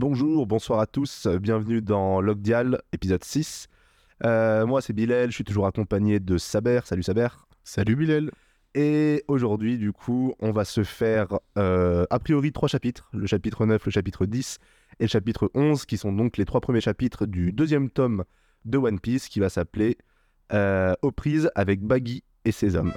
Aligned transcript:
Bonjour, 0.00 0.46
bonsoir 0.46 0.80
à 0.80 0.86
tous, 0.86 1.26
bienvenue 1.26 1.82
dans 1.82 2.22
Logdial, 2.22 2.80
épisode 2.90 3.22
6. 3.22 3.68
Euh, 4.24 4.64
moi 4.64 4.80
c'est 4.80 4.94
Bilal, 4.94 5.28
je 5.28 5.34
suis 5.34 5.44
toujours 5.44 5.66
accompagné 5.66 6.20
de 6.20 6.38
Saber. 6.38 6.80
Salut 6.86 7.02
Saber. 7.02 7.28
Salut 7.64 7.96
Bilal. 7.96 8.30
Et 8.74 9.24
aujourd'hui, 9.28 9.76
du 9.76 9.92
coup, 9.92 10.32
on 10.40 10.52
va 10.52 10.64
se 10.64 10.84
faire 10.84 11.38
euh, 11.58 12.06
a 12.08 12.18
priori 12.18 12.50
trois 12.50 12.66
chapitres, 12.66 13.10
le 13.12 13.26
chapitre 13.26 13.66
9, 13.66 13.84
le 13.84 13.90
chapitre 13.90 14.24
10 14.24 14.56
et 15.00 15.04
le 15.04 15.08
chapitre 15.08 15.50
11, 15.52 15.84
qui 15.84 15.98
sont 15.98 16.14
donc 16.14 16.38
les 16.38 16.46
trois 16.46 16.62
premiers 16.62 16.80
chapitres 16.80 17.26
du 17.26 17.52
deuxième 17.52 17.90
tome 17.90 18.24
de 18.64 18.78
One 18.78 19.00
Piece, 19.00 19.28
qui 19.28 19.38
va 19.38 19.50
s'appeler 19.50 19.98
euh, 20.54 20.94
Aux 21.02 21.12
prises 21.12 21.50
avec 21.54 21.82
Baggy 21.82 22.24
et 22.46 22.52
ses 22.52 22.74
hommes. 22.74 22.94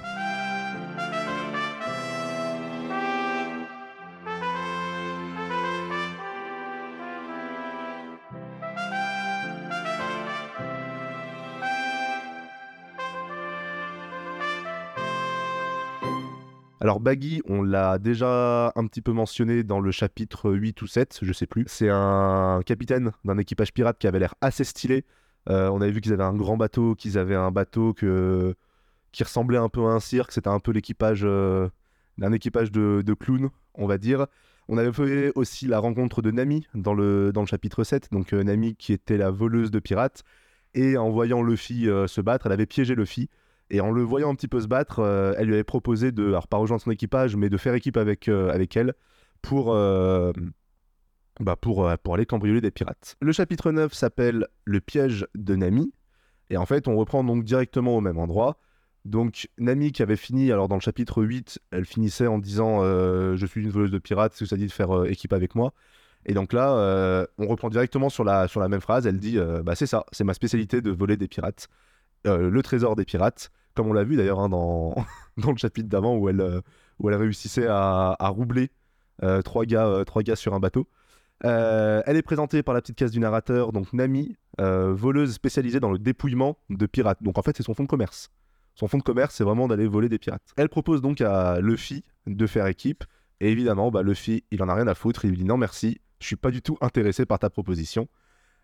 Alors 16.84 17.00
Baggy, 17.00 17.40
on 17.48 17.62
l'a 17.62 17.98
déjà 17.98 18.70
un 18.76 18.86
petit 18.86 19.00
peu 19.00 19.12
mentionné 19.12 19.62
dans 19.62 19.80
le 19.80 19.90
chapitre 19.90 20.52
8 20.52 20.82
ou 20.82 20.86
7, 20.86 21.20
je 21.22 21.32
sais 21.32 21.46
plus. 21.46 21.64
C'est 21.66 21.88
un 21.88 22.60
capitaine 22.66 23.12
d'un 23.24 23.38
équipage 23.38 23.72
pirate 23.72 23.96
qui 23.98 24.06
avait 24.06 24.18
l'air 24.18 24.34
assez 24.42 24.64
stylé. 24.64 25.06
Euh, 25.48 25.70
on 25.70 25.80
avait 25.80 25.92
vu 25.92 26.02
qu'ils 26.02 26.12
avaient 26.12 26.24
un 26.24 26.34
grand 26.34 26.58
bateau, 26.58 26.94
qu'ils 26.94 27.16
avaient 27.16 27.36
un 27.36 27.50
bateau 27.50 27.94
qui 27.94 29.24
ressemblait 29.24 29.56
un 29.56 29.70
peu 29.70 29.80
à 29.86 29.92
un 29.92 29.98
cirque. 29.98 30.30
C'était 30.30 30.50
un 30.50 30.60
peu 30.60 30.72
l'équipage 30.72 31.22
euh, 31.24 31.70
d'un 32.18 32.32
équipage 32.32 32.70
de, 32.70 33.14
clowns, 33.18 33.48
on 33.76 33.86
va 33.86 33.96
dire. 33.96 34.26
On 34.68 34.76
avait 34.76 34.92
fait 34.92 35.32
aussi 35.36 35.66
la 35.66 35.78
rencontre 35.78 36.20
de 36.20 36.32
Nami 36.32 36.66
dans 36.74 36.92
le, 36.92 37.32
dans 37.32 37.40
le 37.40 37.46
chapitre 37.46 37.82
7. 37.82 38.12
Donc 38.12 38.34
euh, 38.34 38.42
Nami 38.42 38.76
qui 38.76 38.92
était 38.92 39.16
la 39.16 39.30
voleuse 39.30 39.70
de 39.70 39.78
pirates. 39.78 40.22
Et 40.74 40.98
en 40.98 41.08
voyant 41.08 41.42
Luffy 41.42 41.86
se 41.86 42.20
battre, 42.20 42.44
elle 42.44 42.52
avait 42.52 42.66
piégé 42.66 42.94
Luffy. 42.94 43.30
Et 43.74 43.80
en 43.80 43.90
le 43.90 44.02
voyant 44.02 44.30
un 44.30 44.36
petit 44.36 44.46
peu 44.46 44.60
se 44.60 44.68
battre, 44.68 45.00
euh, 45.00 45.34
elle 45.36 45.48
lui 45.48 45.54
avait 45.54 45.64
proposé 45.64 46.12
de, 46.12 46.28
alors 46.28 46.46
pas 46.46 46.58
rejoindre 46.58 46.80
son 46.80 46.92
équipage, 46.92 47.34
mais 47.34 47.48
de 47.48 47.56
faire 47.56 47.74
équipe 47.74 47.96
avec, 47.96 48.28
euh, 48.28 48.52
avec 48.52 48.76
elle 48.76 48.94
pour, 49.42 49.74
euh, 49.74 50.30
bah 51.40 51.56
pour, 51.56 51.90
pour 52.04 52.14
aller 52.14 52.24
cambrioler 52.24 52.60
des 52.60 52.70
pirates. 52.70 53.16
Le 53.20 53.32
chapitre 53.32 53.72
9 53.72 53.92
s'appelle 53.92 54.46
Le 54.64 54.80
piège 54.80 55.26
de 55.34 55.56
Nami. 55.56 55.92
Et 56.50 56.56
en 56.56 56.66
fait, 56.66 56.86
on 56.86 56.94
reprend 56.94 57.24
donc 57.24 57.42
directement 57.42 57.96
au 57.96 58.00
même 58.00 58.16
endroit. 58.16 58.58
Donc 59.04 59.48
Nami 59.58 59.90
qui 59.90 60.04
avait 60.04 60.14
fini, 60.14 60.52
alors 60.52 60.68
dans 60.68 60.76
le 60.76 60.80
chapitre 60.80 61.24
8, 61.24 61.58
elle 61.72 61.84
finissait 61.84 62.28
en 62.28 62.38
disant 62.38 62.82
Je 62.82 63.44
suis 63.44 63.60
une 63.60 63.70
voleuse 63.70 63.90
de 63.90 63.98
pirates, 63.98 64.34
est-ce 64.34 64.44
que 64.44 64.46
ça 64.46 64.56
dit 64.56 64.66
de 64.66 64.72
faire 64.72 65.04
équipe 65.06 65.32
avec 65.32 65.56
moi 65.56 65.74
et 66.26 66.32
donc 66.32 66.54
là, 66.54 67.26
on 67.36 67.46
reprend 67.46 67.68
directement 67.68 68.08
sur 68.08 68.24
la, 68.24 68.48
sur 68.48 68.58
la 68.60 68.68
même 68.68 68.80
phrase. 68.80 69.06
Elle 69.06 69.18
dit 69.18 69.36
Bah, 69.62 69.74
c'est 69.74 69.86
ça, 69.86 70.06
c'est 70.12 70.24
ma 70.24 70.32
spécialité 70.32 70.80
de 70.80 70.90
voler 70.90 71.18
des 71.18 71.28
pirates. 71.28 71.68
Le 72.24 72.62
trésor 72.62 72.96
des 72.96 73.04
pirates, 73.04 73.50
comme 73.74 73.88
on 73.88 73.92
l'a 73.92 74.04
vu 74.04 74.16
d'ailleurs 74.16 74.40
hein, 74.40 74.48
dans, 74.48 74.94
le 75.36 75.56
chapitre 75.56 75.88
d'avant 75.88 76.16
où 76.16 76.28
elle, 76.28 76.40
euh, 76.40 76.60
réussissait 77.00 77.66
à, 77.66 78.16
à 78.18 78.28
roubler 78.28 78.70
euh, 79.22 79.42
trois, 79.42 79.64
gars, 79.64 80.02
trois 80.06 80.22
gars 80.22 80.36
sur 80.36 80.54
un 80.54 80.60
bateau. 80.60 80.88
elle 81.42 82.16
est 82.16 82.22
présentée 82.22 82.62
par 82.62 82.74
la 82.74 82.80
petite 82.80 82.96
case 82.96 83.10
du 83.10 83.20
narrateur, 83.20 83.72
donc 83.72 83.92
Nami, 83.92 84.36
voleuse 84.58 85.32
spécialisée 85.32 85.80
dans 85.80 85.90
le 85.90 85.98
dépouillement 85.98 86.58
de 86.70 86.86
pirates. 86.86 87.22
Donc 87.22 87.38
en 87.38 87.42
fait, 87.42 87.56
c'est 87.56 87.62
son 87.62 87.74
fond 87.74 87.84
de 87.84 87.88
commerce. 87.88 88.30
Son 88.74 88.88
fond 88.88 88.98
de 88.98 89.02
commerce, 89.02 89.34
c'est 89.36 89.44
vraiment 89.44 89.68
d'aller 89.68 89.86
voler 89.86 90.08
des 90.08 90.18
pirates. 90.18 90.52
Elle 90.56 90.68
propose 90.68 91.00
donc 91.00 91.20
à 91.20 91.60
Luffy 91.60 92.04
de 92.26 92.46
faire 92.46 92.66
équipe. 92.66 93.04
Et 93.40 93.50
évidemment, 93.50 93.90
bah, 93.90 94.02
Luffy, 94.02 94.44
il 94.50 94.62
en 94.62 94.68
a 94.68 94.74
rien 94.74 94.88
à 94.88 94.94
foutre. 94.94 95.24
Il 95.24 95.30
lui 95.30 95.38
dit 95.38 95.44
non 95.44 95.56
merci, 95.56 96.00
je 96.20 96.26
suis 96.26 96.36
pas 96.36 96.50
du 96.50 96.62
tout 96.62 96.76
intéressé 96.80 97.26
par 97.26 97.38
ta 97.38 97.50
proposition. 97.50 98.08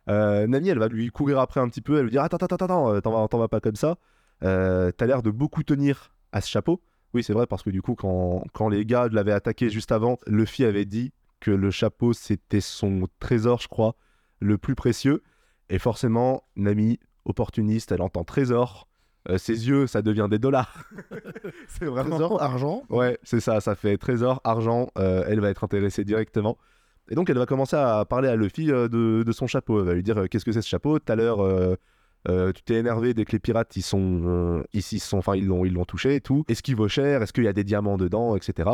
Euh, 0.08 0.46
Nami, 0.46 0.70
elle 0.70 0.78
va 0.78 0.88
lui 0.88 1.10
courir 1.10 1.38
après 1.38 1.60
un 1.60 1.68
petit 1.68 1.82
peu, 1.82 1.98
elle 1.98 2.04
lui 2.04 2.10
dire 2.10 2.22
Attends, 2.22 2.38
attends, 2.38 2.56
attends, 2.56 2.94
euh, 2.94 3.00
t'en 3.00 3.38
vas, 3.38 3.48
pas 3.48 3.60
comme 3.60 3.76
ça. 3.76 3.96
Euh, 4.44 4.90
t'as 4.92 5.06
l'air 5.06 5.22
de 5.22 5.30
beaucoup 5.30 5.62
tenir 5.62 6.12
à 6.32 6.40
ce 6.40 6.48
chapeau. 6.48 6.82
Oui, 7.12 7.22
c'est 7.24 7.32
vrai, 7.32 7.46
parce 7.46 7.62
que 7.62 7.70
du 7.70 7.82
coup, 7.82 7.94
quand, 7.94 8.44
quand 8.52 8.68
les 8.68 8.84
gars 8.86 9.08
l'avaient 9.10 9.32
attaqué 9.32 9.68
juste 9.68 9.92
avant, 9.92 10.18
Luffy 10.26 10.64
avait 10.64 10.84
dit 10.84 11.12
que 11.40 11.50
le 11.50 11.70
chapeau, 11.70 12.12
c'était 12.12 12.60
son 12.60 13.08
trésor, 13.18 13.60
je 13.60 13.68
crois, 13.68 13.96
le 14.38 14.58
plus 14.58 14.74
précieux. 14.74 15.22
Et 15.68 15.78
forcément, 15.78 16.44
Nami, 16.56 16.98
opportuniste, 17.24 17.92
elle 17.92 18.02
entend 18.02 18.24
trésor. 18.24 18.88
ses 19.36 19.68
yeux, 19.68 19.86
ça 19.86 20.02
devient 20.02 20.28
des 20.30 20.38
dollars. 20.38 20.84
c'est 21.68 21.86
vraiment. 21.86 22.16
Trésor, 22.16 22.42
argent 22.42 22.82
Ouais, 22.90 23.18
c'est 23.22 23.40
ça, 23.40 23.60
ça 23.60 23.74
fait 23.74 23.96
trésor, 23.96 24.40
argent. 24.44 24.88
elle 24.96 25.40
va 25.40 25.50
être 25.50 25.64
intéressée 25.64 26.04
directement. 26.04 26.58
Et 27.10 27.14
donc 27.16 27.28
elle 27.28 27.38
va 27.38 27.46
commencer 27.46 27.76
à 27.76 28.04
parler 28.04 28.28
à 28.28 28.36
Luffy 28.36 28.70
euh, 28.70 28.88
de, 28.88 29.32
son 29.32 29.46
chapeau. 29.46 29.80
Elle 29.80 29.86
va 29.86 29.94
lui 29.94 30.02
dire 30.02 30.18
euh, 30.18 30.26
qu'est-ce 30.26 30.44
que 30.44 30.52
c'est 30.52 30.62
ce 30.62 30.68
chapeau? 30.68 30.98
Tout 30.98 31.12
à 31.12 31.16
l'heure, 31.16 31.38
euh, 32.28 32.52
tu 32.52 32.62
t'es 32.62 32.74
énervé 32.74 33.14
dès 33.14 33.24
que 33.24 33.32
les 33.32 33.38
pirates 33.38 33.76
ils 33.76 33.82
sont 33.82 34.62
ici, 34.72 34.98
sont, 34.98 35.18
enfin 35.18 35.36
ils 35.36 35.46
l'ont 35.46 35.64
ils 35.64 35.72
l'ont 35.72 35.84
touché 35.84 36.16
et 36.16 36.20
tout. 36.20 36.44
Est-ce 36.48 36.62
qu'il 36.62 36.76
vaut 36.76 36.88
cher? 36.88 37.22
Est-ce 37.22 37.32
qu'il 37.32 37.44
y 37.44 37.48
a 37.48 37.52
des 37.52 37.64
diamants 37.64 37.96
dedans, 37.96 38.36
etc. 38.36 38.70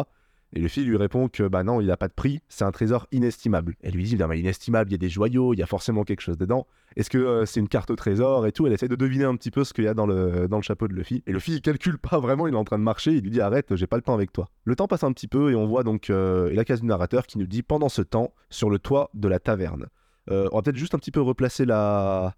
Et 0.53 0.61
Luffy 0.61 0.84
lui 0.84 0.97
répond 0.97 1.29
que 1.29 1.43
bah 1.43 1.65
non, 1.65 1.81
il 1.81 1.89
n'a 1.89 1.97
pas 1.97 2.09
de 2.09 2.12
prix, 2.12 2.41
c'est 2.49 2.65
un 2.65 2.71
trésor 2.71 3.06
inestimable. 3.11 3.75
Elle 3.83 3.95
lui 3.95 4.05
dit, 4.05 4.17
mais 4.17 4.39
inestimable, 4.39 4.91
il 4.91 4.93
y 4.93 4.95
a 4.95 4.99
des 4.99 5.09
joyaux, 5.09 5.53
il 5.53 5.59
y 5.59 5.62
a 5.62 5.67
forcément 5.67 6.05
quelque 6.05 6.21
chose 6.21 6.39
dedans. 6.39 6.67
Est-ce 6.95 7.11
que 7.11 7.19
euh, 7.19 7.45
c'est 7.47 7.61
une 7.61 7.69
carte 7.69 7.91
au 7.91 7.97
trésor 7.97 8.47
et 8.47 8.53
tout? 8.53 8.67
Elle 8.67 8.73
essaie 8.73 8.89
de 8.89 8.95
deviner 8.95 9.25
un 9.25 9.35
petit 9.37 9.51
peu 9.51 9.65
ce 9.65 9.75
qu'il 9.75 9.85
y 9.85 9.89
a 9.89 9.95
dans 9.95 10.06
le, 10.06 10.47
dans 10.49 10.56
le 10.56 10.62
chapeau 10.62 10.87
de 10.87 10.95
Luffy. 10.95 11.23
Et 11.27 11.33
Luffy, 11.33 11.55
il 11.55 11.61
calcule 11.61 11.99
pas 11.99 12.21
vraiment, 12.21 12.47
il 12.47 12.55
est 12.55 12.56
en 12.56 12.65
train 12.65 12.79
de 12.79 12.85
marcher, 12.85 13.12
il 13.12 13.23
lui 13.23 13.31
dit, 13.31 13.41
arrête, 13.41 13.75
j'ai 13.75 13.87
pas 13.87 13.97
le 13.97 14.03
temps 14.03 14.15
avec 14.15 14.33
toi. 14.33 14.49
Le 14.65 14.77
temps 14.77 14.87
passe 14.87 15.05
un 15.05 15.12
petit 15.12 15.29
peu 15.29 15.51
et 15.51 15.56
on 15.56 15.67
voit 15.67 15.83
donc 15.83 16.11
euh, 16.11 16.53
la 16.55 16.65
case 16.65 16.81
du 16.81 16.87
narrateur 16.87 17.27
qui 17.27 17.39
nous 17.39 17.47
dit, 17.47 17.62
pendant 17.62 17.89
ce 17.89 18.03
temps, 18.03 18.33
sur 18.49 18.71
le 18.71 18.79
toit 18.79 19.11
de 19.15 19.29
la 19.29 19.41
taverne. 19.41 19.87
Euh, 20.31 20.49
on 20.53 20.56
va 20.56 20.62
peut-être 20.62 20.77
juste 20.77 20.95
un 20.95 20.99
petit 20.99 21.12
peu 21.12 21.21
replacer 21.21 21.65
la 21.65 22.35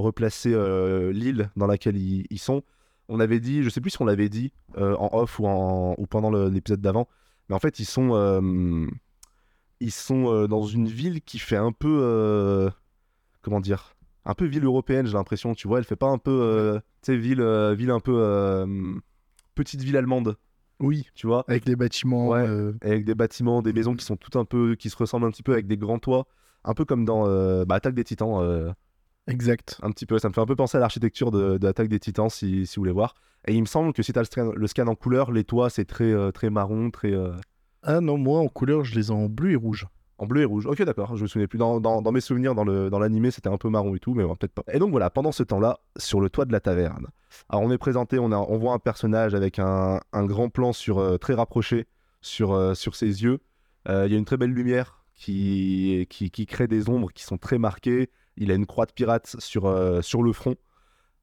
replacer 0.00 0.50
l'île 1.12 1.50
dans 1.56 1.66
laquelle 1.66 1.96
ils, 1.96 2.38
sont. 2.38 2.62
On 3.08 3.20
avait 3.20 3.40
dit, 3.40 3.62
je 3.62 3.70
sais 3.70 3.80
plus 3.80 3.90
si 3.90 4.02
on 4.02 4.04
l'avait 4.04 4.28
dit 4.28 4.52
en 4.76 5.08
off 5.12 5.38
ou, 5.38 5.46
en, 5.46 5.94
ou 5.98 6.06
pendant 6.06 6.30
l'épisode 6.30 6.80
d'avant, 6.80 7.08
mais 7.48 7.54
en 7.54 7.58
fait, 7.58 7.78
ils 7.78 7.86
sont, 7.86 8.10
euh, 8.14 8.86
ils 9.80 9.92
sont 9.92 10.32
euh, 10.32 10.46
dans 10.46 10.64
une 10.64 10.86
ville 10.86 11.22
qui 11.22 11.38
fait 11.38 11.56
un 11.56 11.72
peu. 11.72 12.00
Euh, 12.02 12.70
comment 13.42 13.60
dire 13.60 13.96
Un 14.24 14.34
peu 14.34 14.44
ville 14.44 14.64
européenne, 14.64 15.06
j'ai 15.06 15.14
l'impression, 15.14 15.54
tu 15.54 15.68
vois. 15.68 15.78
Elle 15.78 15.84
fait 15.84 15.96
pas 15.96 16.08
un 16.08 16.18
peu. 16.18 16.80
tu 17.02 17.12
sais, 17.12 17.16
ville, 17.16 17.42
ville 17.76 17.90
un 17.90 18.00
peu. 18.00 18.66
petite 19.54 19.82
ville 19.82 19.96
allemande. 19.96 20.36
Oui, 20.80 21.08
tu 21.14 21.26
vois. 21.26 21.44
Avec 21.48 21.64
des 21.64 21.74
bâtiments. 21.74 22.28
Ouais, 22.28 22.46
avec 22.82 23.04
des 23.04 23.14
bâtiments, 23.14 23.62
des 23.62 23.72
maisons 23.72 23.94
qui 23.94 24.04
sont 24.04 24.16
tout 24.16 24.38
un 24.38 24.44
peu. 24.44 24.76
qui 24.76 24.90
se 24.90 24.96
ressemblent 24.96 25.26
un 25.26 25.30
petit 25.30 25.42
peu 25.42 25.52
avec 25.52 25.66
des 25.66 25.76
grands 25.76 25.98
toits. 25.98 26.26
Un 26.64 26.74
peu 26.74 26.84
comme 26.84 27.04
dans 27.04 27.24
bah, 27.64 27.76
Attaque 27.76 27.94
des 27.94 28.04
Titans. 28.04 28.74
Exact. 29.28 29.78
Un 29.82 29.90
petit 29.90 30.06
peu, 30.06 30.18
ça 30.18 30.28
me 30.28 30.34
fait 30.34 30.40
un 30.40 30.46
peu 30.46 30.56
penser 30.56 30.78
à 30.78 30.80
l'architecture 30.80 31.30
de, 31.30 31.58
de 31.58 31.86
des 31.86 32.00
Titans, 32.00 32.30
si, 32.30 32.66
si, 32.66 32.76
vous 32.76 32.80
voulez 32.80 32.92
voir. 32.92 33.14
Et 33.46 33.54
il 33.54 33.60
me 33.60 33.66
semble 33.66 33.92
que 33.92 34.02
si 34.02 34.12
tu 34.12 34.18
as 34.18 34.22
le 34.36 34.66
scan, 34.66 34.86
en 34.86 34.94
couleur, 34.94 35.30
les 35.30 35.44
toits, 35.44 35.70
c'est 35.70 35.84
très, 35.84 36.10
euh, 36.12 36.32
très 36.32 36.50
marron, 36.50 36.90
très... 36.90 37.12
Euh, 37.12 37.32
ah 37.82 38.00
non, 38.00 38.16
moi, 38.16 38.40
en 38.40 38.48
couleur, 38.48 38.84
je 38.84 38.94
les 38.94 39.08
ai 39.08 39.10
en 39.10 39.26
bleu 39.28 39.52
et 39.52 39.56
rouge. 39.56 39.86
En 40.16 40.26
bleu 40.26 40.40
et 40.40 40.44
rouge. 40.44 40.66
Ok, 40.66 40.82
d'accord. 40.82 41.16
Je 41.16 41.22
me 41.22 41.28
souviens 41.28 41.46
plus. 41.46 41.58
Dans, 41.58 41.78
dans, 41.78 42.12
mes 42.12 42.20
souvenirs, 42.20 42.54
dans 42.54 42.64
l'animé, 42.64 43.28
dans 43.28 43.32
c'était 43.32 43.50
un 43.50 43.58
peu 43.58 43.68
marron 43.68 43.94
et 43.94 44.00
tout, 44.00 44.14
mais 44.14 44.24
peut-être 44.24 44.52
pas. 44.52 44.64
Et 44.72 44.78
donc 44.78 44.90
voilà, 44.90 45.10
pendant 45.10 45.30
ce 45.30 45.42
temps-là, 45.44 45.78
sur 45.96 46.20
le 46.20 46.28
toit 46.28 46.44
de 46.44 46.52
la 46.52 46.58
taverne, 46.58 47.06
alors 47.48 47.62
on 47.62 47.70
est 47.70 47.78
présenté, 47.78 48.18
on, 48.18 48.32
a, 48.32 48.36
on 48.36 48.58
voit 48.58 48.72
un 48.72 48.78
personnage 48.78 49.34
avec 49.34 49.60
un, 49.60 50.00
un 50.12 50.24
grand 50.26 50.48
plan 50.48 50.72
sur, 50.72 50.98
euh, 50.98 51.18
très 51.18 51.34
rapproché 51.34 51.86
sur, 52.20 52.76
sur 52.76 52.96
ses 52.96 53.22
yeux. 53.22 53.38
Il 53.88 54.10
y 54.10 54.14
a 54.14 54.18
une 54.18 54.24
très 54.24 54.36
belle 54.36 54.50
lumière 54.50 55.04
qui, 55.14 56.06
qui, 56.10 56.30
qui, 56.30 56.46
crée 56.46 56.66
des 56.66 56.88
ombres 56.88 57.10
qui 57.12 57.22
sont 57.22 57.38
très 57.38 57.58
marquées 57.58 58.10
il 58.38 58.50
a 58.50 58.54
une 58.54 58.66
croix 58.66 58.86
de 58.86 58.92
pirate 58.92 59.36
sur, 59.38 59.66
euh, 59.66 60.00
le 60.00 60.32
front. 60.32 60.56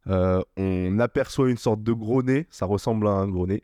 Euh, 0.08 0.42
on 0.58 1.00
aperçoit 1.00 1.50
une 1.50 1.58
sorte 1.58 1.82
de 1.82 1.94
gros 1.94 2.22
nez, 2.22 2.46
ça 2.52 2.66
ressemble 2.66 3.08
à 3.08 3.12
un 3.12 3.28
gros 3.28 3.48
nez. 3.48 3.64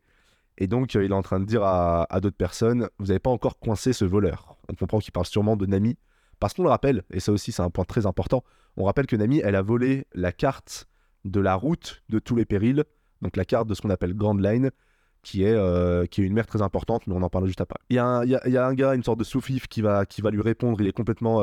Et 0.57 0.67
donc, 0.67 0.95
euh, 0.95 1.05
il 1.05 1.11
est 1.11 1.15
en 1.15 1.21
train 1.21 1.39
de 1.39 1.45
dire 1.45 1.63
à, 1.63 2.07
d'autres 2.21 2.37
personnes 2.37 2.89
Vous 2.99 3.07
n'avez 3.07 3.19
pas 3.19 3.29
encore 3.29 3.59
coincé 3.59 3.93
ce 3.93 4.05
voleur. 4.05 4.57
On 4.69 4.73
comprend 4.73 4.99
qu'il 4.99 5.11
parle 5.11 5.25
sûrement 5.25 5.55
de 5.55 5.65
Nami. 5.65 5.97
Parce 6.39 6.55
qu'on 6.55 6.63
le 6.63 6.69
rappelle, 6.69 7.03
et 7.11 7.19
ça 7.19 7.31
aussi, 7.31 7.51
c'est 7.51 7.61
un 7.61 7.69
point 7.69 7.85
très 7.85 8.07
important 8.07 8.43
on 8.77 8.85
rappelle 8.85 9.05
que 9.05 9.17
Nami, 9.17 9.41
elle 9.43 9.55
a 9.55 9.61
volé 9.61 10.07
la 10.13 10.31
carte 10.31 10.87
de 11.25 11.41
la 11.41 11.55
route 11.55 12.03
de 12.07 12.19
tous 12.19 12.37
les 12.37 12.45
périls, 12.45 12.85
donc 13.21 13.35
la 13.35 13.43
carte 13.43 13.67
de 13.67 13.73
ce 13.73 13.81
qu'on 13.81 13.89
appelle 13.89 14.13
Grand 14.13 14.33
Line, 14.33 14.71
qui 15.23 15.43
est, 15.43 16.09
qui 16.09 16.21
est 16.21 16.25
une 16.25 16.33
mer 16.33 16.47
très 16.47 16.61
importante, 16.61 17.05
mais 17.05 17.13
on 17.13 17.21
en 17.21 17.29
parle 17.29 17.47
juste 17.47 17.59
après. 17.59 17.77
Il 17.89 17.97
y, 17.97 17.99
a 17.99 18.19
un, 18.19 18.73
gars, 18.73 18.95
une 18.95 19.03
sorte 19.03 19.19
de 19.19 19.25
soufif 19.25 19.67
qui 19.67 19.81
va, 19.81 20.05
qui 20.05 20.21
va 20.21 20.31
lui 20.31 20.41
répondre 20.41 20.79
il 20.79 20.87
est 20.87 20.93
complètement 20.93 21.41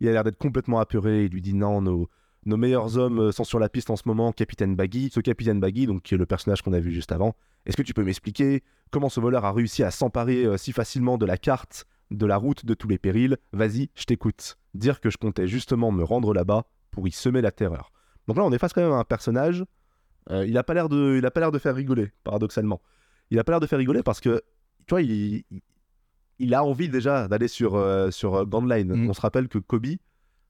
il 0.00 0.08
a 0.08 0.12
l'air 0.12 0.24
d'être 0.24 0.38
complètement 0.38 0.80
apeuré. 0.80 1.24
Il 1.24 1.32
lui 1.32 1.42
dit 1.42 1.54
non, 1.54 1.80
nos, 1.80 2.08
meilleurs 2.44 2.96
hommes 2.96 3.20
euh, 3.20 3.32
sont 3.32 3.44
sur 3.44 3.58
la 3.58 3.68
piste 3.68 3.90
en 3.90 3.96
ce 3.96 4.02
moment, 4.06 4.32
Capitaine 4.32 4.76
Baggy. 4.76 5.10
Ce 5.12 5.20
Capitaine 5.20 5.60
Baggy, 5.60 5.86
donc 5.86 6.02
qui 6.02 6.14
est 6.14 6.18
le 6.18 6.26
personnage 6.26 6.62
qu'on 6.62 6.72
a 6.72 6.80
vu 6.80 6.90
juste 6.90 7.12
avant. 7.12 7.34
Est-ce 7.66 7.76
que 7.76 7.82
tu 7.82 7.94
peux 7.94 8.04
m'expliquer 8.04 8.62
comment 8.90 9.08
ce 9.08 9.20
voleur 9.20 9.44
a 9.44 9.52
réussi 9.52 9.82
à 9.82 9.90
s'emparer 9.90 10.44
euh, 10.44 10.56
si 10.56 10.72
facilement 10.72 11.18
de 11.18 11.26
la 11.26 11.36
carte 11.36 11.86
de 12.10 12.26
la 12.26 12.36
route 12.36 12.64
de 12.64 12.74
tous 12.74 12.88
les 12.88 12.98
périls? 12.98 13.36
Vas-y, 13.52 13.90
je 13.94 14.04
t'écoute. 14.04 14.56
Dire 14.74 15.00
que 15.00 15.10
je 15.10 15.18
comptais 15.18 15.46
justement 15.46 15.92
me 15.92 16.02
rendre 16.02 16.32
là-bas 16.32 16.64
pour 16.90 17.06
y 17.06 17.12
semer 17.12 17.40
la 17.40 17.52
terreur. 17.52 17.92
Donc 18.26 18.36
là, 18.36 18.44
on 18.44 18.52
est 18.52 18.58
face 18.58 18.72
quand 18.72 18.82
même 18.82 18.92
à 18.92 18.98
un 18.98 19.04
personnage. 19.04 19.64
Euh, 20.30 20.46
il 20.46 20.56
a 20.56 20.62
pas 20.62 20.74
l'air 20.74 20.88
de, 20.88 21.20
faire 21.58 21.74
rigoler, 21.74 22.10
paradoxalement. 22.24 22.80
Il 23.30 23.38
a 23.38 23.44
pas 23.44 23.52
l'air 23.52 23.60
de 23.60 23.66
faire 23.66 23.78
rigoler 23.78 24.02
parce 24.02 24.20
que, 24.20 24.42
tu 24.86 24.94
vois, 24.94 25.02
il 25.02 25.44
a 26.54 26.64
envie 26.64 26.88
déjà 26.88 27.28
d'aller 27.28 27.48
sur, 27.48 27.76
euh, 27.76 28.10
sur 28.10 28.34
euh, 28.34 28.44
Grand 28.44 28.64
Line. 28.64 28.92
Mm. 28.92 29.10
On 29.10 29.12
se 29.12 29.20
rappelle 29.20 29.48
que 29.48 29.58
Kobe, 29.58 29.86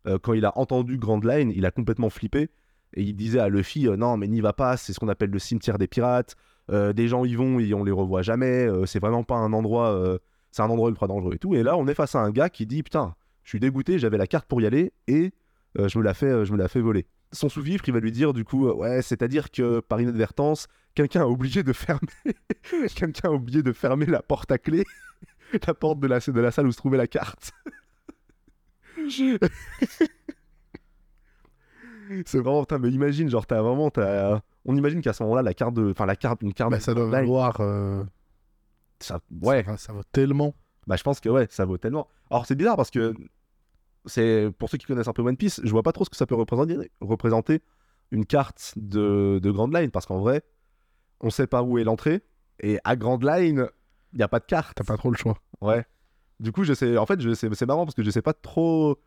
euh, 0.06 0.18
quand 0.22 0.32
il 0.32 0.44
a 0.44 0.56
entendu 0.56 0.96
Grand 0.96 1.22
Line, 1.22 1.52
il 1.54 1.66
a 1.66 1.70
complètement 1.70 2.10
flippé. 2.10 2.48
Et 2.94 3.02
il 3.02 3.14
disait 3.14 3.40
à 3.40 3.48
Luffy 3.48 3.88
euh, 3.88 3.96
Non, 3.96 4.16
mais 4.16 4.28
n'y 4.28 4.40
va 4.40 4.52
pas, 4.52 4.76
c'est 4.76 4.92
ce 4.92 5.00
qu'on 5.00 5.08
appelle 5.08 5.30
le 5.30 5.38
cimetière 5.38 5.78
des 5.78 5.88
pirates. 5.88 6.36
Des 6.70 7.08
gens 7.08 7.24
y 7.24 7.34
vont 7.34 7.58
et 7.58 7.74
on 7.74 7.82
les 7.82 7.90
revoit 7.90 8.22
jamais. 8.22 8.68
C'est 8.86 9.00
vraiment 9.00 9.24
pas 9.24 9.34
un 9.34 9.52
endroit. 9.52 10.20
c'est 10.52 10.62
un 10.62 10.70
endroit 10.70 10.88
ultra 10.88 11.08
dangereux 11.08 11.34
et 11.34 11.38
tout. 11.38 11.52
Et 11.56 11.64
là, 11.64 11.76
on 11.76 11.88
est 11.88 11.94
face 11.94 12.14
à 12.14 12.20
un 12.20 12.30
gars 12.30 12.48
qui 12.48 12.64
dit 12.64 12.84
Putain, 12.84 13.16
je 13.42 13.48
suis 13.48 13.58
dégoûté, 13.58 13.98
j'avais 13.98 14.18
la 14.18 14.28
carte 14.28 14.46
pour 14.46 14.62
y 14.62 14.66
aller 14.66 14.92
et 15.08 15.32
je 15.76 15.98
me 15.98 16.04
la 16.04 16.14
fais, 16.14 16.44
je 16.44 16.52
me 16.52 16.58
la 16.58 16.68
fais 16.68 16.80
voler. 16.80 17.08
Son 17.32 17.48
sous-fifre, 17.48 17.82
il 17.88 17.92
va 17.92 17.98
lui 17.98 18.12
dire 18.12 18.32
du 18.32 18.44
coup 18.44 18.68
Ouais, 18.68 19.02
c'est-à-dire 19.02 19.50
que 19.50 19.80
par 19.80 20.00
inadvertance, 20.00 20.68
quelqu'un 20.94 21.22
a 21.22 21.26
oublié 21.26 21.64
de 21.64 21.72
fermer. 21.72 22.00
quelqu'un 22.94 23.30
a 23.30 23.32
oublié 23.32 23.64
de 23.64 23.72
fermer 23.72 24.06
la 24.06 24.22
porte 24.22 24.52
à 24.52 24.58
clé. 24.58 24.84
la 25.66 25.74
porte 25.74 26.00
de 26.00 26.06
la, 26.06 26.18
de 26.20 26.40
la 26.40 26.50
salle 26.50 26.66
où 26.66 26.72
se 26.72 26.76
trouvait 26.78 26.98
la 26.98 27.06
carte. 27.06 27.52
C'est 32.26 32.38
vraiment, 32.38 32.62
putain, 32.62 32.78
mais 32.78 32.90
imagine, 32.90 33.28
genre, 33.28 33.46
t'as 33.46 33.62
vraiment, 33.62 33.90
t'as... 33.90 34.40
on 34.64 34.76
imagine 34.76 35.00
qu'à 35.00 35.12
ce 35.12 35.22
moment-là, 35.22 35.42
la 35.42 35.54
carte 35.54 35.74
de, 35.74 35.90
enfin, 35.90 36.06
la 36.06 36.16
carte, 36.16 36.42
une 36.42 36.52
carte, 36.52 36.70
Bah, 36.72 36.78
de 36.78 36.82
ça 36.82 36.92
doit 36.92 37.06
valoir. 37.08 37.60
euh, 37.60 38.02
ça- 38.98 39.20
ouais, 39.42 39.64
ça, 39.64 39.76
ça 39.76 39.92
vaut 39.92 40.02
tellement. 40.12 40.54
bah, 40.86 40.96
je 40.96 41.02
pense 41.04 41.20
que 41.20 41.28
ouais, 41.28 41.46
ça 41.50 41.64
vaut 41.64 41.78
tellement. 41.78 42.08
Alors, 42.30 42.46
c'est 42.46 42.56
bizarre 42.56 42.76
parce 42.76 42.90
que 42.90 43.14
c'est, 44.06 44.50
pour 44.58 44.68
ceux 44.70 44.78
qui 44.78 44.86
connaissent 44.86 45.08
un 45.08 45.12
peu 45.12 45.22
One 45.22 45.36
Piece, 45.36 45.60
je 45.62 45.70
vois 45.70 45.82
pas 45.84 45.92
trop 45.92 46.04
ce 46.04 46.10
que 46.10 46.16
ça 46.16 46.26
peut 46.26 46.34
représenter, 46.34 46.90
représenter 47.00 47.62
une 48.10 48.26
carte 48.26 48.72
de, 48.76 49.38
de 49.40 49.50
Grand 49.52 49.68
Line, 49.72 49.90
parce 49.92 50.06
qu'en 50.06 50.18
vrai, 50.18 50.42
on 51.20 51.30
sait 51.30 51.46
pas 51.46 51.62
où 51.62 51.78
est 51.78 51.84
l'entrée, 51.84 52.22
et 52.60 52.80
à 52.82 52.96
Grand 52.96 53.22
Line, 53.22 53.68
il 54.12 54.20
y 54.20 54.22
a 54.22 54.28
pas 54.28 54.40
de 54.40 54.44
carte. 54.46 54.72
T'as 54.76 54.84
pas 54.84 54.96
trop 54.96 55.10
le 55.10 55.16
choix. 55.16 55.38
Ouais. 55.60 55.84
Du 56.38 56.52
coup, 56.52 56.64
je 56.64 56.72
sais, 56.72 56.96
en 56.96 57.06
fait, 57.06 57.20
je 57.20 57.34
sais, 57.34 57.48
c'est 57.52 57.66
marrant 57.66 57.84
parce 57.84 57.94
que 57.94 58.02
je 58.02 58.10
sais 58.10 58.22
pas 58.22 58.32
trop 58.32 58.98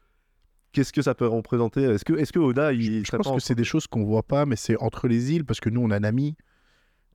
qu'est-ce 0.71 0.94
que 0.94 1.01
ça 1.01 1.13
peut 1.15 1.27
représenter. 1.27 1.83
Est-ce 1.83 2.05
que, 2.05 2.13
est-ce 2.13 2.31
que 2.33 2.39
Oda, 2.39 2.73
il 2.73 3.05
Je 3.05 3.15
pense 3.15 3.31
que 3.31 3.39
c'est 3.39 3.55
des 3.55 3.63
choses 3.63 3.88
qu'on 3.88 4.03
voit 4.03 4.23
pas, 4.23 4.45
mais 4.45 4.55
c'est 4.55 4.77
entre 4.81 5.07
les 5.07 5.31
îles 5.33 5.45
parce 5.45 5.59
que 5.59 5.69
nous 5.69 5.81
on 5.81 5.91
a 5.91 6.00
Nami, 6.00 6.35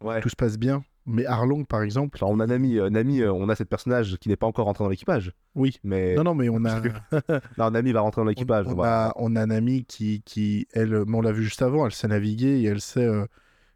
Ouais. 0.03 0.21
tout 0.21 0.29
se 0.29 0.37
passe 0.37 0.59
bien. 0.59 0.85
Mais 1.07 1.25
Arlong 1.25 1.65
par 1.65 1.83
exemple, 1.83 2.19
Genre, 2.19 2.29
on 2.31 2.39
a 2.39 2.47
Nami, 2.47 2.79
euh, 2.79 2.91
Nami, 2.91 3.23
euh, 3.23 3.33
on 3.33 3.49
a 3.49 3.55
cette 3.57 3.69
personnage 3.71 4.17
qui 4.21 4.29
n'est 4.29 4.37
pas 4.37 4.47
encore 4.47 4.67
rentré 4.67 4.85
dans 4.85 4.91
l'équipage. 4.91 5.33
oui. 5.55 5.79
Mais 5.83 6.15
Non 6.15 6.23
non 6.25 6.35
mais 6.35 6.49
on 6.51 6.65
a 6.67 6.81
non, 7.59 7.71
Nami 7.71 7.93
va 7.93 8.01
rentrer 8.03 8.21
dans 8.21 8.29
l'équipage. 8.29 8.67
on, 8.67 8.71
on 8.71 8.73
on 8.75 8.77
va- 8.77 9.07
a 9.09 9.13
on 9.17 9.35
a 9.37 9.47
Nami 9.47 9.85
qui 9.87 10.23
qui 10.27 10.67
elle, 10.75 10.95
on 11.13 11.21
l'a 11.23 11.33
vu 11.33 11.43
juste 11.45 11.63
avant, 11.63 11.87
elle 11.87 11.93
sait 11.93 12.09
naviguer 12.09 12.61
et 12.61 12.65
elle 12.67 12.81
sait 12.81 13.05
euh, 13.07 13.25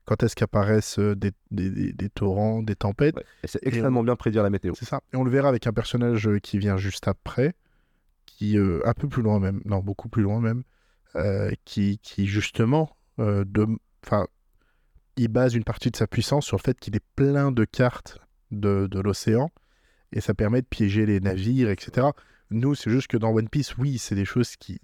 quand 0.05 0.23
est-ce 0.23 0.35
qu'apparaissent 0.37 0.99
euh, 0.99 1.15
des, 1.15 1.31
des, 1.51 1.71
des- 1.71 1.93
des 1.93 2.09
torrents, 2.09 2.63
des 2.63 2.75
tempêtes. 2.77 3.17
Ouais. 3.17 3.25
Sait 3.45 3.61
extrêmement 3.63 4.03
bien 4.03 4.17
prédire 4.17 4.43
la 4.43 4.51
météo. 4.51 4.75
C'est 4.77 4.85
ça. 4.85 5.01
Et 5.13 5.17
on 5.17 5.25
le 5.25 5.31
verra 5.31 5.49
avec 5.49 5.67
un 5.67 5.73
personnage 5.73 6.27
euh, 6.29 6.39
qui 6.39 6.59
vient 6.59 6.77
juste 6.77 7.07
après, 7.09 7.55
qui 8.27 8.59
euh, 8.59 8.81
un 8.85 8.95
peu 8.95 9.09
plus 9.09 9.23
loin 9.23 9.39
même, 9.41 9.61
non 9.65 9.79
beaucoup 9.81 10.09
plus 10.09 10.23
loin 10.23 10.41
même, 10.41 10.63
euh, 11.17 11.51
qui, 11.65 11.99
qui 12.03 12.27
justement, 12.27 12.97
euh, 13.19 13.45
de, 13.47 13.67
enfin, 14.05 14.27
il 15.17 15.29
base 15.29 15.55
une 15.55 15.65
partie 15.65 15.91
de 15.91 15.97
sa 15.97 16.07
puissance 16.07 16.47
sur 16.47 16.57
le 16.57 16.63
fait 16.63 16.79
qu'il 16.81 16.97
est 16.97 17.05
plein 17.17 17.53
de 17.53 17.65
cartes 17.65 18.19
de, 18.51 18.87
de 18.91 19.01
l'océan 19.01 19.51
et 20.13 20.21
ça 20.21 20.35
permet 20.35 20.63
de 20.63 20.67
piéger 20.67 21.07
les 21.07 21.21
navires, 21.21 21.71
etc. 21.71 22.09
Nous, 22.51 22.75
c'est 22.75 22.91
juste 22.91 23.07
que 23.09 23.17
dans 23.17 23.31
One 23.33 23.49
Piece, 23.49 23.77
oui, 23.79 23.99
c'est 23.99 24.15
des 24.15 24.25
choses 24.25 24.57
qui 24.57 24.79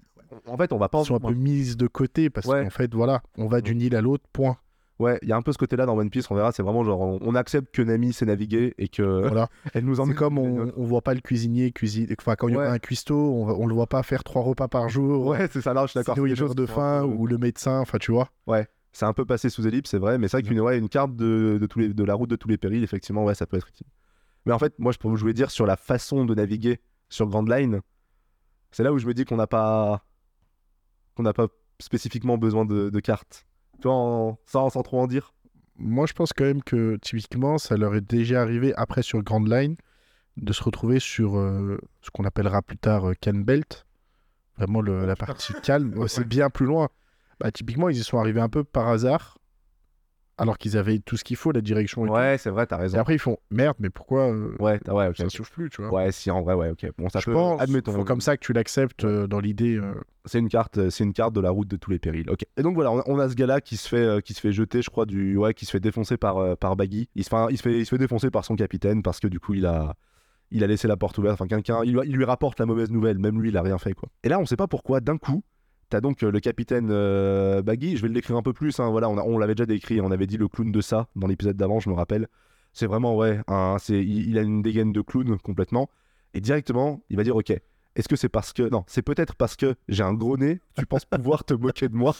En 0.46 0.56
fait, 0.56 0.72
on 0.72 0.78
va 0.78 0.88
pas. 0.88 1.02
sont 1.04 1.16
un 1.16 1.20
peu 1.20 1.34
mises 1.34 1.76
de 1.76 1.86
côté 1.86 2.30
parce 2.30 2.46
Ouais. 2.46 2.62
qu'en 2.62 2.70
fait, 2.70 2.94
voilà, 2.94 3.22
on 3.36 3.46
va 3.46 3.60
d'une 3.60 3.80
île 3.80 3.96
à 3.96 4.00
l'autre, 4.00 4.24
point. 4.32 4.56
Ouais, 4.98 5.18
il 5.22 5.28
y 5.28 5.32
a 5.32 5.36
un 5.36 5.42
peu 5.42 5.52
ce 5.52 5.58
côté-là 5.58 5.86
dans 5.86 5.96
One 5.96 6.10
Piece. 6.10 6.28
On 6.30 6.34
verra. 6.34 6.50
C'est 6.50 6.62
vraiment 6.62 6.82
genre, 6.82 7.00
on, 7.00 7.18
on 7.22 7.34
accepte 7.36 7.72
que 7.72 7.82
Nami 7.82 8.12
sait 8.12 8.26
naviguer 8.26 8.74
et 8.78 8.88
que 8.88 9.02
Voilà. 9.02 9.48
elle 9.74 9.84
nous 9.84 9.94
C'est 9.94 10.00
emmène 10.00 10.16
comme 10.16 10.38
on, 10.38 10.72
on 10.76 10.84
voit 10.84 11.02
pas 11.02 11.14
le 11.14 11.20
cuisinier 11.20 11.70
cuisiner. 11.70 12.14
Enfin, 12.18 12.34
quand 12.34 12.48
il 12.48 12.54
y 12.54 12.56
Ouais. 12.56 12.66
a 12.66 12.72
un 12.72 12.78
cuistot, 12.80 13.14
on, 13.14 13.48
on 13.48 13.66
le 13.66 13.74
voit 13.74 13.86
pas 13.86 14.02
faire 14.02 14.24
trois 14.24 14.42
repas 14.42 14.66
par 14.66 14.88
jour. 14.88 15.26
Ouais, 15.26 15.48
c'est 15.52 15.60
ça. 15.60 15.72
Là, 15.72 15.82
je 15.86 15.90
suis 15.92 15.98
d'accord. 16.00 16.16
C'est 16.16 16.34
choses 16.34 16.56
de 16.56 16.66
faim 16.66 17.02
un 17.02 17.08
peu- 17.08 17.14
ou 17.14 17.26
le 17.28 17.38
médecin, 17.38 17.78
enfin 17.80 17.98
tu 17.98 18.10
vois. 18.12 18.28
C'est 18.90 19.04
un 19.04 19.12
peu 19.12 19.24
passé 19.24 19.50
sous 19.50 19.64
ellipse, 19.68 19.90
c'est 19.90 19.98
vrai. 19.98 20.18
Mais 20.18 20.26
c'est 20.26 20.38
vrai 20.38 20.42
qu'une 20.48 20.60
ouais, 20.60 20.78
une 20.78 20.88
carte 20.88 21.14
de, 21.14 21.58
de 21.60 21.66
tous 21.66 21.78
les, 21.78 21.88
de 21.94 22.04
la 22.04 22.14
route 22.14 22.30
de 22.30 22.36
tous 22.36 22.48
les 22.48 22.58
périls, 22.58 22.82
effectivement, 22.82 23.24
ouais, 23.24 23.34
ça 23.34 23.46
peut 23.46 23.56
être 23.56 23.68
utile. 23.68 23.86
Mais 24.46 24.52
en 24.52 24.58
fait, 24.58 24.76
moi, 24.78 24.90
je, 24.92 24.98
je 25.00 25.20
voulais 25.20 25.34
dire 25.34 25.50
sur 25.52 25.66
la 25.66 25.76
façon 25.76 26.24
de 26.24 26.34
naviguer 26.34 26.80
sur 27.08 27.28
Grand 27.28 27.48
Line, 27.48 27.80
c'est 28.72 28.82
là 28.82 28.92
où 28.92 28.98
je 28.98 29.06
me 29.06 29.14
dis 29.14 29.24
qu'on 29.24 29.36
n'a 29.36 29.46
pas, 29.46 30.04
qu'on 31.14 31.22
n'a 31.22 31.32
pas 31.34 31.46
spécifiquement 31.78 32.38
besoin 32.38 32.64
de, 32.64 32.90
de 32.90 33.00
cartes. 33.00 33.46
Tu 33.80 33.88
vois, 33.88 33.94
en- 33.96 34.38
sans, 34.46 34.70
sans 34.70 34.82
trop 34.82 35.00
en 35.00 35.06
dire. 35.06 35.32
Moi, 35.76 36.06
je 36.06 36.12
pense 36.12 36.32
quand 36.32 36.44
même 36.44 36.62
que 36.62 36.96
typiquement, 36.96 37.58
ça 37.58 37.76
leur 37.76 37.94
est 37.94 38.00
déjà 38.00 38.42
arrivé 38.42 38.74
après 38.76 39.02
sur 39.02 39.22
Grand 39.22 39.44
Line 39.48 39.76
de 40.36 40.52
se 40.52 40.62
retrouver 40.62 40.98
sur 41.00 41.36
euh, 41.38 41.78
ce 42.02 42.10
qu'on 42.10 42.24
appellera 42.24 42.62
plus 42.62 42.76
tard 42.78 43.08
euh, 43.10 43.14
Can 43.22 43.34
Belt, 43.34 43.86
vraiment 44.56 44.80
le- 44.80 45.06
la 45.06 45.16
partie 45.16 45.52
calme. 45.62 45.94
Ouais, 45.96 46.08
C'est 46.08 46.26
bien 46.26 46.50
plus 46.50 46.66
loin. 46.66 46.88
Bah, 47.40 47.52
typiquement, 47.52 47.88
ils 47.88 47.96
y 47.98 48.02
sont 48.02 48.18
arrivés 48.18 48.40
un 48.40 48.48
peu 48.48 48.64
par 48.64 48.88
hasard, 48.88 49.37
alors 50.38 50.56
qu'ils 50.58 50.76
avaient 50.78 50.98
tout 51.00 51.16
ce 51.16 51.24
qu'il 51.24 51.36
faut, 51.36 51.52
la 51.52 51.60
direction 51.60 52.06
et. 52.06 52.10
Ouais, 52.10 52.36
c'est 52.38 52.50
vrai, 52.50 52.66
t'as 52.66 52.78
Et 52.78 52.82
raison. 52.82 52.98
après, 52.98 53.14
ils 53.14 53.18
font 53.18 53.36
merde, 53.50 53.76
mais 53.80 53.90
pourquoi 53.90 54.30
euh, 54.32 54.54
Ouais, 54.58 54.78
t'as- 54.78 54.94
ouais, 54.94 55.08
ok. 55.08 55.16
ça 55.16 55.28
souffle 55.28 55.52
plus, 55.52 55.70
tu 55.70 55.82
vois 55.82 55.92
Ouais, 55.92 56.12
si 56.12 56.30
en 56.30 56.42
vrai, 56.42 56.54
ouais, 56.54 56.70
ok. 56.70 56.86
Bon, 56.96 57.08
ça 57.08 57.20
Je 57.20 57.26
peut. 57.26 57.32
pense, 57.32 57.60
admettons. 57.60 57.92
faut 57.92 58.04
comme 58.04 58.20
ça 58.20 58.36
que 58.36 58.44
tu 58.44 58.52
l'acceptes 58.52 59.04
euh, 59.04 59.26
dans 59.26 59.40
l'idée. 59.40 59.76
euh, 59.76 59.94
C'est 60.24 60.38
une 60.38 60.48
carte, 60.48 60.78
euh, 60.78 60.90
c'est 60.90 61.04
une 61.04 61.12
carte 61.12 61.32
de 61.34 61.40
la 61.40 61.50
route 61.50 61.68
de 61.68 61.76
tous 61.76 61.90
les 61.90 61.98
périls. 61.98 62.28
Ok. 62.30 62.44
Et 62.56 62.62
donc 62.62 62.74
voilà, 62.74 62.90
on 62.92 62.98
a, 63.00 63.02
on 63.06 63.18
a 63.18 63.28
ce 63.28 63.34
gars-là 63.34 63.60
qui 63.60 63.76
se 63.76 63.88
fait, 63.88 64.22
qui 64.22 64.34
se 64.34 64.40
fait 64.40 64.52
jeter, 64.52 64.82
je 64.82 64.90
crois, 64.90 65.06
du, 65.06 65.36
ouais, 65.36 65.54
qui 65.54 65.66
se 65.66 65.70
fait 65.72 65.80
défoncer 65.80 66.16
par, 66.16 66.56
par 66.58 66.76
Baggy. 66.76 67.08
Il 67.14 67.24
se, 67.24 67.30
fait, 67.30 67.46
il 67.50 67.56
se 67.58 67.62
fait, 67.62 67.78
il 67.78 67.84
se 67.84 67.90
fait 67.90 67.98
défoncer 67.98 68.30
par 68.30 68.44
son 68.44 68.54
capitaine 68.56 69.02
parce 69.02 69.20
que 69.20 69.26
du 69.28 69.40
coup, 69.40 69.54
il 69.54 69.66
a, 69.66 69.94
il 70.50 70.64
a 70.64 70.66
laissé 70.66 70.88
la 70.88 70.96
porte 70.96 71.18
ouverte. 71.18 71.34
Enfin, 71.34 71.46
quelqu'un, 71.46 71.80
il, 71.84 71.92
lui- 71.94 72.00
il 72.06 72.16
lui 72.16 72.24
rapporte 72.24 72.58
la 72.60 72.66
mauvaise 72.66 72.90
nouvelle. 72.90 73.18
Même 73.18 73.40
lui, 73.40 73.48
il 73.50 73.56
a 73.56 73.62
rien 73.62 73.78
fait, 73.78 73.92
quoi. 73.92 74.08
Et 74.22 74.28
là, 74.28 74.38
on 74.38 74.46
sait 74.46 74.56
pas 74.56 74.66
pourquoi. 74.66 75.00
D'un 75.00 75.18
coup, 75.18 75.42
t'as 75.88 76.00
donc 76.00 76.22
euh, 76.22 76.30
le 76.30 76.40
capitaine 76.40 76.88
euh, 76.90 77.62
Baggy. 77.62 77.96
Je 77.96 78.02
vais 78.02 78.08
le 78.08 78.14
décrire 78.14 78.36
un 78.36 78.42
peu 78.42 78.52
plus. 78.52 78.78
hein, 78.80 78.90
voilà, 78.90 79.08
on, 79.08 79.38
l'avait 79.38 79.54
déjà 79.54 79.66
décrit. 79.66 80.00
On 80.00 80.10
avait 80.10 80.26
dit 80.26 80.36
le 80.36 80.48
clown 80.48 80.70
de 80.72 80.80
ça 80.80 81.08
dans 81.16 81.26
l'épisode 81.26 81.56
d'avant, 81.56 81.80
je 81.80 81.88
me 81.90 81.94
rappelle. 81.94 82.28
C'est 82.72 82.86
vraiment 82.86 83.16
ouais, 83.16 83.40
un- 83.48 83.76
c'est, 83.78 84.02
il, 84.02 84.28
il 84.30 84.38
a 84.38 84.42
une 84.42 84.62
dégaine 84.62 84.92
de 84.92 85.00
clown 85.00 85.38
complètement. 85.38 85.90
Et 86.34 86.40
directement, 86.40 87.02
il 87.10 87.16
va 87.16 87.24
dire 87.24 87.36
ok. 87.36 87.52
Est-ce 87.96 88.08
que 88.08 88.14
c'est 88.14 88.28
parce 88.28 88.52
que 88.52 88.62
non, 88.70 88.84
c'est 88.86 89.02
peut-être 89.02 89.34
parce 89.34 89.56
que 89.56 89.74
j'ai 89.88 90.04
un 90.04 90.14
gros 90.14 90.36
nez, 90.36 90.60
tu 90.78 90.86
penses 90.86 91.04
pouvoir 91.04 91.42
te 91.44 91.52
moquer 91.54 91.88
de 91.88 91.96
moi? 91.96 92.14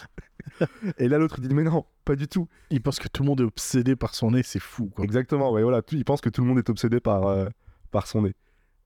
Et 0.99 1.07
là 1.07 1.19
l'autre 1.19 1.37
il 1.41 1.47
dit 1.47 1.55
mais 1.55 1.63
non, 1.63 1.85
pas 2.05 2.17
du 2.17 2.27
tout. 2.27 2.49
Il 2.71 2.83
pense 2.83 2.99
que 2.99 3.07
tout 3.07 3.23
le 3.23 3.29
monde 3.29 3.41
est 3.43 3.45
obsédé 3.45 3.95
par 3.95 4.15
son 4.17 4.33
nez, 4.33 4.43
c'est 4.43 4.59
fou, 4.59 4.87
quoi. 4.87 5.05
Exactement, 5.05 5.53
ouais, 5.53 5.63
voilà, 5.63 5.83
il 5.93 6.05
pense 6.05 6.21
que 6.21 6.31
tout 6.31 6.41
le 6.41 6.49
monde 6.49 6.59
est 6.59 6.69
obsédé 6.69 6.99
par 6.99 7.27
euh, 7.29 7.49
par 7.93 8.09
son 8.09 8.23
nez. 8.23 8.35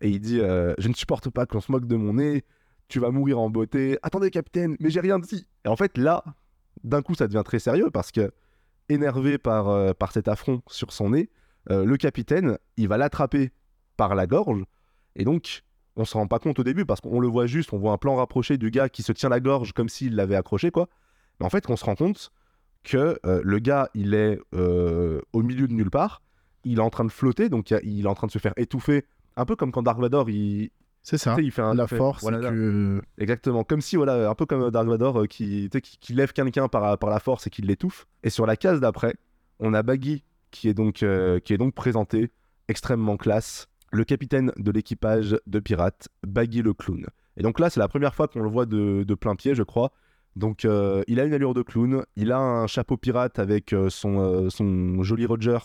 Et 0.03 0.11
il 0.11 0.21
dit 0.21 0.41
euh, 0.41 0.75
je 0.77 0.89
ne 0.89 0.93
supporte 0.95 1.31
pas 1.31 1.47
qu'on 1.47 1.61
se 1.61 1.73
moque 1.73 1.87
de 1.87 1.97
mon 1.97 2.15
nez, 2.15 2.45
tu 2.93 3.01
vas 3.01 3.11
mourir 3.11 3.39
en 3.39 3.49
beauté. 3.49 3.99
Attendez 4.03 4.31
capitaine, 4.31 4.77
mais 4.79 4.91
j'ai 4.91 5.01
rien 5.01 5.19
dit. 5.19 5.47
Et 5.65 5.69
en 5.69 5.77
fait 5.77 5.97
là, 5.97 6.23
d'un 6.85 7.01
coup 7.01 7.15
ça 7.15 7.27
devient 7.27 7.43
très 7.43 7.59
sérieux 7.59 7.91
parce 7.91 8.13
que 8.13 8.31
énervé 8.91 9.39
par 9.39 9.71
euh, 9.71 9.95
par 9.95 10.13
cet 10.13 10.29
affront 10.29 10.61
sur 10.67 10.93
son 10.93 11.11
nez, 11.11 11.31
euh, 11.71 11.87
le 11.87 11.97
capitaine, 11.97 12.59
il 12.77 12.89
va 12.89 12.99
l'attraper 12.99 13.51
par 13.97 14.15
la 14.15 14.27
gorge 14.27 14.63
et 15.17 15.25
donc 15.25 15.63
on 15.97 16.05
se 16.05 16.19
rend 16.19 16.27
pas 16.27 16.39
compte 16.39 16.59
au 16.59 16.65
début 16.65 16.85
parce 16.85 17.01
qu'on 17.01 17.19
le 17.19 17.29
voit 17.29 17.47
juste, 17.47 17.73
on 17.73 17.79
voit 17.79 17.93
un 17.93 17.97
plan 17.97 18.15
rapproché 18.15 18.59
du 18.59 18.71
gars 18.71 18.91
qui 18.91 19.03
se 19.03 19.13
tient 19.13 19.31
la 19.31 19.41
gorge 19.41 19.73
comme 19.73 19.89
s'il 19.89 20.15
l'avait 20.15 20.37
accroché 20.37 20.71
quoi. 20.71 20.89
Mais 21.41 21.47
en 21.47 21.51
fait, 21.51 21.71
on 21.71 21.77
se 21.77 21.87
rend 21.87 21.95
compte 21.95 22.31
que 22.85 23.19
euh, 23.25 23.41
le 23.43 23.59
gars, 23.59 23.89
il 23.95 24.13
est 24.13 24.39
au 24.53 25.43
milieu 25.43 25.67
de 25.67 25.73
nulle 25.73 25.91
part, 25.91 26.21
il 26.65 26.79
est 26.79 26.83
en 26.83 26.91
train 26.91 27.07
de 27.07 27.13
flotter, 27.13 27.49
donc 27.49 27.71
il 27.71 28.05
est 28.05 28.09
en 28.09 28.15
train 28.15 28.27
de 28.27 28.33
se 28.33 28.39
faire 28.39 28.53
étouffer, 28.59 29.07
un 29.37 29.47
peu 29.47 29.57
comme 29.57 29.73
quand 29.73 29.83
Dark 29.83 29.99
Vador, 29.99 30.29
il, 30.29 30.71
C'est 31.03 31.19
ça. 31.19 31.37
il 31.41 31.51
fait 31.51 31.63
un 31.63 31.75
La 31.75 31.87
fait- 31.89 31.97
force, 31.97 32.23
voilà, 32.23 32.41
c'est 32.41 32.49
que... 32.55 33.03
Exactement, 33.19 33.65
comme 33.65 33.81
si, 33.81 33.97
voilà, 33.97 34.31
un 34.31 34.35
peu 34.35 34.47
comme 34.47 34.71
Dark 34.71 34.87
Vador 34.87 35.23
euh, 35.23 35.27
qui, 35.27 35.69
lève 36.11 36.33
quelqu'un 36.33 36.69
par, 36.69 36.97
par 36.99 37.11
la 37.11 37.19
force 37.19 37.47
et 37.47 37.51
qui 37.51 37.61
l'étouffe. 37.63 38.07
Et 38.23 38.31
sur 38.31 38.47
la 38.47 38.57
case 38.57 38.79
d'après, 38.81 39.15
on 39.59 39.75
a 39.75 39.83
Baggy 39.83 40.23
qui 40.53 40.69
est 40.69 40.75
donc, 40.75 41.03
euh, 41.03 41.41
qui 41.41 41.55
est 41.55 41.59
donc 41.59 41.75
présenté, 41.75 42.31
extrêmement 42.69 43.17
classe, 43.17 43.69
le 43.91 44.05
capitaine 44.05 44.53
de 44.57 44.71
l'équipage 44.71 45.37
de 45.47 45.59
pirates, 45.59 46.09
Baggy 46.25 46.63
le 46.63 46.73
clown. 46.73 47.07
Et 47.37 47.43
donc 47.43 47.59
là, 47.59 47.69
c'est 47.69 47.81
la 47.81 47.89
première 47.89 48.15
fois 48.15 48.29
qu'on 48.29 48.41
le 48.43 48.49
voit 48.49 48.67
de, 48.67 49.03
de 49.03 49.15
plein 49.15 49.35
pied, 49.35 49.55
je 49.55 49.63
crois. 49.65 49.91
Donc 50.37 50.65
euh, 50.65 51.03
il 51.09 51.19
a 51.21 51.25
une 51.25 51.35
allure 51.35 51.53
de 51.53 51.63
clown, 51.63 52.05
il 52.17 52.31
a 52.33 52.39
un 52.39 52.67
chapeau 52.67 52.97
pirate 52.97 53.39
avec 53.39 53.75
son, 53.89 54.49
son 54.51 55.03
joli 55.03 55.27
Roger. 55.27 55.59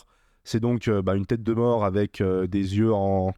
C'est 0.43 0.59
donc 0.59 0.89
bah, 0.89 1.15
une 1.15 1.25
tête 1.25 1.43
de 1.43 1.53
mort 1.53 1.85
avec 1.85 2.21
des 2.23 2.77
yeux 2.77 2.93
en 2.93 3.33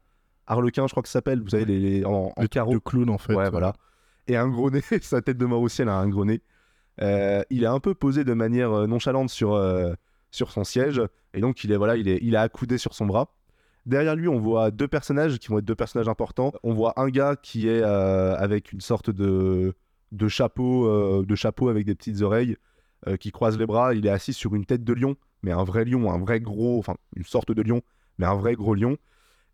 harlequin, 0.50 0.88
je 0.88 0.92
crois 0.92 1.04
que 1.04 1.10
ça 1.10 1.14
s'appelle, 1.14 1.42
vous 1.42 1.50
savez, 1.50 1.66
les, 1.66 1.80
les- 1.80 2.06
en, 2.06 2.34
en 2.36 2.42
le 2.42 2.48
carreau. 2.48 2.74
de 2.74 2.80
clown, 2.80 3.10
en 3.10 3.18
fait. 3.18 3.34
Ouais, 3.36 3.50
voilà. 3.50 3.74
Et 4.28 4.36
un 4.38 4.48
gros 4.50 4.70
nez, 4.72 4.82
sa 5.02 5.22
tête 5.22 5.38
de 5.38 5.46
mort 5.46 5.62
aussi, 5.62 5.82
elle 5.82 5.90
a 5.90 5.96
un 5.98 6.10
gros 6.10 6.26
nez. 6.26 6.42
Euh, 7.02 7.44
il 7.50 7.64
est 7.64 7.68
un 7.68 7.80
peu 7.80 7.94
posé 7.96 8.24
de 8.24 8.34
manière 8.34 8.72
euh, 8.74 8.88
nonchalante 8.88 9.30
sur, 9.30 9.54
euh, 9.54 9.94
sur 10.32 10.52
son 10.52 10.64
siège. 10.64 11.02
Et 11.34 11.42
donc, 11.42 11.64
il 11.64 11.72
est, 11.72 11.78
voilà, 11.78 11.96
il 11.96 12.08
est, 12.10 12.20
il 12.22 12.36
accoudé 12.36 12.78
sur 12.78 12.94
son 12.94 13.06
bras. 13.06 13.34
Derrière 13.86 14.16
lui, 14.16 14.28
on 14.28 14.40
voit 14.40 14.72
deux 14.72 14.88
personnages 14.88 15.38
qui 15.40 15.48
vont 15.48 15.60
être 15.60 15.66
deux 15.66 15.76
personnages 15.76 16.10
importants. 16.10 16.52
On 16.64 16.74
voit 16.74 17.00
un 17.00 17.10
gars 17.10 17.36
qui 17.42 17.68
est 17.70 17.82
euh, 17.82 18.36
avec 18.38 18.72
une 18.74 18.82
sorte 18.82 19.10
de, 19.10 19.74
de, 20.12 20.28
chapeau, 20.28 21.24
de 21.24 21.36
chapeau 21.36 21.70
avec 21.70 21.86
des 21.86 21.96
petites 21.96 22.22
oreilles, 22.22 22.58
qui 23.20 23.32
croise 23.32 23.58
les 23.58 23.66
bras. 23.66 23.94
Il 23.96 24.06
est 24.06 24.10
assis 24.10 24.34
sur 24.34 24.54
une 24.54 24.66
tête 24.66 24.84
de 24.84 24.94
lion, 24.94 25.16
mais 25.42 25.52
un 25.54 25.64
vrai 25.64 25.86
lion, 25.86 26.12
un 26.12 26.20
vrai 26.20 26.40
gros, 26.42 26.78
enfin, 26.78 26.96
une 27.16 27.24
sorte 27.24 27.52
de 27.52 27.62
lion, 27.62 27.82
mais 28.18 28.26
un 28.26 28.36
vrai 28.36 28.54
gros 28.56 28.76
lion. 28.76 28.98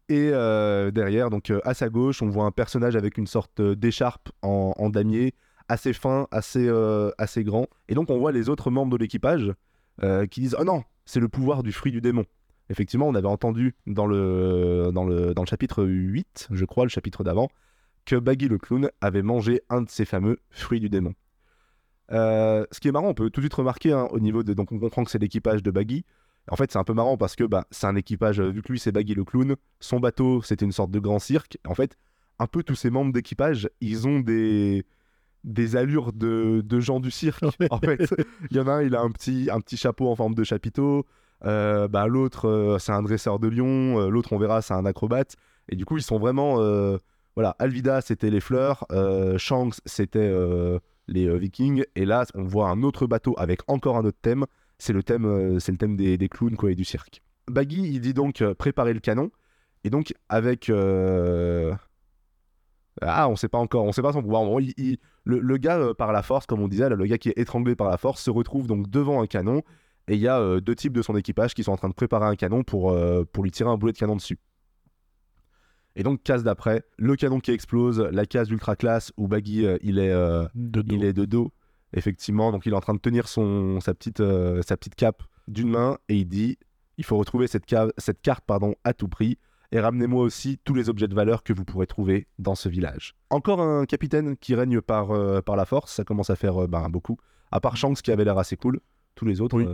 Et 0.07 0.29
euh, 0.31 0.91
derrière, 0.91 1.31
donc 1.31 1.49
euh, 1.49 1.59
à 1.63 1.73
sa 1.73 1.89
gauche, 1.89 2.21
on 2.21 2.29
voit 2.29 2.45
un 2.45 2.51
personnage 2.51 2.95
avec 2.95 3.17
une 3.17 3.25
sorte 3.25 3.59
euh, 3.59 3.75
d'écharpe 3.75 4.29
en, 4.43 4.89
damier, 4.89 5.33
assez 5.67 5.93
fin, 5.93 6.27
assez, 6.29 6.69
assez 7.17 7.43
grand. 7.43 7.67
Et 7.89 7.95
donc 7.95 8.09
on 8.09 8.19
voit 8.19 8.31
les 8.31 8.49
autres 8.49 8.69
membres 8.69 8.91
de 8.91 9.01
l'équipage 9.01 9.53
qui 10.29 10.41
disent 10.41 10.55
Oh 10.59 10.63
non, 10.63 10.83
c'est 11.05 11.19
le 11.19 11.27
pouvoir 11.27 11.63
du 11.63 11.71
fruit 11.71 11.91
du 11.91 12.01
démon. 12.01 12.25
Effectivement, 12.69 13.07
on 13.07 13.15
avait 13.15 13.27
entendu 13.27 13.75
dans 13.87 14.05
le, 14.05 14.91
dans 14.93 15.05
le, 15.05 15.33
dans 15.33 15.41
le 15.41 15.47
chapitre 15.47 15.83
8, 15.83 16.49
je 16.51 16.65
crois, 16.65 16.83
le 16.83 16.89
chapitre 16.89 17.23
d'avant, 17.23 17.49
que 18.05 18.15
Baggy 18.15 18.47
le 18.47 18.57
clown 18.57 18.89
avait 19.01 19.21
mangé 19.21 19.61
un 19.69 19.81
de 19.81 19.89
ces 19.89 20.05
fameux 20.05 20.39
fruits 20.51 20.79
du 20.79 20.89
démon. 20.89 21.13
Ce 22.11 22.79
qui 22.79 22.87
est 22.87 22.91
marrant, 22.91 23.09
on 23.09 23.13
peut 23.15 23.31
tout 23.31 23.39
de 23.41 23.45
suite 23.45 23.53
remarquer 23.55 23.93
hein, 23.93 24.07
au 24.11 24.19
niveau 24.19 24.43
de. 24.43 24.53
Donc 24.53 24.71
on 24.71 24.77
comprend 24.77 25.03
que 25.03 25.09
c'est 25.09 25.19
l'équipage 25.19 25.63
de 25.63 25.71
Baggy. 25.71 26.05
En 26.49 26.55
fait, 26.55 26.71
c'est 26.71 26.77
un 26.77 26.83
peu 26.83 26.93
marrant 26.93 27.17
parce 27.17 27.35
que 27.35 27.43
bah, 27.43 27.65
c'est 27.71 27.87
un 27.87 27.95
équipage, 27.95 28.39
euh, 28.39 28.49
vu 28.49 28.61
que 28.61 28.71
lui 28.71 28.79
c'est 28.79 28.91
Baggy 28.91 29.15
le 29.15 29.23
clown, 29.23 29.55
son 29.79 29.99
bateau 29.99 30.41
c'était 30.41 30.65
une 30.65 30.71
sorte 30.71 30.91
de 30.91 30.99
grand 30.99 31.19
cirque. 31.19 31.57
En 31.67 31.73
fait, 31.73 31.97
un 32.39 32.47
peu 32.47 32.63
tous 32.63 32.75
ces 32.75 32.89
membres 32.89 33.13
d'équipage, 33.13 33.69
ils 33.81 34.07
ont 34.07 34.19
des, 34.19 34.85
des 35.43 35.75
allures 35.75 36.11
de, 36.11 36.61
de 36.65 36.79
gens 36.79 36.99
du 36.99 37.11
cirque. 37.11 37.43
en 37.69 37.79
fait, 37.79 38.13
il 38.51 38.57
y 38.57 38.59
en 38.59 38.67
a 38.67 38.73
un, 38.73 38.81
il 38.83 38.95
a 38.95 39.01
un 39.01 39.11
petit, 39.11 39.49
un 39.51 39.61
petit 39.61 39.77
chapeau 39.77 40.09
en 40.09 40.15
forme 40.15 40.35
de 40.35 40.43
chapiteau. 40.43 41.05
Euh, 41.45 41.87
bah, 41.87 42.07
l'autre, 42.07 42.47
euh, 42.47 42.79
c'est 42.79 42.91
un 42.91 43.03
dresseur 43.03 43.39
de 43.39 43.47
lion. 43.47 43.99
Euh, 43.99 44.09
l'autre, 44.09 44.33
on 44.33 44.37
verra, 44.37 44.61
c'est 44.61 44.73
un 44.73 44.85
acrobate. 44.85 45.35
Et 45.69 45.75
du 45.75 45.85
coup, 45.85 45.97
ils 45.97 46.03
sont 46.03 46.19
vraiment. 46.19 46.55
voilà, 47.35 47.55
Alvida, 47.59 48.01
c'était 48.01 48.29
les 48.29 48.39
fleurs. 48.39 48.85
Shanks, 49.37 49.75
c'était 49.85 50.31
les 51.07 51.37
vikings. 51.37 51.83
Et 51.95 52.05
là, 52.05 52.25
on 52.35 52.43
voit 52.43 52.69
un 52.69 52.83
autre 52.83 53.07
bateau 53.07 53.35
avec 53.37 53.61
encore 53.67 53.97
un 53.97 54.05
autre 54.05 54.19
thème. 54.21 54.45
C'est 54.77 54.93
le 54.93 55.03
thème, 55.03 55.25
euh, 55.25 55.59
c'est 55.59 55.71
le 55.71 55.77
thème 55.77 55.95
des, 55.95 56.17
des 56.17 56.29
clowns 56.29 56.55
quoi, 56.57 56.71
et 56.71 56.75
du 56.75 56.83
cirque. 56.85 57.21
Baggy, 57.49 57.81
il 57.93 58.01
dit 58.01 58.13
donc 58.13 58.41
euh, 58.41 58.53
préparer 58.53 58.93
le 58.93 58.99
canon. 58.99 59.31
Et 59.83 59.89
donc, 59.89 60.13
avec. 60.29 60.69
euh, 60.69 61.73
Ah, 63.01 63.27
on 63.29 63.35
sait 63.35 63.49
pas 63.49 63.57
encore, 63.57 63.83
on 63.85 63.91
sait 63.91 64.01
pas 64.01 64.13
son 64.13 64.21
pouvoir. 64.21 64.41
En 64.41 64.45
gros, 64.47 64.59
il- 64.59 64.73
il- 64.77 64.97
le, 65.25 65.39
le 65.39 65.57
gars, 65.57 65.77
euh, 65.77 65.93
par 65.93 66.11
la 66.13 66.23
force, 66.23 66.45
comme 66.45 66.61
on 66.61 66.67
disait, 66.67 66.89
là, 66.89 66.95
le 66.95 67.05
gars 67.05 67.17
qui 67.17 67.29
est 67.29 67.37
étranglé 67.37 67.75
par 67.75 67.89
la 67.89 67.97
force, 67.97 68.21
se 68.21 68.29
retrouve 68.31 68.67
donc 68.67 68.89
devant 68.89 69.21
un 69.21 69.27
canon. 69.27 69.61
Et 70.07 70.13
il 70.15 70.19
y 70.19 70.27
a 70.27 70.39
euh, 70.39 70.59
deux 70.61 70.75
types 70.75 70.93
de 70.93 71.01
son 71.01 71.15
équipage 71.15 71.53
qui 71.53 71.63
sont 71.63 71.71
en 71.71 71.77
train 71.77 71.89
de 71.89 71.93
préparer 71.93 72.25
un 72.25 72.35
canon 72.35 72.63
pour, 72.63 72.91
euh, 72.91 73.23
pour 73.31 73.43
lui 73.43 73.51
tirer 73.51 73.69
un 73.69 73.77
boulet 73.77 73.91
de 73.91 73.97
canon 73.97 74.15
dessus. 74.15 74.37
Et 75.95 76.03
donc, 76.03 76.21
case 76.23 76.43
d'après, 76.43 76.83
le 76.97 77.15
canon 77.15 77.39
qui 77.39 77.51
explose, 77.51 77.99
la 77.99 78.25
case 78.25 78.49
ultra 78.49 78.75
classe 78.75 79.11
où 79.17 79.27
Baggy, 79.27 79.65
il, 79.81 79.97
est, 79.99 80.11
De 80.55 80.81
dos. 80.81 80.95
il 80.95 81.03
est 81.05 81.13
de 81.13 81.25
dos, 81.25 81.51
effectivement. 81.95 82.51
Donc, 82.51 82.65
il 82.65 82.73
est 82.73 82.75
en 82.75 82.81
train 82.81 82.93
de 82.93 82.99
tenir 82.99 83.27
son, 83.27 83.79
sa, 83.81 83.93
petite, 83.93 84.19
euh, 84.19 84.61
sa 84.61 84.77
petite 84.77 84.95
cape 84.95 85.23
d'une 85.47 85.69
main 85.69 85.97
et 86.09 86.15
il 86.15 86.25
dit 86.25 86.57
il 86.97 87.03
faut 87.03 87.17
retrouver 87.17 87.47
cette, 87.47 87.65
cave- 87.65 87.91
cette 87.97 88.21
carte 88.21 88.43
pardon, 88.45 88.75
à 88.83 88.93
tout 88.93 89.07
prix 89.07 89.37
et 89.71 89.79
ramenez-moi 89.79 90.21
aussi 90.23 90.59
tous 90.63 90.73
les 90.73 90.89
objets 90.89 91.07
de 91.07 91.15
valeur 91.15 91.43
que 91.43 91.51
vous 91.51 91.65
pourrez 91.65 91.87
trouver 91.87 92.27
dans 92.39 92.55
ce 92.55 92.69
village. 92.69 93.15
Encore 93.29 93.59
un 93.61 93.85
capitaine 93.85 94.37
qui 94.37 94.55
règne 94.55 94.79
par, 94.81 95.11
euh, 95.11 95.41
par 95.41 95.55
la 95.55 95.65
force, 95.65 95.91
ça 95.93 96.03
commence 96.03 96.29
à 96.29 96.35
faire 96.35 96.63
euh, 96.63 96.67
ben, 96.67 96.87
beaucoup. 96.89 97.17
À 97.51 97.59
part 97.59 97.75
Shanks 97.75 98.01
qui 98.01 98.11
avait 98.11 98.23
l'air 98.25 98.37
assez 98.37 98.55
cool, 98.57 98.79
tous 99.15 99.25
les 99.25 99.41
autres, 99.41 99.57
Oui. 99.57 99.67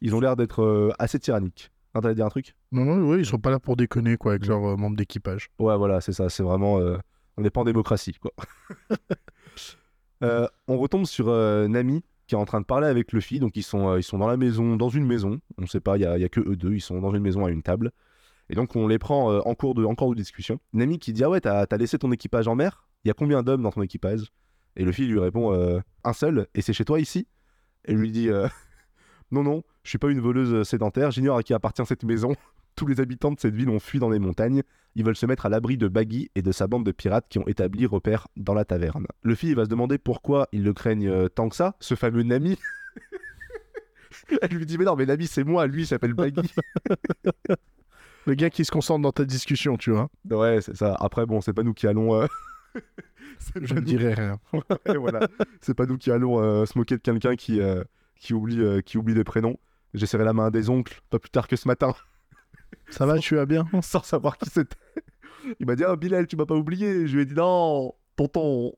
ils 0.00 0.14
ont 0.14 0.20
l'air 0.20 0.36
d'être 0.36 0.94
assez 0.98 1.18
tyranniques. 1.18 1.70
Non, 1.94 2.00
t'allais 2.00 2.14
dire 2.14 2.26
un 2.26 2.30
truc? 2.30 2.54
Non, 2.70 2.84
non, 2.84 3.08
oui, 3.10 3.18
ils 3.18 3.26
sont 3.26 3.38
pas 3.38 3.50
là 3.50 3.58
pour 3.58 3.74
déconner, 3.76 4.16
quoi, 4.16 4.32
avec 4.32 4.46
leurs 4.46 4.64
euh, 4.64 4.76
membres 4.76 4.96
d'équipage. 4.96 5.48
Ouais, 5.58 5.76
voilà, 5.76 6.00
c'est 6.00 6.12
ça. 6.12 6.28
C'est 6.28 6.42
vraiment. 6.44 6.76
on 7.36 7.42
n'est 7.42 7.50
pas 7.50 7.62
en 7.62 7.64
démocratie, 7.64 8.14
quoi. 8.14 8.30
Euh, 10.22 10.46
on 10.68 10.78
retombe 10.78 11.06
sur 11.06 11.28
euh, 11.28 11.66
Nami 11.68 12.04
qui 12.26 12.34
est 12.34 12.38
en 12.38 12.44
train 12.44 12.60
de 12.60 12.66
parler 12.66 12.86
avec 12.86 13.12
Luffy. 13.12 13.40
Donc, 13.40 13.56
ils 13.56 13.62
sont, 13.62 13.88
euh, 13.88 13.98
ils 13.98 14.04
sont 14.04 14.18
dans 14.18 14.28
la 14.28 14.36
maison, 14.36 14.76
dans 14.76 14.88
une 14.88 15.04
maison. 15.04 15.40
On 15.58 15.62
ne 15.62 15.66
sait 15.66 15.80
pas, 15.80 15.96
il 15.96 16.00
n'y 16.00 16.24
a, 16.24 16.28
que 16.28 16.40
eux 16.40 16.56
deux. 16.56 16.74
Ils 16.74 16.80
sont 16.80 17.00
dans 17.00 17.12
une 17.12 17.22
maison 17.22 17.44
à 17.44 17.50
une 17.50 17.62
table. 17.62 17.90
Et 18.48 18.54
donc, 18.54 18.76
on 18.76 18.86
les 18.86 18.98
prend 18.98 19.36
en, 19.38 19.54
cours 19.54 19.74
de, 19.74 20.14
discussion. 20.14 20.60
Nami 20.72 20.98
qui 20.98 21.12
dit 21.12 21.24
Ah 21.24 21.30
ouais, 21.30 21.40
t'as 21.40 21.66
as 21.68 21.76
laissé 21.76 21.98
ton 21.98 22.12
équipage 22.12 22.46
en 22.48 22.54
mer? 22.54 22.88
Il 23.04 23.08
y 23.08 23.10
a 23.10 23.14
combien 23.14 23.42
d'hommes 23.42 23.62
dans 23.62 23.70
ton 23.70 23.82
équipage? 23.82 24.30
Et 24.76 24.84
Luffy 24.84 25.06
lui 25.06 25.18
répond 25.18 25.80
Un 26.04 26.12
seul, 26.12 26.46
et 26.54 26.62
c'est 26.62 26.72
chez 26.72 26.84
toi 26.84 27.00
ici? 27.00 27.26
Et 27.84 27.94
lui 27.94 28.10
dit 28.10 28.28
Non, 29.30 29.42
non, 29.42 29.62
je 29.84 29.90
suis 29.90 29.98
pas 29.98 30.10
une 30.10 30.20
voleuse 30.20 30.66
sédentaire. 30.66 31.10
J'ignore 31.12 31.38
à 31.38 31.42
qui 31.42 31.54
appartient 31.54 31.86
cette 31.86 32.04
maison. 32.04 32.34
Tous 32.80 32.86
les 32.86 33.02
habitants 33.02 33.30
de 33.30 33.38
cette 33.38 33.54
ville 33.54 33.68
ont 33.68 33.78
fui 33.78 33.98
dans 33.98 34.08
les 34.08 34.18
montagnes. 34.18 34.62
Ils 34.94 35.04
veulent 35.04 35.14
se 35.14 35.26
mettre 35.26 35.44
à 35.44 35.50
l'abri 35.50 35.76
de 35.76 35.86
Baggy 35.86 36.30
et 36.34 36.40
de 36.40 36.50
sa 36.50 36.66
bande 36.66 36.86
de 36.86 36.92
pirates 36.92 37.26
qui 37.28 37.38
ont 37.38 37.46
établi 37.46 37.84
repère 37.84 38.26
dans 38.38 38.54
la 38.54 38.64
taverne. 38.64 39.06
Luffy 39.22 39.48
il 39.48 39.54
va 39.54 39.66
se 39.66 39.68
demander 39.68 39.98
pourquoi 39.98 40.48
ils 40.50 40.64
le 40.64 40.72
craignent 40.72 41.06
euh, 41.06 41.28
tant 41.28 41.50
que 41.50 41.56
ça, 41.56 41.76
ce 41.78 41.94
fameux 41.94 42.22
Nami. 42.22 42.56
Elle 44.40 44.52
lui 44.52 44.64
dit 44.64 44.78
mais 44.78 44.86
non 44.86 44.96
mais 44.96 45.04
Nami 45.04 45.26
c'est 45.26 45.44
moi, 45.44 45.66
lui 45.66 45.82
il 45.82 45.86
s'appelle 45.86 46.14
Baggy. 46.14 46.54
Le 48.26 48.32
gars 48.32 48.48
qui 48.48 48.64
se 48.64 48.70
concentre 48.70 49.02
dans 49.02 49.12
ta 49.12 49.26
discussion, 49.26 49.76
tu 49.76 49.90
vois. 49.90 50.08
ouais 50.30 50.62
c'est 50.62 50.74
ça. 50.74 50.96
Après 51.00 51.26
bon 51.26 51.42
c'est 51.42 51.52
pas 51.52 51.64
nous 51.64 51.74
qui 51.74 51.86
allons... 51.86 52.14
euh, 52.14 52.26
Je 53.60 53.74
ne 53.74 53.80
dirai 53.80 54.14
rien. 54.14 54.40
Ouais, 54.54 54.96
voilà. 54.96 55.28
C'est 55.60 55.74
pas 55.74 55.84
nous 55.84 55.98
qui 55.98 56.10
allons 56.10 56.42
euh, 56.42 56.64
se 56.64 56.78
moquer 56.78 56.96
de 56.96 57.02
quelqu'un 57.02 57.36
qui, 57.36 57.60
euh, 57.60 57.84
qui, 58.18 58.32
oublie, 58.32 58.82
qui 58.84 58.96
oublie 58.96 59.12
des 59.12 59.24
prénoms. 59.24 59.58
J'ai 59.92 60.06
serré 60.06 60.24
la 60.24 60.32
main 60.32 60.46
à 60.46 60.50
des 60.50 60.70
oncles, 60.70 61.02
pas 61.10 61.18
plus 61.18 61.30
tard 61.30 61.46
que 61.46 61.56
ce 61.56 61.68
matin, 61.68 61.94
Ça 62.90 63.06
va, 63.06 63.18
tu 63.18 63.36
vas 63.36 63.46
bien 63.46 63.66
sans 63.82 64.02
savoir 64.02 64.36
qui 64.38 64.50
c'était. 64.50 64.76
Il 65.58 65.66
m'a 65.66 65.76
dit 65.76 65.84
Ah, 65.84 65.96
Bilal, 65.96 66.26
tu 66.26 66.36
m'as 66.36 66.46
pas 66.46 66.54
oublié. 66.54 67.06
Je 67.06 67.16
lui 67.16 67.22
ai 67.22 67.26
dit 67.26 67.34
Non, 67.34 67.94
tonton. 68.16 68.72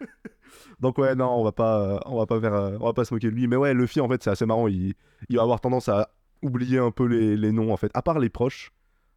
Donc, 0.80 0.98
ouais, 0.98 1.14
non, 1.14 1.30
on 1.30 1.44
va 1.44 1.52
pas, 1.52 2.00
on 2.06 2.18
va 2.18 2.26
pas, 2.26 2.40
faire, 2.40 2.54
euh, 2.54 2.76
on 2.80 2.86
va 2.86 2.92
pas 2.92 3.04
se 3.04 3.12
moquer 3.12 3.30
de 3.30 3.34
lui. 3.34 3.48
Mais 3.48 3.56
ouais, 3.56 3.74
Luffy, 3.74 4.00
en 4.00 4.08
fait, 4.08 4.22
c'est 4.22 4.30
assez 4.30 4.46
marrant. 4.46 4.68
Il, 4.68 4.94
va 5.30 5.42
avoir 5.42 5.60
tendance 5.60 5.88
à 5.88 6.10
oublier 6.42 6.78
un 6.78 6.90
peu 6.90 7.04
les, 7.04 7.52
noms, 7.52 7.72
en 7.72 7.76
fait. 7.76 7.90
À 7.94 8.02
part 8.02 8.18
les 8.18 8.28
proches. 8.28 8.72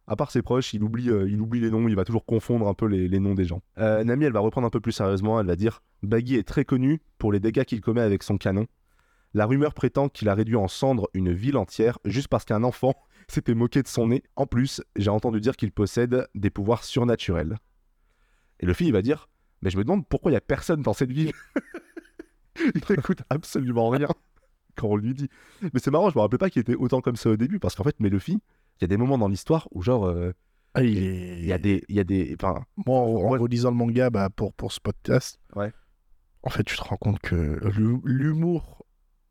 À 0.08 0.16
part 0.16 0.32
ses 0.32 0.42
proches, 0.42 0.74
il 0.74 0.82
oublie, 0.82 1.10
euh, 1.10 1.28
il 1.28 1.40
oublie 1.40 1.60
les 1.60 1.70
noms, 1.70 1.86
il 1.86 1.94
va 1.94 2.04
toujours 2.04 2.26
confondre 2.26 2.66
un 2.66 2.74
peu 2.74 2.86
les, 2.86 3.06
les 3.06 3.20
noms 3.20 3.34
des 3.34 3.44
gens. 3.44 3.62
Euh, 3.78 4.02
Nami, 4.02 4.24
elle 4.24 4.32
va 4.32 4.40
reprendre 4.40 4.66
un 4.66 4.70
peu 4.70 4.80
plus 4.80 4.90
sérieusement, 4.90 5.38
elle 5.38 5.46
va 5.46 5.54
dire 5.54 5.80
Baggy 6.02 6.34
est 6.34 6.42
très 6.42 6.64
connu 6.64 7.00
pour 7.18 7.32
les 7.32 7.38
dégâts 7.38 7.62
qu'il 7.62 7.80
commet 7.80 8.00
avec 8.00 8.24
son 8.24 8.36
canon. 8.36 8.66
La 9.32 9.46
rumeur 9.46 9.74
prétend 9.74 10.08
qu'il 10.08 10.28
a 10.28 10.34
réduit 10.34 10.56
en 10.56 10.66
cendres 10.66 11.08
une 11.14 11.32
ville 11.32 11.56
entière 11.56 11.98
juste 12.04 12.26
parce 12.26 12.44
qu'un 12.44 12.64
enfant 12.64 12.94
s'était 13.32 13.54
moqué 13.54 13.82
de 13.82 13.88
son 13.88 14.08
nez. 14.08 14.22
En 14.36 14.46
plus, 14.46 14.82
j'ai 14.96 15.10
entendu 15.10 15.40
dire 15.40 15.56
qu'il 15.56 15.72
possède 15.72 16.26
des 16.34 16.50
pouvoirs 16.50 16.84
surnaturels. 16.84 17.56
Et 18.60 18.66
le 18.66 18.72
fils, 18.74 18.88
il 18.88 18.92
va 18.92 19.02
dire 19.02 19.28
Mais 19.62 19.70
je 19.70 19.76
me 19.78 19.84
demande 19.84 20.06
pourquoi 20.06 20.30
il 20.30 20.34
n'y 20.34 20.38
a 20.38 20.42
personne 20.42 20.82
dans 20.82 20.92
cette 20.92 21.10
ville. 21.12 21.32
il 22.74 22.82
n'écoute 22.90 23.22
absolument 23.30 23.88
rien 23.88 24.08
quand 24.76 24.88
on 24.88 24.96
lui 24.96 25.14
dit. 25.14 25.28
Mais 25.62 25.80
c'est 25.80 25.90
marrant, 25.90 26.10
je 26.10 26.16
me 26.16 26.20
rappelais 26.20 26.38
pas 26.38 26.50
qu'il 26.50 26.60
était 26.60 26.74
autant 26.74 27.00
comme 27.00 27.16
ça 27.16 27.30
au 27.30 27.36
début 27.36 27.58
parce 27.58 27.74
qu'en 27.74 27.84
fait, 27.84 27.96
mais 27.98 28.08
Luffy, 28.08 28.32
il 28.32 28.82
y 28.82 28.84
a 28.84 28.88
des 28.88 28.96
moments 28.96 29.18
dans 29.18 29.28
l'histoire 29.28 29.68
où, 29.72 29.82
genre, 29.82 30.06
euh, 30.06 30.32
Ah, 30.74 30.82
il 30.82 30.98
est... 31.02 31.42
y 31.42 31.52
a 31.52 31.58
des. 31.58 31.84
Il 31.88 31.96
y 31.96 32.00
a 32.00 32.04
des 32.04 32.34
enfin, 32.40 32.64
Moi, 32.86 32.98
en, 32.98 33.02
en 33.16 33.30
Ouais. 33.32 33.38
relisant 33.38 33.70
le 33.70 33.76
manga 33.76 34.10
bah, 34.10 34.30
pour, 34.30 34.52
pour 34.54 34.72
ce 34.72 34.80
podcast, 34.80 35.38
Ouais. 35.54 35.72
en 36.42 36.50
fait, 36.50 36.64
tu 36.64 36.76
te 36.76 36.82
rends 36.82 36.96
compte 36.96 37.18
que 37.20 37.60
l'hu- 37.76 38.00
l'humour 38.04 38.84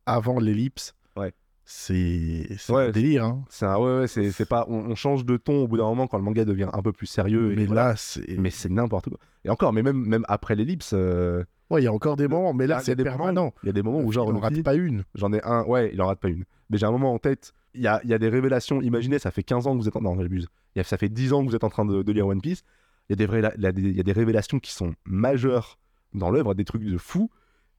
avant 0.05 0.39
l'ellipse, 0.39 0.93
Ouais. 1.15 1.33
C'est 1.63 2.47
c'est 2.57 2.73
Ouais, 2.73 2.87
un 2.87 2.91
délire. 2.91 3.23
Hein. 3.25 3.43
c'est 3.49 3.65
un- 3.65 3.77
ouais, 3.77 3.99
ouais, 4.01 4.07
c'est 4.07 4.47
pas. 4.47 4.65
On, 4.67 4.91
on 4.91 4.95
change 4.95 5.25
de 5.25 5.37
ton 5.37 5.63
au 5.63 5.67
bout 5.67 5.77
d'un 5.77 5.83
moment 5.83 6.07
quand 6.07 6.17
le 6.17 6.23
manga 6.23 6.43
devient 6.45 6.69
un 6.73 6.81
peu 6.81 6.91
plus 6.91 7.07
sérieux. 7.07 7.53
Mais 7.55 7.65
voilà. 7.65 7.89
là, 7.89 7.95
c'est. 7.95 8.37
mais 8.37 8.49
c'est 8.49 8.69
n'importe 8.69 9.09
quoi. 9.09 9.19
Et 9.45 9.49
encore, 9.49 9.73
mais 9.73 9.83
même, 9.83 9.97
même 10.05 10.25
après 10.27 10.55
l'ellipse, 10.55 10.91
euh, 10.93 11.43
Ouais, 11.69 11.81
il 11.81 11.85
y 11.85 11.87
a 11.87 11.93
encore 11.93 12.17
des 12.17 12.27
moments, 12.27 12.53
mais 12.53 12.65
Ah, 12.65 12.67
là, 12.67 12.75
il 12.75 12.77
y 12.79 12.81
a 12.81 12.83
c'est 12.83 12.95
des 12.97 13.03
permanent. 13.05 13.53
il 13.63 13.67
y 13.67 13.69
a 13.69 13.73
des 13.73 13.81
moments 13.81 14.01
où, 14.01 14.11
genre, 14.11 14.29
il 14.29 14.35
en 14.35 14.39
rate 14.39 14.61
pas 14.61 14.75
une. 14.75 15.05
J'en 15.15 15.31
ai 15.31 15.41
un, 15.43 15.63
ouais, 15.63 15.91
il 15.93 16.01
en 16.01 16.07
rate 16.07 16.19
pas 16.19 16.27
une. 16.27 16.43
Mais 16.69 16.77
j'ai 16.77 16.85
un 16.85 16.91
moment 16.91 17.13
en 17.13 17.17
tête, 17.19 17.53
il 17.73 17.81
y 17.81 17.87
a, 17.87 18.01
y 18.03 18.13
a 18.13 18.17
des 18.19 18.27
révélations. 18.27 18.81
Imaginez, 18.81 19.19
ça 19.19 19.31
fait 19.31 19.43
15 19.43 19.67
ans 19.67 19.73
que 19.77 19.81
vous 19.81 19.87
êtes 19.87 19.95
en. 19.95 20.01
Non, 20.01 20.19
j'abuse. 20.19 20.47
Ça 20.83 20.97
fait 20.97 21.07
10 21.09 21.31
ans 21.31 21.43
que 21.45 21.49
vous 21.49 21.55
êtes 21.55 21.63
en 21.63 21.69
train 21.69 21.85
de, 21.85 22.01
de 22.03 22.11
lire 22.11 22.27
One 22.27 22.41
Piece. 22.41 22.63
Il 23.09 23.15
y, 23.15 23.19
y 23.23 23.23
a 23.23 23.71
des- 23.71 23.81
il 23.81 23.95
y 23.95 23.99
a 23.99 24.03
des 24.03 24.11
révélations 24.11 24.59
qui 24.59 24.73
sont 24.73 24.93
majeures 25.05 25.79
dans 26.13 26.29
l'œuvre, 26.29 26.53
des 26.55 26.65
trucs 26.65 26.83
de 26.83 26.97
fou. 26.97 27.29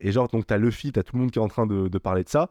Et 0.01 0.11
genre, 0.11 0.29
donc, 0.29 0.47
t'as 0.47 0.57
Luffy, 0.59 0.91
t'as 0.93 1.03
tout 1.03 1.17
le 1.17 1.21
monde 1.23 1.31
qui 1.31 1.39
est 1.39 1.43
en 1.43 1.49
train 1.49 1.67
de, 1.67 1.89
de 1.89 1.99
parler 1.99 2.25
de 2.25 2.29
ça. 2.31 2.51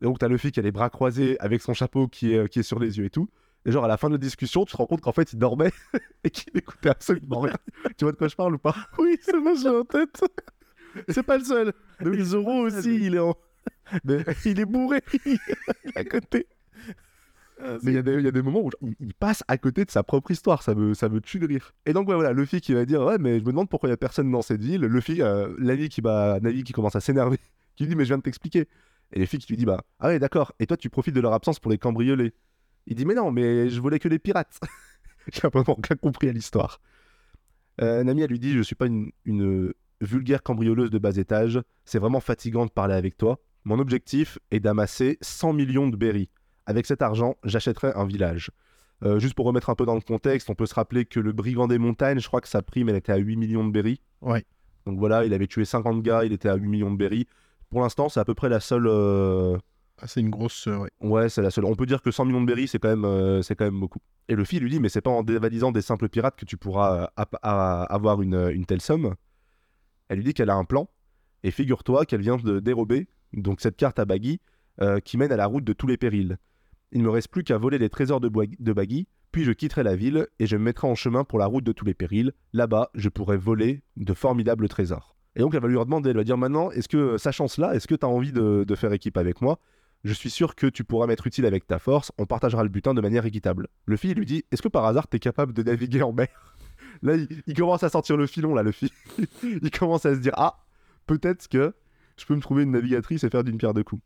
Et 0.00 0.04
donc, 0.04 0.18
t'as 0.18 0.28
Luffy 0.28 0.52
qui 0.52 0.60
a 0.60 0.62
les 0.62 0.72
bras 0.72 0.90
croisés 0.90 1.36
avec 1.40 1.62
son 1.62 1.72
chapeau 1.74 2.06
qui 2.08 2.34
est, 2.34 2.48
qui 2.48 2.58
est 2.60 2.62
sur 2.62 2.78
les 2.78 2.98
yeux 2.98 3.04
et 3.06 3.10
tout. 3.10 3.28
Et 3.64 3.72
genre, 3.72 3.84
à 3.84 3.88
la 3.88 3.96
fin 3.96 4.08
de 4.08 4.14
la 4.14 4.18
discussion, 4.18 4.64
tu 4.64 4.72
te 4.72 4.76
rends 4.76 4.86
compte 4.86 5.00
qu'en 5.00 5.12
fait, 5.12 5.32
il 5.32 5.38
dormait 5.38 5.72
et 6.24 6.30
qu'il 6.30 6.56
écoutait 6.56 6.90
absolument 6.90 7.40
rien. 7.40 7.54
tu 7.96 8.04
vois 8.04 8.12
de 8.12 8.16
quoi 8.16 8.28
je 8.28 8.36
parle 8.36 8.54
ou 8.54 8.58
pas? 8.58 8.76
Oui, 8.98 9.16
ça 9.22 9.38
m'a 9.40 9.54
j'ai 9.54 9.68
en 9.68 9.84
tête. 9.84 10.22
C'est 11.08 11.22
pas 11.22 11.38
le 11.38 11.44
seul. 11.44 11.72
Le 12.00 12.22
Zoro 12.22 12.66
aussi, 12.66 12.94
il 12.94 13.14
est, 13.14 13.18
en- 13.18 13.34
Mais- 14.04 14.24
il 14.44 14.60
est 14.60 14.64
bourré 14.64 15.00
à 15.96 16.04
côté. 16.04 16.46
Mais 17.82 17.92
il 17.92 17.94
y, 17.94 17.98
a 17.98 18.02
des- 18.02 18.12
il 18.14 18.24
y 18.24 18.28
a 18.28 18.30
des 18.32 18.42
moments 18.42 18.60
où 18.60 18.70
il, 18.82 18.94
il 19.00 19.14
passe 19.14 19.42
à 19.48 19.56
côté 19.56 19.86
de 19.86 19.90
sa 19.90 20.02
propre 20.02 20.30
histoire, 20.30 20.62
ça 20.62 20.74
me, 20.74 20.92
ça 20.92 21.08
me 21.08 21.20
tue 21.22 21.38
de 21.38 21.46
rire. 21.46 21.72
Et 21.86 21.94
donc 21.94 22.06
ouais, 22.06 22.14
voilà, 22.14 22.34
Luffy 22.34 22.60
qui 22.60 22.74
va 22.74 22.84
dire 22.84 23.02
ouais 23.02 23.16
mais 23.18 23.38
je 23.40 23.44
me 23.44 23.50
demande 23.50 23.70
pourquoi 23.70 23.88
il 23.88 23.92
y 23.92 23.94
a 23.94 23.96
personne 23.96 24.30
dans 24.30 24.42
cette 24.42 24.60
ville. 24.62 24.82
Luffy, 24.82 25.22
euh, 25.22 25.48
qui 25.88 26.02
va, 26.02 26.38
qui 26.64 26.72
commence 26.74 26.96
à 26.96 27.00
s'énerver, 27.00 27.38
qui 27.74 27.84
lui 27.84 27.88
dit 27.90 27.96
mais 27.96 28.04
je 28.04 28.08
viens 28.10 28.18
de 28.18 28.22
t'expliquer. 28.22 28.68
Et 29.12 29.20
Luffy 29.20 29.38
qui 29.38 29.48
lui 29.48 29.56
dit 29.56 29.66
bah 29.66 29.82
ah 30.00 30.08
ouais 30.08 30.18
d'accord. 30.18 30.52
Et 30.58 30.66
toi 30.66 30.76
tu 30.76 30.90
profites 30.90 31.14
de 31.14 31.20
leur 31.20 31.32
absence 31.32 31.58
pour 31.58 31.70
les 31.70 31.78
cambrioler. 31.78 32.34
Il 32.86 32.96
dit 32.96 33.04
mais 33.04 33.14
non 33.14 33.30
mais 33.30 33.68
je 33.68 33.80
volais 33.80 33.98
que 33.98 34.08
les 34.08 34.18
pirates. 34.18 34.58
J'ai 35.32 35.48
vraiment 35.48 35.76
rien 35.82 35.96
compris 35.96 36.28
à 36.28 36.32
l'histoire. 36.32 36.80
Euh, 37.80 38.04
Nami 38.04 38.22
elle 38.22 38.30
lui 38.30 38.38
dit 38.38 38.52
je 38.52 38.62
suis 38.62 38.74
pas 38.74 38.86
une, 38.86 39.10
une 39.24 39.72
vulgaire 40.00 40.42
cambrioleuse 40.42 40.90
de 40.90 40.98
bas 40.98 41.16
étage. 41.16 41.60
C'est 41.84 41.98
vraiment 41.98 42.20
fatigant 42.20 42.66
de 42.66 42.70
parler 42.70 42.94
avec 42.94 43.16
toi. 43.16 43.38
Mon 43.64 43.78
objectif 43.78 44.38
est 44.50 44.60
d'amasser 44.60 45.18
100 45.20 45.52
millions 45.52 45.88
de 45.88 45.96
berries. 45.96 46.30
Avec 46.66 46.86
cet 46.86 47.02
argent, 47.02 47.36
j'achèterai 47.44 47.92
un 47.94 48.06
village. 48.06 48.50
Euh, 49.04 49.18
juste 49.18 49.34
pour 49.34 49.46
remettre 49.46 49.70
un 49.70 49.74
peu 49.74 49.84
dans 49.84 49.94
le 49.94 50.00
contexte, 50.00 50.48
on 50.50 50.54
peut 50.54 50.66
se 50.66 50.74
rappeler 50.74 51.04
que 51.04 51.20
le 51.20 51.32
brigand 51.32 51.68
des 51.68 51.78
montagnes, 51.78 52.18
je 52.18 52.26
crois 52.26 52.40
que 52.40 52.48
sa 52.48 52.62
prime, 52.62 52.88
elle 52.88 52.96
était 52.96 53.12
à 53.12 53.16
8 53.16 53.36
millions 53.36 53.66
de 53.66 53.72
berries. 53.72 54.00
Ouais. 54.22 54.44
Donc 54.86 54.98
voilà, 54.98 55.24
il 55.24 55.34
avait 55.34 55.46
tué 55.46 55.64
50 55.64 56.02
gars, 56.02 56.24
il 56.24 56.32
était 56.32 56.48
à 56.48 56.54
8 56.54 56.68
millions 56.68 56.90
de 56.90 56.96
berries. 56.96 57.26
Pour 57.70 57.80
l'instant, 57.82 58.08
c'est 58.08 58.20
à 58.20 58.24
peu 58.24 58.34
près 58.34 58.48
la 58.48 58.60
seule. 58.60 58.86
euh, 58.86 59.56
Ah, 60.00 60.06
c'est 60.06 60.20
une 60.20 60.30
grosse. 60.30 60.66
euh, 60.68 60.76
ouais. 60.78 60.90
Ouais, 61.00 61.28
c'est 61.28 61.42
la 61.42 61.50
seule. 61.50 61.64
On 61.64 61.74
peut 61.74 61.86
dire 61.86 62.02
que 62.02 62.10
100 62.10 62.24
millions 62.26 62.40
de 62.40 62.46
berries, 62.46 62.68
c'est 62.68 62.78
quand, 62.78 62.88
même, 62.88 63.04
euh, 63.04 63.42
c'est 63.42 63.54
quand 63.56 63.64
même 63.64 63.80
beaucoup. 63.80 64.00
Et 64.28 64.34
le 64.34 64.44
fils 64.44 64.60
lui 64.60 64.70
dit, 64.70 64.80
mais 64.80 64.88
c'est 64.88 65.00
pas 65.00 65.10
en 65.10 65.22
dévalisant 65.22 65.72
des 65.72 65.82
simples 65.82 66.08
pirates 66.08 66.36
que 66.36 66.44
tu 66.44 66.56
pourras 66.56 67.10
avoir 67.42 68.22
une, 68.22 68.50
une 68.52 68.66
telle 68.66 68.80
somme. 68.80 69.14
Elle 70.08 70.18
lui 70.18 70.24
dit 70.24 70.34
qu'elle 70.34 70.50
a 70.50 70.54
un 70.54 70.64
plan. 70.64 70.88
Et 71.42 71.50
figure-toi 71.50 72.06
qu'elle 72.06 72.20
vient 72.22 72.36
de 72.36 72.60
dérober 72.60 73.08
donc 73.32 73.60
cette 73.60 73.76
carte 73.76 73.98
à 73.98 74.04
Baggy 74.04 74.40
euh, 74.80 75.00
qui 75.00 75.16
mène 75.16 75.32
à 75.32 75.36
la 75.36 75.46
route 75.46 75.64
de 75.64 75.72
tous 75.72 75.86
les 75.86 75.96
périls. 75.96 76.38
Il 76.92 77.00
ne 77.00 77.04
me 77.04 77.10
reste 77.10 77.28
plus 77.28 77.44
qu'à 77.44 77.58
voler 77.58 77.78
les 77.78 77.88
trésors 77.90 78.20
de, 78.20 78.28
de 78.28 78.72
Baggy, 78.72 79.06
puis 79.32 79.44
je 79.44 79.52
quitterai 79.52 79.82
la 79.82 79.96
ville 79.96 80.26
et 80.38 80.46
je 80.46 80.56
me 80.56 80.62
mettrai 80.64 80.86
en 80.88 80.94
chemin 80.94 81.24
pour 81.24 81.38
la 81.38 81.46
route 81.46 81.64
de 81.64 81.72
tous 81.72 81.84
les 81.84 81.94
périls. 81.94 82.32
Là-bas, 82.52 82.90
je 82.94 83.08
pourrai 83.08 83.36
voler 83.36 83.82
de 83.96 84.14
formidables 84.14 84.68
trésors. 84.68 85.15
Et 85.36 85.40
donc 85.40 85.54
elle 85.54 85.60
va 85.60 85.68
lui 85.68 85.76
redemander, 85.76 86.10
elle 86.10 86.16
va 86.16 86.24
dire 86.24 86.38
maintenant, 86.38 86.70
est-ce 86.70 86.88
que, 86.88 87.18
sachant 87.18 87.46
cela, 87.46 87.74
est-ce 87.74 87.86
que 87.86 87.94
tu 87.94 88.04
as 88.04 88.08
envie 88.08 88.32
de- 88.32 88.64
faire 88.74 88.92
équipe 88.92 89.16
avec 89.16 89.40
moi? 89.40 89.58
Je 90.04 90.12
suis 90.12 90.30
sûr 90.30 90.54
que 90.54 90.66
tu 90.66 90.82
pourras 90.84 91.06
m'être 91.06 91.26
utile 91.26 91.46
avec 91.46 91.66
ta 91.66 91.78
force, 91.78 92.10
on 92.18 92.26
partagera 92.26 92.62
le 92.62 92.68
butin 92.68 92.94
de 92.94 93.00
manière 93.00 93.24
équitable. 93.26 93.68
Le 93.86 93.96
fils 93.96 94.14
lui 94.14 94.24
dit 94.26 94.44
Est-ce 94.50 94.62
que 94.62 94.68
par 94.68 94.84
hasard 94.84 95.08
t'es 95.08 95.18
capable 95.18 95.52
de 95.52 95.62
naviguer 95.62 96.02
en 96.02 96.12
mer? 96.12 96.28
Là, 97.02 97.16
il, 97.16 97.28
il 97.46 97.54
commence 97.54 97.82
à 97.82 97.88
sortir 97.88 98.16
le 98.16 98.26
filon, 98.26 98.54
là, 98.54 98.62
le 98.62 98.72
fils. 98.72 98.90
il 99.42 99.70
commence 99.70 100.06
à 100.06 100.14
se 100.14 100.20
dire 100.20 100.32
Ah, 100.36 100.64
peut-être 101.06 101.48
que 101.48 101.74
je 102.16 102.24
peux 102.24 102.34
me 102.34 102.40
trouver 102.40 102.62
une 102.62 102.70
navigatrice 102.70 103.24
et 103.24 103.30
faire 103.30 103.44
d'une 103.44 103.58
pierre 103.58 103.74
deux 103.74 103.84
coups. 103.84 104.02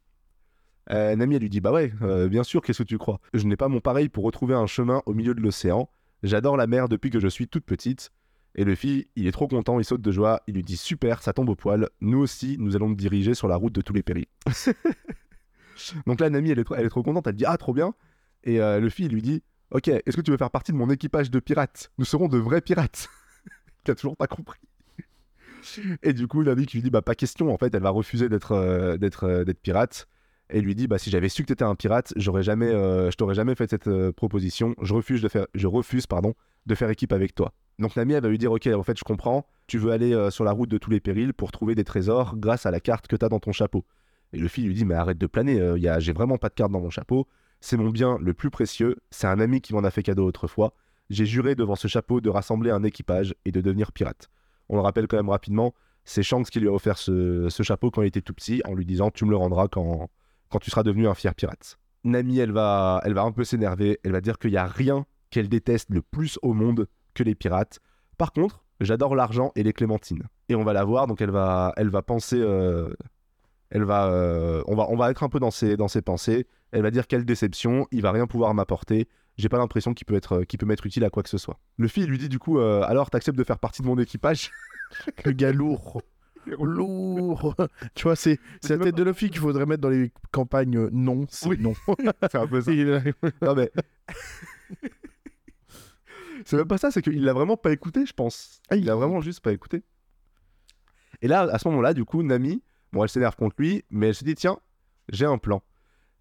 Euh, 0.90 1.14
Nami, 1.14 1.36
elle 1.36 1.42
lui 1.42 1.50
dit 1.50 1.60
Bah 1.60 1.72
ouais, 1.72 1.92
euh, 2.02 2.28
bien 2.28 2.42
sûr, 2.42 2.62
qu'est-ce 2.62 2.82
que 2.82 2.88
tu 2.88 2.98
crois? 2.98 3.20
Je 3.34 3.44
n'ai 3.46 3.56
pas 3.56 3.68
mon 3.68 3.80
pareil 3.80 4.08
pour 4.08 4.24
retrouver 4.24 4.54
un 4.54 4.66
chemin 4.66 5.02
au 5.06 5.14
milieu 5.14 5.34
de 5.34 5.40
l'océan. 5.40 5.88
J'adore 6.22 6.56
la 6.56 6.66
mer 6.66 6.88
depuis 6.88 7.10
que 7.10 7.20
je 7.20 7.28
suis 7.28 7.46
toute 7.48 7.64
petite. 7.64 8.10
Et 8.56 8.74
fils, 8.74 9.06
il 9.16 9.26
est 9.26 9.32
trop 9.32 9.46
content, 9.46 9.78
il 9.78 9.84
saute 9.84 10.00
de 10.00 10.10
joie, 10.10 10.42
il 10.46 10.54
lui 10.54 10.62
dit 10.62 10.76
Super, 10.76 11.22
ça 11.22 11.32
tombe 11.32 11.48
au 11.48 11.54
poil, 11.54 11.88
nous 12.00 12.18
aussi, 12.18 12.56
nous 12.58 12.76
allons 12.76 12.88
nous 12.88 12.96
diriger 12.96 13.34
sur 13.34 13.48
la 13.48 13.56
route 13.56 13.72
de 13.72 13.80
tous 13.80 13.92
les 13.92 14.02
périls. 14.02 14.26
Donc 16.06 16.20
là, 16.20 16.30
Nami, 16.30 16.50
elle 16.50 16.58
est, 16.58 16.64
trop, 16.64 16.74
elle 16.74 16.86
est 16.86 16.90
trop 16.90 17.02
contente, 17.02 17.26
elle 17.26 17.36
dit 17.36 17.46
Ah, 17.46 17.56
trop 17.56 17.72
bien. 17.72 17.94
Et 18.44 18.60
euh, 18.60 18.88
fils, 18.90 19.06
il 19.06 19.12
lui 19.12 19.22
dit 19.22 19.42
Ok, 19.70 19.88
est-ce 19.88 20.16
que 20.16 20.20
tu 20.20 20.30
veux 20.30 20.36
faire 20.36 20.50
partie 20.50 20.72
de 20.72 20.76
mon 20.76 20.90
équipage 20.90 21.30
de 21.30 21.38
pirates? 21.38 21.92
Nous 21.98 22.04
serons 22.04 22.28
de 22.28 22.38
vrais 22.38 22.60
pirates. 22.60 23.08
A 23.88 23.94
toujours 23.94 24.16
pas 24.16 24.26
compris. 24.26 24.60
Et 26.02 26.12
du 26.12 26.26
coup, 26.26 26.42
Nami 26.42 26.66
qui 26.66 26.78
lui 26.78 26.82
dit 26.82 26.90
Bah, 26.90 27.02
pas 27.02 27.14
question, 27.14 27.52
en 27.52 27.58
fait, 27.58 27.74
elle 27.74 27.82
va 27.82 27.90
refuser 27.90 28.28
d'être 28.28 28.52
euh, 28.52 28.96
euh, 29.22 29.44
d'être 29.44 29.60
pirate. 29.60 30.08
Et 30.52 30.60
lui 30.60 30.74
dit 30.74 30.86
Bah, 30.86 30.98
si 30.98 31.10
j'avais 31.10 31.28
su 31.28 31.42
que 31.42 31.48
t'étais 31.48 31.64
un 31.64 31.74
pirate, 31.74 32.12
j'aurais 32.16 32.42
jamais, 32.42 32.68
euh, 32.68 33.10
je 33.10 33.16
t'aurais 33.16 33.34
jamais 33.34 33.54
fait 33.54 33.70
cette 33.70 33.88
euh, 33.88 34.12
proposition. 34.12 34.74
Je 34.82 34.94
refuse, 34.94 35.22
de 35.22 35.28
faire, 35.28 35.46
je 35.54 35.66
refuse 35.66 36.06
pardon, 36.06 36.34
de 36.66 36.74
faire 36.74 36.90
équipe 36.90 37.12
avec 37.12 37.34
toi. 37.34 37.52
Donc 37.78 37.96
Nami, 37.96 38.14
elle 38.14 38.22
va 38.22 38.28
lui 38.28 38.38
dire 38.38 38.52
Ok, 38.52 38.66
en 38.66 38.82
fait, 38.82 38.98
je 38.98 39.04
comprends, 39.04 39.46
tu 39.66 39.78
veux 39.78 39.92
aller 39.92 40.12
euh, 40.12 40.30
sur 40.30 40.44
la 40.44 40.52
route 40.52 40.68
de 40.68 40.78
tous 40.78 40.90
les 40.90 41.00
périls 41.00 41.32
pour 41.32 41.52
trouver 41.52 41.74
des 41.74 41.84
trésors 41.84 42.36
grâce 42.36 42.66
à 42.66 42.70
la 42.70 42.80
carte 42.80 43.06
que 43.06 43.16
t'as 43.16 43.28
dans 43.28 43.40
ton 43.40 43.52
chapeau. 43.52 43.84
Et 44.32 44.38
le 44.38 44.48
fils 44.48 44.64
lui 44.64 44.74
dit 44.74 44.84
Mais 44.84 44.94
arrête 44.94 45.18
de 45.18 45.26
planer, 45.26 45.74
j'ai 45.98 46.12
vraiment 46.12 46.38
pas 46.38 46.48
de 46.48 46.54
carte 46.54 46.72
dans 46.72 46.80
mon 46.80 46.90
chapeau. 46.90 47.26
C'est 47.60 47.76
mon 47.76 47.90
bien 47.90 48.16
le 48.20 48.32
plus 48.32 48.50
précieux. 48.50 48.96
C'est 49.10 49.26
un 49.26 49.40
ami 49.40 49.60
qui 49.60 49.74
m'en 49.74 49.84
a 49.84 49.90
fait 49.90 50.02
cadeau 50.02 50.26
autrefois. 50.26 50.72
J'ai 51.10 51.26
juré 51.26 51.54
devant 51.54 51.74
ce 51.74 51.88
chapeau 51.88 52.20
de 52.20 52.30
rassembler 52.30 52.70
un 52.70 52.84
équipage 52.84 53.34
et 53.44 53.52
de 53.52 53.60
devenir 53.60 53.92
pirate. 53.92 54.30
On 54.68 54.76
le 54.76 54.82
rappelle 54.82 55.08
quand 55.08 55.16
même 55.16 55.28
rapidement 55.28 55.74
c'est 56.04 56.22
Shanks 56.22 56.48
qui 56.48 56.60
lui 56.60 56.68
a 56.68 56.72
offert 56.72 56.96
ce 56.96 57.62
chapeau 57.62 57.90
quand 57.90 58.02
il 58.02 58.06
était 58.06 58.22
tout 58.22 58.32
petit 58.32 58.62
en 58.64 58.74
lui 58.74 58.86
disant 58.86 59.10
Tu 59.10 59.24
me 59.26 59.30
le 59.30 59.36
rendras 59.36 59.68
quand, 59.68 60.08
quand 60.50 60.58
tu 60.58 60.70
seras 60.70 60.82
devenu 60.82 61.08
un 61.08 61.14
fier 61.14 61.34
pirate. 61.34 61.78
Nami, 62.04 62.38
elle 62.38 62.52
va, 62.52 63.00
elle 63.04 63.14
va 63.14 63.22
un 63.22 63.32
peu 63.32 63.44
s'énerver. 63.44 63.98
Elle 64.04 64.12
va 64.12 64.20
dire 64.20 64.38
qu'il 64.38 64.50
n'y 64.50 64.56
a 64.56 64.66
rien 64.66 65.06
qu'elle 65.30 65.48
déteste 65.48 65.88
le 65.90 66.02
plus 66.02 66.38
au 66.42 66.52
monde 66.52 66.86
que 67.14 67.22
les 67.22 67.34
pirates. 67.34 67.78
Par 68.18 68.32
contre, 68.32 68.64
j'adore 68.80 69.14
l'argent 69.14 69.52
et 69.56 69.62
les 69.62 69.72
clémentines. 69.72 70.24
Et 70.48 70.54
on 70.54 70.64
va 70.64 70.72
la 70.72 70.84
voir, 70.84 71.06
donc 71.06 71.20
elle 71.20 71.30
va, 71.30 71.72
elle 71.76 71.88
va 71.88 72.02
penser. 72.02 72.38
euh, 72.40 72.90
elle 73.70 73.84
va, 73.84 74.08
euh, 74.08 74.62
on 74.66 74.74
va, 74.74 74.86
on 74.90 74.96
va 74.96 75.10
être 75.10 75.22
un 75.22 75.28
peu 75.28 75.38
dans 75.38 75.50
ses, 75.50 75.76
dans 75.76 75.88
ses 75.88 76.02
pensées. 76.02 76.46
Elle 76.72 76.82
va 76.82 76.90
dire 76.90 77.06
quelle 77.06 77.24
déception, 77.24 77.86
il 77.92 78.02
va 78.02 78.10
rien 78.10 78.26
pouvoir 78.26 78.52
m'apporter. 78.52 79.08
J'ai 79.38 79.48
pas 79.48 79.58
l'impression 79.58 79.94
qu'il 79.94 80.06
peut 80.06 80.16
être, 80.16 80.42
peut 80.44 80.66
m'être 80.66 80.86
utile 80.86 81.04
à 81.04 81.10
quoi 81.10 81.22
que 81.22 81.28
ce 81.28 81.38
soit. 81.38 81.58
Le 81.76 81.88
fils 81.88 82.06
lui 82.06 82.18
dit 82.18 82.28
du 82.28 82.38
coup, 82.38 82.58
euh, 82.58 82.82
alors 82.82 83.10
t'acceptes 83.10 83.38
de 83.38 83.44
faire 83.44 83.58
partie 83.58 83.82
de 83.82 83.86
mon 83.86 83.98
équipage? 83.98 84.50
Le 85.24 85.32
gars 85.32 85.52
lourd. 85.52 86.02
Lourd. 86.46 87.54
tu 87.94 88.04
vois, 88.04 88.16
c'est 88.16 88.38
c'est 88.62 88.76
la 88.76 88.84
tête 88.84 88.94
de 88.96 89.02
Luffy 89.02 89.30
qu'il 89.30 89.40
faudrait 89.40 89.66
mettre 89.66 89.82
dans 89.82 89.90
les 89.90 90.12
campagnes 90.32 90.76
euh, 90.76 90.90
non, 90.92 91.26
c'est 91.28 91.48
Oui. 91.48 91.58
non. 91.60 91.74
C'est 92.30 92.36
un 92.36 92.46
peu 92.46 92.60
ça. 92.60 92.72
Il 92.72 93.14
Non 93.42 93.54
mais. 93.54 93.70
c'est 96.44 96.56
même 96.56 96.66
pas 96.66 96.78
ça, 96.78 96.90
c'est 96.90 97.02
qu'il 97.02 97.22
l'a 97.24 97.32
vraiment 97.32 97.56
pas 97.56 97.72
écouté, 97.72 98.06
je 98.06 98.12
pense. 98.12 98.60
Ah, 98.70 98.76
Il 98.76 98.88
a 98.90 98.94
vraiment 98.96 99.20
juste 99.20 99.40
pas 99.40 99.52
écouté. 99.52 99.82
Et 101.22 101.28
là, 101.28 101.42
à 101.42 101.58
ce 101.58 101.68
moment-là, 101.68 101.92
du 101.92 102.04
coup, 102.04 102.22
Nami, 102.22 102.62
bon, 102.92 103.02
elle 103.02 103.08
s'énerve 103.10 103.36
contre 103.36 103.56
lui, 103.58 103.84
mais 103.90 104.08
elle 104.08 104.14
se 104.14 104.24
dit 104.24 104.34
tiens, 104.34 104.58
j'ai 105.10 105.26
un 105.26 105.38
plan. 105.38 105.62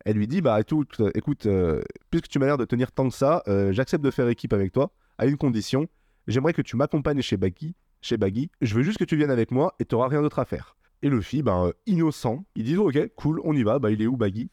Elle 0.06 0.16
lui 0.18 0.28
dit 0.28 0.42
bah 0.42 0.60
écoute, 0.60 1.00
euh, 1.02 1.12
écoute 1.14 1.46
euh, 1.46 1.82
puisque 2.10 2.28
tu 2.28 2.40
m'as 2.40 2.46
l'air 2.46 2.58
de 2.58 2.66
tenir 2.66 2.92
tant 2.92 3.10
que 3.10 3.16
ça, 3.16 3.44
euh, 3.48 3.72
j'accepte 3.74 4.04
de 4.04 4.12
faire 4.12 4.28
équipe 4.30 4.54
avec 4.54 4.72
toi 4.72 4.92
à 5.18 5.26
une 5.26 5.38
condition. 5.38 5.88
J'aimerais 6.28 6.54
que 6.54 6.62
tu 6.62 6.76
m'accompagnes 6.78 7.22
chez 7.22 7.38
Baggy. 7.38 7.76
Chez 8.02 8.18
Baggy, 8.18 8.50
je 8.62 8.76
veux 8.76 8.84
juste 8.84 8.98
que 8.98 9.04
tu 9.04 9.18
viennes 9.18 9.32
avec 9.32 9.52
moi 9.52 9.76
et 9.80 9.86
t'auras 9.86 10.08
rien 10.08 10.22
d'autre 10.22 10.40
à 10.40 10.46
faire. 10.46 10.78
Et 11.02 11.10
Luffy, 11.10 11.44
ben 11.44 11.68
euh, 11.68 11.72
innocent, 11.86 12.46
il 12.56 12.66
dit 12.66 12.78
ok, 12.78 13.12
cool, 13.16 13.42
on 13.44 13.54
y 13.54 13.64
va. 13.64 13.80
Bah 13.80 13.92
il 13.92 14.02
est 14.02 14.08
où 14.08 14.18
Baggy? 14.18 14.50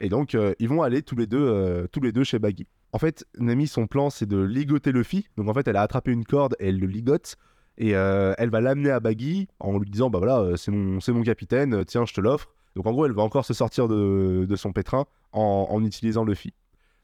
Et 0.00 0.08
donc 0.08 0.34
euh, 0.34 0.54
ils 0.58 0.68
vont 0.68 0.82
aller 0.82 1.02
tous 1.02 1.16
les 1.16 1.26
deux, 1.26 1.42
euh, 1.42 1.86
tous 1.90 2.00
les 2.00 2.12
deux 2.12 2.24
chez 2.24 2.38
Baggy. 2.38 2.66
En 2.92 2.98
fait, 2.98 3.24
Nami, 3.38 3.66
son 3.66 3.86
plan, 3.86 4.10
c'est 4.10 4.26
de 4.26 4.38
ligoter 4.38 4.92
Luffy. 4.92 5.28
Donc 5.36 5.48
en 5.48 5.54
fait, 5.54 5.68
elle 5.68 5.76
a 5.76 5.82
attrapé 5.82 6.10
une 6.10 6.24
corde 6.24 6.56
et 6.58 6.68
elle 6.68 6.78
le 6.78 6.86
ligote. 6.86 7.36
Et 7.78 7.90
elle 7.92 8.50
va 8.50 8.60
l'amener 8.60 8.90
à 8.90 9.00
Baggy 9.00 9.48
en 9.58 9.78
lui 9.78 9.88
disant 9.88 10.10
Bah 10.10 10.18
voilà, 10.18 10.54
c'est 10.58 10.70
mon, 10.70 10.98
mon 11.08 11.22
capitaine, 11.22 11.82
tiens, 11.86 12.04
je 12.04 12.12
te 12.12 12.20
l'offre. 12.20 12.52
Donc 12.76 12.86
en 12.86 12.92
gros, 12.92 13.06
elle 13.06 13.12
va 13.12 13.22
encore 13.22 13.46
se 13.46 13.54
sortir 13.54 13.88
de, 13.88 14.44
de 14.46 14.56
son 14.56 14.72
pétrin 14.72 15.06
en, 15.32 15.66
en 15.70 15.82
utilisant 15.82 16.24
Luffy. 16.24 16.52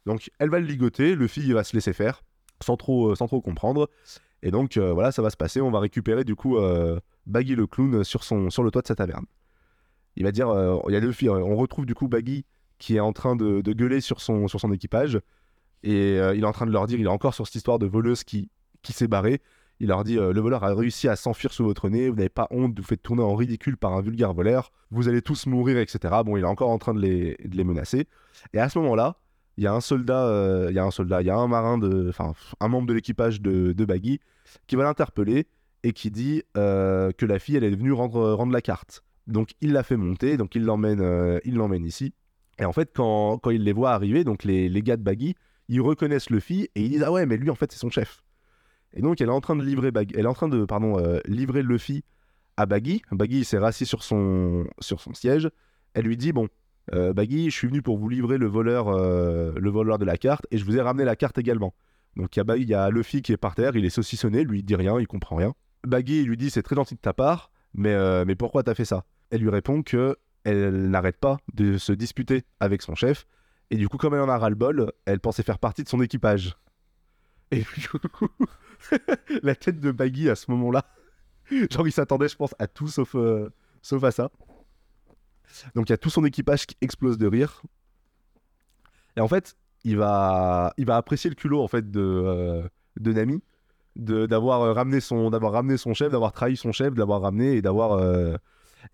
Donc 0.04 0.30
elle 0.38 0.50
va 0.50 0.60
le 0.60 0.66
ligoter, 0.66 1.14
Luffy 1.14 1.40
il 1.40 1.54
va 1.54 1.64
se 1.64 1.74
laisser 1.74 1.94
faire, 1.94 2.24
sans 2.62 2.76
trop, 2.76 3.14
sans 3.14 3.26
trop 3.26 3.40
comprendre. 3.40 3.88
Et 4.46 4.52
donc 4.52 4.76
euh, 4.76 4.92
voilà, 4.92 5.10
ça 5.10 5.22
va 5.22 5.30
se 5.30 5.36
passer. 5.36 5.60
On 5.60 5.72
va 5.72 5.80
récupérer 5.80 6.22
du 6.22 6.36
coup 6.36 6.56
euh, 6.56 7.00
Baggy 7.26 7.56
le 7.56 7.66
clown 7.66 8.04
sur, 8.04 8.22
son, 8.22 8.48
sur 8.48 8.62
le 8.62 8.70
toit 8.70 8.80
de 8.80 8.86
sa 8.86 8.94
taverne. 8.94 9.26
Il 10.14 10.22
va 10.22 10.30
dire 10.30 10.48
euh, 10.48 10.78
Il 10.88 10.94
y 10.94 11.28
a 11.28 11.32
on 11.32 11.56
retrouve 11.56 11.84
du 11.84 11.96
coup 11.96 12.06
Baggy 12.06 12.44
qui 12.78 12.94
est 12.94 13.00
en 13.00 13.12
train 13.12 13.34
de, 13.34 13.60
de 13.60 13.72
gueuler 13.72 14.00
sur 14.00 14.20
son, 14.20 14.46
sur 14.46 14.60
son 14.60 14.70
équipage. 14.70 15.18
Et 15.82 16.16
il 16.16 16.42
est 16.42 16.46
en 16.46 16.52
train 16.52 16.66
de 16.66 16.70
leur 16.70 16.86
dire, 16.86 16.98
il 16.98 17.06
est 17.06 17.08
encore 17.08 17.34
sur 17.34 17.46
cette 17.46 17.56
histoire 17.56 17.78
de 17.78 17.86
voleuse 17.86 18.22
qui, 18.22 18.48
qui 18.82 18.92
s'est 18.92 19.08
barrée. 19.08 19.40
Il 19.80 19.88
leur 19.88 20.04
dit 20.04 20.14
Le 20.14 20.40
voleur 20.40 20.62
a 20.62 20.74
réussi 20.74 21.08
à 21.08 21.16
s'enfuir 21.16 21.52
sous 21.52 21.64
votre 21.64 21.88
nez, 21.88 22.08
vous 22.08 22.16
n'avez 22.16 22.28
pas 22.28 22.46
honte 22.50 22.78
vous 22.78 22.84
faire 22.84 22.98
tourner 23.02 23.22
en 23.22 23.34
ridicule 23.34 23.76
par 23.76 23.94
un 23.94 24.00
vulgaire 24.00 24.32
voleur, 24.32 24.72
vous 24.90 25.08
allez 25.08 25.22
tous 25.22 25.46
mourir, 25.46 25.78
etc. 25.78 26.14
Bon, 26.24 26.36
il 26.36 26.42
est 26.42 26.46
encore 26.46 26.70
en 26.70 26.78
train 26.78 26.94
de 26.94 27.00
les, 27.00 27.36
de 27.44 27.56
les 27.56 27.64
menacer. 27.64 28.08
Et 28.52 28.58
à 28.58 28.68
ce 28.68 28.78
moment-là, 28.78 29.16
il 29.56 29.64
y 29.64 29.66
a 29.66 29.72
un 29.72 29.80
soldat, 29.80 30.66
il 30.68 30.74
y 30.74 30.78
a 30.78 30.84
un 30.84 30.90
soldat, 30.90 31.22
il 31.22 31.26
y 31.26 31.30
a 31.30 31.36
un 31.36 31.48
marin, 31.48 31.78
de, 31.78 32.08
enfin, 32.08 32.32
un 32.60 32.68
membre 32.68 32.86
de 32.86 32.94
l'équipage 32.94 33.40
de, 33.40 33.72
de 33.72 33.84
Baggy 33.84 34.20
qui 34.66 34.76
va 34.76 34.84
l'interpeller 34.84 35.46
et 35.82 35.92
qui 35.92 36.10
dit 36.10 36.42
euh, 36.56 37.12
que 37.12 37.26
la 37.26 37.38
fille, 37.38 37.56
elle 37.56 37.64
est 37.64 37.70
venue 37.70 37.92
rendre, 37.92 38.32
rendre 38.32 38.52
la 38.52 38.60
carte. 38.60 39.02
Donc 39.26 39.50
il 39.60 39.72
la 39.72 39.82
fait 39.82 39.96
monter, 39.96 40.36
donc 40.36 40.54
il 40.54 40.64
l'emmène, 40.64 41.00
euh, 41.00 41.38
il 41.44 41.54
l'emmène 41.54 41.84
ici. 41.84 42.14
Et 42.58 42.64
en 42.64 42.72
fait, 42.72 42.90
quand, 42.94 43.38
quand 43.38 43.50
il 43.50 43.62
les 43.62 43.72
voit 43.72 43.92
arriver, 43.92 44.24
donc 44.24 44.44
les, 44.44 44.68
les 44.68 44.82
gars 44.82 44.96
de 44.96 45.02
Baggy, 45.02 45.34
ils 45.68 45.80
reconnaissent 45.80 46.30
Luffy 46.30 46.68
et 46.74 46.82
ils 46.82 46.90
disent 46.90 47.02
ah 47.04 47.12
ouais, 47.12 47.26
mais 47.26 47.36
lui 47.36 47.50
en 47.50 47.54
fait 47.54 47.70
c'est 47.72 47.78
son 47.78 47.90
chef. 47.90 48.22
Et 48.94 49.02
donc 49.02 49.20
elle 49.20 49.28
est 49.28 49.32
en 49.32 49.40
train 49.40 49.56
de 49.56 49.62
livrer 49.62 49.90
Baggy, 49.90 50.14
elle 50.16 50.24
est 50.24 50.28
en 50.28 50.34
train 50.34 50.48
de 50.48 50.64
pardon 50.64 50.98
euh, 50.98 51.20
livrer 51.26 51.62
Luffy 51.62 52.04
à 52.56 52.66
Baggy. 52.66 53.02
Baggy 53.10 53.44
s'est 53.44 53.58
rassis 53.58 53.86
sur 53.86 54.02
son 54.02 54.66
sur 54.80 55.00
son 55.00 55.12
siège. 55.12 55.50
Elle 55.94 56.04
lui 56.04 56.16
dit 56.16 56.32
bon 56.32 56.48
euh, 56.94 57.12
Baggy, 57.12 57.50
je 57.50 57.56
suis 57.56 57.66
venu 57.66 57.82
pour 57.82 57.98
vous 57.98 58.08
livrer 58.08 58.38
le 58.38 58.46
voleur 58.46 58.90
le 58.92 59.70
voleur 59.70 59.98
de 59.98 60.04
la 60.04 60.16
carte 60.16 60.46
et 60.50 60.58
je 60.58 60.64
vous 60.64 60.76
ai 60.76 60.80
ramené 60.80 61.04
la 61.04 61.16
carte 61.16 61.38
également. 61.38 61.74
Donc 62.16 62.36
il 62.36 62.42
y 62.58 62.64
y 62.64 62.74
a 62.74 62.90
Luffy 62.90 63.22
qui 63.22 63.32
est 63.32 63.36
par 63.36 63.54
terre, 63.54 63.76
il 63.76 63.84
est 63.84 63.90
saucissonné, 63.90 64.44
lui 64.44 64.60
il 64.60 64.62
dit 64.62 64.74
rien, 64.74 64.98
il 64.98 65.06
comprend 65.06 65.36
rien. 65.36 65.54
Baggy 65.84 66.24
lui 66.24 66.36
dit 66.36 66.50
c'est 66.50 66.62
très 66.62 66.76
gentil 66.76 66.94
de 66.94 67.00
ta 67.00 67.12
part, 67.12 67.50
mais 67.74 67.92
euh, 67.92 68.24
mais 68.26 68.34
pourquoi 68.34 68.62
t'as 68.62 68.74
fait 68.74 68.84
ça? 68.84 69.04
Elle 69.30 69.42
lui 69.42 69.50
répond 69.50 69.82
que 69.82 70.16
elle 70.44 70.90
n'arrête 70.90 71.18
pas 71.18 71.38
de 71.54 71.76
se 71.76 71.92
disputer 71.92 72.44
avec 72.60 72.82
son 72.82 72.94
chef 72.94 73.26
et 73.70 73.76
du 73.76 73.88
coup, 73.88 73.96
comme 73.96 74.14
elle 74.14 74.20
en 74.20 74.28
a 74.28 74.38
ras-le-bol, 74.38 74.92
elle 75.04 75.20
pensait 75.20 75.42
faire 75.42 75.58
partie 75.58 75.82
de 75.82 75.88
son 75.88 76.00
équipage. 76.00 76.56
Et 77.50 77.64
du 77.76 77.88
coup, 77.88 78.28
la 79.42 79.54
tête 79.54 79.80
de 79.80 79.90
Baggy 79.90 80.30
à 80.30 80.34
ce 80.34 80.50
moment-là, 80.52 80.84
genre 81.70 81.86
il 81.86 81.92
s'attendait, 81.92 82.28
je 82.28 82.36
pense, 82.36 82.54
à 82.58 82.66
tout 82.66 82.88
sauf, 82.88 83.14
euh, 83.14 83.50
sauf 83.82 84.02
à 84.04 84.10
ça. 84.10 84.30
Donc 85.74 85.88
il 85.88 85.92
y 85.92 85.94
a 85.94 85.98
tout 85.98 86.10
son 86.10 86.24
équipage 86.24 86.66
qui 86.66 86.76
explose 86.80 87.18
de 87.18 87.26
rire. 87.26 87.62
Et 89.16 89.20
en 89.20 89.28
fait, 89.28 89.56
il 89.86 89.96
va, 89.96 90.72
il 90.78 90.84
va 90.84 90.96
apprécier 90.96 91.30
le 91.30 91.36
culot 91.36 91.62
en 91.62 91.68
fait 91.68 91.90
de, 91.90 92.00
euh, 92.00 92.62
de 92.98 93.12
Nami, 93.12 93.40
de 93.94 94.26
d'avoir 94.26 94.62
euh, 94.62 94.72
ramené 94.72 94.98
son, 95.00 95.30
d'avoir 95.30 95.52
ramené 95.52 95.76
son 95.76 95.94
chef, 95.94 96.10
d'avoir 96.10 96.32
trahi 96.32 96.56
son 96.56 96.72
chef, 96.72 96.92
de 96.92 96.98
l'avoir 96.98 97.22
ramené 97.22 97.54
et 97.54 97.62
d'avoir 97.62 97.92
euh, 97.92 98.36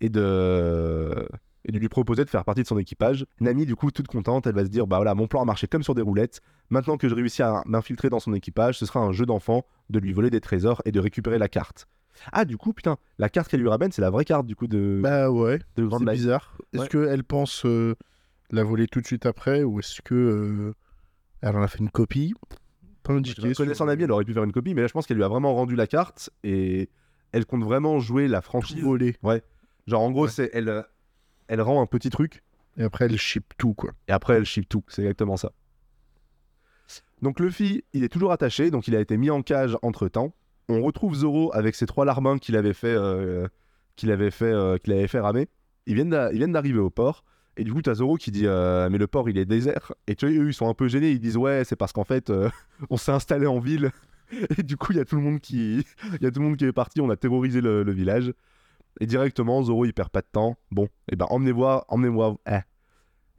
et 0.01 0.09
de 0.09 1.27
et 1.65 1.71
de 1.71 1.79
lui 1.79 1.87
proposer 1.89 2.25
de 2.25 2.29
faire 2.29 2.43
partie 2.45 2.61
de 2.61 2.67
son 2.67 2.77
équipage. 2.77 3.25
Nami, 3.39 3.65
du 3.65 3.75
coup, 3.75 3.89
toute 3.89 4.07
contente, 4.07 4.45
elle 4.47 4.53
va 4.55 4.65
se 4.65 4.69
dire 4.69 4.85
Bah 4.85 4.97
voilà, 4.97 5.15
mon 5.15 5.27
plan 5.27 5.41
a 5.41 5.45
marché 5.45 5.65
comme 5.65 5.81
sur 5.81 5.95
des 5.95 6.01
roulettes. 6.01 6.41
Maintenant 6.69 6.97
que 6.97 7.07
je 7.09 7.15
réussis 7.15 7.41
à 7.41 7.63
m'infiltrer 7.65 8.09
dans 8.09 8.19
son 8.19 8.33
équipage, 8.33 8.77
ce 8.77 8.85
sera 8.85 8.99
un 8.99 9.13
jeu 9.13 9.25
d'enfant 9.25 9.65
de 9.89 9.97
lui 9.99 10.11
voler 10.13 10.29
des 10.29 10.41
trésors 10.41 10.81
et 10.85 10.91
de 10.91 10.99
récupérer 10.99 11.37
la 11.39 11.47
carte. 11.47 11.87
Ah, 12.33 12.45
du 12.45 12.57
coup, 12.57 12.73
putain, 12.73 12.97
la 13.17 13.29
carte 13.29 13.49
qu'elle 13.49 13.61
lui 13.61 13.69
ramène, 13.69 13.91
c'est 13.91 14.01
la 14.01 14.09
vraie 14.11 14.25
carte 14.25 14.45
du 14.45 14.55
coup 14.55 14.67
de, 14.67 14.99
Bah 15.01 15.31
ouais, 15.31 15.59
de 15.77 15.89
c'est 15.89 16.05
bizarre. 16.05 16.55
Est-ce 16.73 16.81
Ouais. 16.83 16.87
qu'elle 16.89 17.23
pense 17.23 17.65
euh, 17.65 17.95
la 18.51 18.63
voler 18.63 18.87
tout 18.87 19.01
de 19.01 19.07
suite 19.07 19.25
après 19.25 19.63
ou 19.63 19.79
est-ce 19.79 20.01
que 20.01 20.13
euh, 20.13 20.73
elle 21.49 21.57
en 21.57 21.61
a 21.61 21.67
fait 21.67 21.79
une 21.79 21.89
copie 21.89 22.33
Pas 23.03 23.13
indiqué. 23.13 23.53
Connaissant 23.53 23.85
Nami, 23.85 24.03
elle 24.03 24.11
aurait 24.11 24.25
pu 24.25 24.33
faire 24.33 24.43
une 24.43 24.51
copie, 24.51 24.73
mais 24.73 24.81
là, 24.81 24.87
je 24.87 24.93
pense 24.93 25.05
qu'elle 25.05 25.17
lui 25.17 25.23
a 25.23 25.27
vraiment 25.27 25.53
rendu 25.53 25.75
la 25.75 25.87
carte 25.87 26.29
et 26.43 26.89
elle 27.31 27.45
compte 27.45 27.63
vraiment 27.63 27.99
jouer 27.99 28.27
la 28.27 28.41
franchise. 28.41 28.81
voler. 28.81 29.15
Genre, 29.87 30.01
en 30.01 30.11
gros, 30.11 30.25
Ouais. 30.25 30.29
c'est 30.31 30.49
elle, 30.53 30.83
elle 31.47 31.61
rend 31.61 31.81
un 31.81 31.85
petit 31.85 32.09
truc 32.09 32.43
Et 32.77 32.83
après, 32.83 33.05
elle 33.05 33.17
ship 33.17 33.53
tout, 33.57 33.73
quoi. 33.73 33.91
et 34.07 34.11
après 34.11 34.35
elle 34.35 34.45
ship 34.45 34.67
tout. 34.69 34.83
C'est 34.87 35.01
exactement 35.01 35.37
ça. 35.37 35.51
Donc 37.21 37.39
Luffy, 37.39 37.83
il 37.93 38.03
est 38.03 38.09
toujours 38.09 38.31
attaché, 38.31 38.69
donc 38.71 38.87
il 38.87 38.95
a 38.95 38.99
été 38.99 39.15
mis 39.17 39.29
en 39.29 39.41
cage 39.41 39.77
entre 39.81 40.07
temps. 40.09 40.33
On 40.69 40.81
retrouve 40.81 41.13
Zoro 41.15 41.53
avec 41.53 41.75
ses 41.75 41.85
trois 41.85 42.05
larbins 42.05 42.37
qu'il 42.37 42.55
avait 42.57 42.73
fait, 42.73 42.93
euh, 42.95 43.47
qu'il 43.95 44.11
avait 44.11 44.31
fait, 44.31 44.51
euh, 44.51 44.77
qu'il 44.77 44.93
avait 44.93 45.07
fait 45.07 45.19
ramer. 45.19 45.47
Ils 45.85 45.95
viennent 45.95 46.09
d'arriver 46.51 46.79
au 46.79 46.89
port. 46.89 47.23
Et 47.57 47.63
du 47.63 47.71
coup, 47.73 47.81
t'as 47.81 47.95
Zoro 47.95 48.15
qui 48.15 48.31
dit 48.31 48.47
euh, 48.47 48.89
Mais 48.89 48.97
le 48.97 49.07
port, 49.07 49.29
il 49.29 49.37
est 49.37 49.45
désert. 49.45 49.93
Et 50.07 50.15
tu 50.15 50.27
vois, 50.27 50.35
eux, 50.35 50.47
ils 50.47 50.53
sont 50.53 50.67
un 50.67 50.73
peu 50.73 50.87
gênés. 50.87 51.11
Ils 51.11 51.19
disent 51.19 51.37
Ouais, 51.37 51.63
c'est 51.65 51.75
parce 51.75 51.91
qu'en 51.91 52.03
fait, 52.03 52.29
euh, 52.29 52.49
on 52.89 52.97
s'est 52.97 53.11
installé 53.11 53.45
en 53.45 53.59
ville. 53.59 53.91
Et 54.57 54.63
du 54.63 54.77
coup, 54.77 54.91
il 54.93 54.97
y 54.97 55.01
a 55.01 55.05
tout 55.05 55.15
le 55.15 55.21
monde 55.21 55.39
qui, 55.39 55.85
il 56.19 56.23
y 56.23 56.25
a 56.25 56.31
tout 56.31 56.39
le 56.39 56.45
monde 56.47 56.57
qui 56.57 56.65
est 56.65 56.71
parti. 56.73 57.01
On 57.01 57.09
a 57.09 57.15
terrorisé 57.15 57.61
le, 57.61 57.83
le 57.83 57.91
village. 57.91 58.33
Et 58.99 59.05
directement, 59.05 59.61
Zoro, 59.63 59.85
il 59.85 59.93
perd 59.93 60.09
pas 60.09 60.21
de 60.21 60.27
temps. 60.31 60.55
Bon, 60.71 60.87
et 61.11 61.15
ben 61.15 61.25
emmenez-moi, 61.29 61.85
emmenez-moi. 61.87 62.37
eh. 62.49 62.59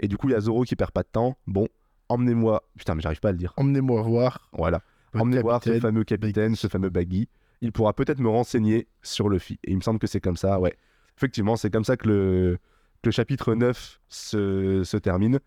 Et 0.01 0.09
du 0.09 0.17
coup, 0.17 0.29
il 0.29 0.33
y 0.33 0.35
a 0.35 0.41
Zoro 0.41 0.65
qui 0.65 0.75
perd 0.77 0.91
pas 0.91 1.03
de 1.03 1.09
temps. 1.09 1.37
Bon, 1.47 1.69
emmenez-moi. 2.09 2.63
Putain, 2.77 2.95
mais 2.95 3.03
j'arrive 3.03 3.21
pas 3.21 3.29
à 3.29 3.33
le 3.33 3.39
dire. 3.39 3.53
Emmenez-moi 3.57 4.03
voir. 4.03 4.49
Voilà. 4.53 4.81
Emmenez 5.15 5.41
voir 5.41 5.63
ce 5.63 5.79
fameux 5.79 6.03
capitaine, 6.05 6.57
ce 6.57 6.67
fameux 6.67 6.91
Baggy. 6.91 7.29
Il 7.61 7.71
pourra 7.71 7.93
peut-être 7.93 8.19
me 8.19 8.29
renseigner 8.29 8.89
sur 9.03 9.29
Luffy. 9.29 9.59
Et 9.65 9.71
il 9.71 9.77
me 9.77 9.81
semble 9.81 10.01
que 10.01 10.09
c'est 10.09 10.21
comme 10.21 10.37
ça, 10.37 10.59
ouais. 10.59 10.77
Effectivement, 11.17 11.55
c'est 11.55 11.71
comme 11.71 11.85
ça 11.85 11.97
que 11.97 12.09
le, 12.09 12.59
que 13.05 13.09
le 13.09 13.13
chapitre 13.13 13.55
9 13.55 14.01
se, 14.09 14.83
se 14.85 14.97
termine. 14.97 15.39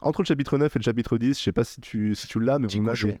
Entre 0.00 0.20
le 0.22 0.26
chapitre 0.26 0.58
9 0.58 0.74
et 0.74 0.78
le 0.78 0.82
chapitre 0.84 1.16
10, 1.18 1.38
je 1.38 1.42
sais 1.42 1.52
pas 1.52 1.64
si 1.64 1.80
tu, 1.80 2.14
si 2.14 2.26
tu 2.28 2.38
l'as, 2.40 2.58
mais 2.58 2.68
on 2.80 2.86
a 2.88 2.94
des- 3.08 3.20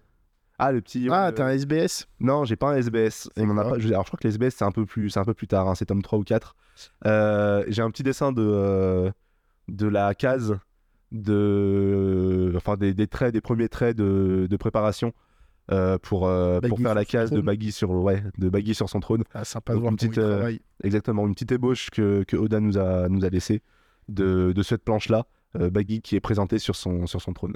Ah, 0.58 0.72
le 0.72 0.80
petit. 0.80 1.08
Ah, 1.10 1.28
euh, 1.28 1.32
t'as 1.32 1.46
un 1.46 1.50
SBS 1.50 2.06
Non, 2.20 2.44
j'ai 2.44 2.56
pas 2.56 2.72
un 2.72 2.76
SBS. 2.76 3.28
C'est 3.36 3.42
On 3.44 3.50
en 3.50 3.58
a 3.58 3.62
quoi 3.62 3.72
pas... 3.72 3.78
je- 3.78 3.88
Alors, 3.88 4.02
je 4.04 4.08
crois 4.10 4.18
que 4.20 4.26
les 4.28 4.34
SBS, 4.34 4.54
c'est 4.56 4.64
un 4.64 4.70
peu 4.72 4.84
plus, 4.86 5.16
un 5.16 5.24
peu 5.24 5.34
plus 5.34 5.46
tard. 5.46 5.68
hein, 5.68 5.74
C'est 5.74 5.86
tome 5.86 6.02
3 6.02 6.18
ou 6.18 6.22
4. 6.24 6.54
Euh, 7.06 7.64
j'ai 7.68 7.82
un 7.82 7.90
petit 7.90 8.02
dessin 8.02 8.32
de, 8.32 8.42
euh, 8.42 9.10
de 9.68 9.86
la 9.86 10.14
case 10.14 10.58
de. 11.12 12.52
Enfin, 12.56 12.76
des, 12.76 12.94
des 12.94 13.06
traits, 13.06 13.32
des 13.32 13.40
premiers 13.40 13.68
traits 13.68 13.96
de, 13.96 14.46
de 14.50 14.56
préparation 14.56 15.12
pour, 15.68 16.28
pour 16.68 16.78
faire 16.78 16.94
la 16.94 17.04
case 17.04 17.30
de. 17.30 17.40
Baggy 17.40 17.72
sur, 17.72 17.90
ouais, 17.90 18.22
de 18.38 18.48
Baggy 18.48 18.74
sur 18.74 18.88
son 18.88 19.00
trône. 19.00 19.24
Ah, 19.34 19.44
sympa 19.44 19.72
de 19.74 19.78
voir 19.78 19.90
une 19.92 19.96
petite. 19.96 20.18
Exactement, 20.82 21.26
une 21.26 21.34
petite 21.34 21.52
ébauche 21.52 21.90
que, 21.90 22.22
que 22.24 22.36
Oda 22.36 22.60
nous 22.60 22.78
a, 22.78 23.08
nous 23.08 23.24
a 23.24 23.28
laissé 23.28 23.62
de, 24.08 24.52
de 24.52 24.62
cette 24.62 24.84
planche-là, 24.84 25.26
euh, 25.58 25.70
Baggy 25.70 26.00
qui 26.02 26.16
est 26.16 26.20
présenté 26.20 26.58
sur 26.58 26.76
son, 26.76 27.06
sur 27.06 27.20
son 27.20 27.32
trône. 27.32 27.54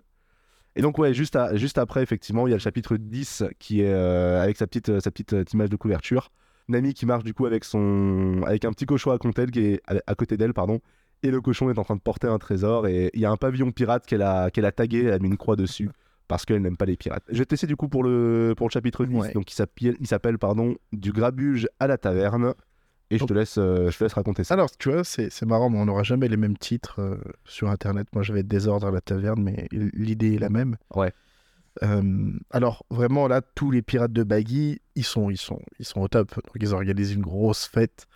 Et 0.77 0.83
donc, 0.83 0.99
ouais, 0.99 1.13
juste, 1.15 1.37
à- 1.37 1.57
juste 1.57 1.79
après, 1.79 2.03
effectivement, 2.03 2.47
il 2.47 2.51
y 2.51 2.53
a 2.53 2.57
le 2.57 2.61
chapitre 2.63 2.97
10 2.97 3.45
qui 3.59 3.81
est 3.83 3.93
euh, 3.93 4.41
avec 4.43 4.57
sa 4.57 4.67
petite, 4.67 5.01
sa 5.01 5.11
petite 5.11 5.33
euh, 5.33 5.45
image 5.53 5.69
de 5.71 5.77
couverture. 5.77 6.31
Nami 6.69 6.95
qui 6.95 7.05
marche 7.07 7.25
du 7.25 7.35
coup 7.35 7.47
avec, 7.47 7.65
son, 7.65 8.43
avec 8.47 8.65
un 8.65 8.71
petit 8.73 8.87
cochon 8.87 9.11
à, 9.11 9.19
d'elle, 9.19 9.51
qui 9.51 9.61
est 9.61 9.81
à, 9.89 9.95
à 10.07 10.15
côté 10.15 10.37
d'elle, 10.37 10.55
pardon. 10.55 10.79
Et 11.25 11.31
le 11.31 11.41
cochon 11.41 11.69
est 11.71 11.79
en 11.79 11.83
train 11.85 11.97
de 11.97 12.01
porter 12.01 12.29
un 12.29 12.39
trésor. 12.39 12.87
Et 12.87 13.11
il 13.15 13.21
y 13.21 13.25
a 13.25 13.31
un 13.31 13.37
pavillon 13.37 13.73
pirate 13.73 14.07
qu'elle 14.07 14.23
a, 14.23 14.51
qu'elle 14.51 14.65
a 14.65 14.73
tagué, 14.73 15.05
elle 15.05 15.13
a 15.15 15.19
mis 15.19 15.27
une 15.29 15.37
croix 15.37 15.57
dessus. 15.57 15.91
Parce 16.29 16.45
qu'elle 16.45 16.63
n'aime 16.63 16.77
pas 16.77 16.85
les 16.87 16.97
pirates. 16.97 17.25
Je 17.33 17.39
vais 17.39 17.45
te 17.45 17.51
laisser 17.51 17.67
du 17.67 17.75
coup 17.75 17.89
pour 17.89 18.05
le, 18.05 18.55
pour 18.57 18.69
le 18.69 18.73
chapitre 18.73 19.05
10. 19.05 19.17
Ouais. 19.17 19.33
Donc 19.33 19.51
il 19.51 20.07
s'appelle 20.07 20.39
pardon, 20.39 20.77
Du 20.93 21.11
grabuge 21.11 21.69
à 21.81 21.89
la 21.89 21.99
taverne. 21.99 22.55
Et 23.11 23.19
je 23.19 23.25
te 23.25 23.35
laisse, 23.35 23.59
euh, 23.59 23.91
je 23.91 23.99
te 23.99 24.05
laisse 24.05 24.13
raconter 24.13 24.45
ça. 24.45 24.55
Alors, 24.55 24.71
tu 24.79 24.91
vois, 24.91 25.03
c'est 25.03 25.43
marrant, 25.43 25.69
mais 25.69 25.79
on 25.79 25.87
n'aura 25.87 26.05
jamais 26.05 26.29
les 26.29 26.37
mêmes 26.37 26.57
titres 26.57 27.01
euh, 27.01 27.17
sur 27.45 27.69
Internet. 27.69 28.07
Moi, 28.13 28.23
je 28.23 28.33
vais 28.33 28.41
être 28.41 28.49
désordre 28.49 28.87
à 28.87 28.93
la 28.93 29.01
taverne, 29.01 29.43
mais 29.43 29.67
l'idée 29.73 30.35
est 30.35 30.39
la 30.39 30.49
même. 30.49 30.77
Ouais. 30.95 31.13
Euh, 31.83 32.33
alors, 32.51 32.85
vraiment, 32.89 33.27
là, 33.27 33.43
tous 33.43 33.73
les 33.73 33.83
pirates 33.83 34.13
de 34.13 34.23
Baggy, 34.23 34.81
ils 34.95 35.05
sont, 35.05 35.29
ils 35.29 35.39
sont, 35.39 35.61
ils 35.81 35.85
sont 35.85 36.01
au 36.01 36.09
top. 36.09 36.35
Donc, 36.37 36.57
ils 36.61 36.73
organisent 36.73 37.13
une 37.13 37.23
grosse 37.23 37.67
fête. 37.67 38.07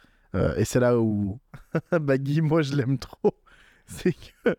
Et 0.57 0.64
c'est 0.64 0.80
là 0.80 0.98
où 0.98 1.38
Baggy, 1.92 2.40
moi, 2.40 2.62
je 2.62 2.74
l'aime 2.74 2.98
trop. 2.98 3.35
C'est 3.87 4.14
que 4.14 4.57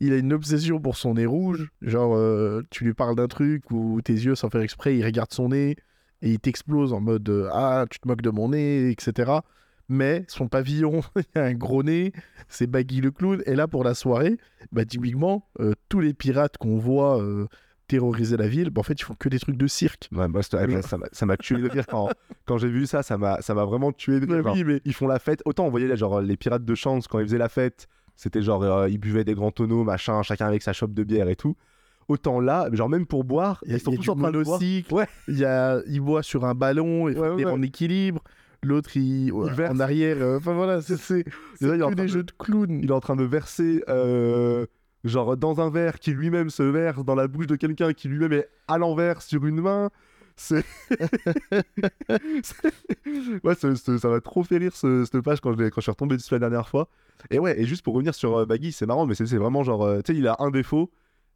il 0.00 0.12
a 0.12 0.16
une 0.16 0.32
obsession 0.32 0.80
pour 0.80 0.96
son 0.96 1.14
nez 1.14 1.24
rouge. 1.24 1.70
Genre, 1.82 2.62
tu 2.70 2.82
lui 2.82 2.94
parles 2.94 3.14
d'un 3.14 3.28
truc 3.28 3.70
ou 3.70 4.00
tes 4.02 4.12
yeux, 4.12 4.34
sans 4.34 4.50
faire 4.50 4.60
exprès, 4.60 4.96
il 4.96 5.04
regarde 5.04 5.32
son 5.32 5.50
nez 5.50 5.76
et 6.20 6.32
il 6.32 6.40
t'explose 6.40 6.92
en 6.92 7.00
mode 7.00 7.48
Ah, 7.52 7.86
tu 7.88 8.00
te 8.00 8.08
moques 8.08 8.22
de 8.22 8.30
mon 8.30 8.48
nez, 8.48 8.90
etc. 8.90 9.40
Mais 9.88 10.24
son 10.28 10.48
pavillon, 10.48 11.02
il 11.16 11.24
y 11.36 11.38
a 11.38 11.44
un 11.44 11.52
gros 11.54 11.82
nez, 11.82 12.12
c'est 12.48 12.66
Baggy 12.66 13.00
le 13.00 13.10
clown. 13.10 13.42
Et 13.46 13.54
là, 13.54 13.68
pour 13.68 13.84
la 13.84 13.94
soirée, 13.94 14.36
bah, 14.72 14.84
typiquement, 14.84 15.46
euh, 15.60 15.72
tous 15.88 16.00
les 16.00 16.14
pirates 16.14 16.56
qu'on 16.56 16.78
voit 16.78 17.20
euh, 17.22 17.46
terroriser 17.86 18.36
la 18.38 18.48
ville, 18.48 18.70
bah, 18.70 18.80
en 18.80 18.82
fait, 18.82 18.94
ils 18.94 19.04
font 19.04 19.14
que 19.14 19.28
des 19.28 19.38
trucs 19.38 19.58
de 19.58 19.66
cirque. 19.66 20.08
Ouais, 20.12 20.26
moi, 20.28 20.40
Ouais. 20.52 20.80
ça 21.12 21.26
m'a- 21.26 21.36
tué 21.36 21.60
de 21.60 21.68
rire 21.68 21.86
quand, 21.86 22.08
quand 22.46 22.56
j'ai 22.56 22.68
vu 22.68 22.86
ça. 22.86 23.02
Ça 23.02 23.18
m'a 23.18 23.38
vraiment 23.64 23.92
tué 23.92 24.20
de 24.20 24.32
rire. 24.32 24.52
Oui, 24.54 24.64
mais 24.64 24.80
Ils 24.86 24.94
font 24.94 25.06
la 25.06 25.18
fête. 25.18 25.42
Autant 25.44 25.66
on 25.66 25.70
voyait 25.70 25.86
là, 25.88 25.96
genre, 25.96 26.20
les 26.22 26.36
pirates 26.38 26.64
de 26.64 26.74
chance 26.74 27.06
quand 27.06 27.18
ils 27.18 27.26
faisaient 27.26 27.36
la 27.38 27.50
fête, 27.50 27.86
c'était 28.16 28.40
genre 28.42 28.62
euh, 28.62 28.88
ils 28.88 28.98
buvaient 28.98 29.24
des 29.24 29.34
grands 29.34 29.50
tonneaux, 29.50 29.84
machin, 29.84 30.22
chacun 30.22 30.46
avec 30.46 30.62
sa 30.62 30.72
chope 30.72 30.94
de 30.94 31.04
bière 31.04 31.28
et 31.28 31.36
tout. 31.36 31.56
Autant 32.08 32.38
là, 32.40 32.68
genre 32.72 32.88
même 32.88 33.06
pour 33.06 33.24
boire, 33.24 33.62
ils 33.66 33.80
sont 33.80 33.90
tous 33.92 34.08
en 34.10 34.14
train 34.16 34.30
de 34.30 34.42
boire. 34.42 34.60
Ouais. 34.92 35.06
il, 35.28 35.38
y 35.38 35.44
a, 35.44 35.80
il 35.86 36.00
boit 36.00 36.22
sur 36.22 36.44
un 36.44 36.54
ballon, 36.54 37.04
Ouais, 37.04 37.14
tenir 37.14 37.46
ouais. 37.48 37.52
en 37.52 37.60
équilibre. 37.62 38.22
L'autre, 38.64 38.96
il, 38.96 39.32
ouais, 39.32 39.52
verse. 39.52 39.74
en 39.74 39.80
arrière. 39.80 40.16
euh, 40.20 40.38
Enfin 40.38 40.54
voilà, 40.54 40.80
c'est 40.82 40.96
c'est- 40.96 41.24
des 41.60 41.76
de- 41.78 42.06
jeux 42.06 42.22
de 42.24 42.32
clown. 42.38 42.80
Il 42.82 42.90
est 42.90 42.92
en 42.92 43.00
train 43.00 43.16
de 43.16 43.24
verser, 43.24 43.82
euh, 43.88 44.66
genre 45.04 45.36
dans 45.36 45.60
un 45.60 45.70
verre 45.70 45.98
qui 45.98 46.12
lui-même 46.12 46.50
se 46.50 46.62
verse 46.62 47.04
dans 47.04 47.14
la 47.14 47.28
bouche 47.28 47.46
de 47.46 47.56
quelqu'un 47.56 47.92
qui 47.92 48.08
lui-même 48.08 48.32
est 48.32 48.48
à 48.68 48.78
l'envers 48.78 49.22
sur 49.22 49.44
une 49.46 49.60
main. 49.60 49.90
C'est. 50.36 50.64
Ouais, 53.44 53.54
ça 53.54 54.08
m'a 54.08 54.20
trop 54.20 54.42
fait 54.42 54.58
rire 54.58 54.74
ce- 54.74 55.04
cette 55.04 55.20
page 55.22 55.40
quand 55.40 55.52
je, 55.52 55.64
quand 55.68 55.76
je 55.76 55.82
suis 55.82 55.90
retombé 55.90 56.16
dessus 56.16 56.32
la 56.34 56.40
dernière 56.40 56.68
fois. 56.68 56.88
Et 57.30 57.38
ouais, 57.38 57.60
et 57.60 57.64
juste 57.64 57.82
pour 57.82 57.94
revenir 57.94 58.14
sur 58.14 58.36
euh, 58.38 58.46
Baggy, 58.46 58.72
c'est 58.72 58.86
marrant, 58.86 59.06
mais 59.06 59.14
c'est 59.14 59.24
vraiment 59.36 59.62
genre. 59.62 59.84
euh, 59.84 60.00
tu 60.04 60.12
sais, 60.12 60.18
il 60.18 60.26
a 60.26 60.36
un 60.40 60.50
défaut 60.50 60.90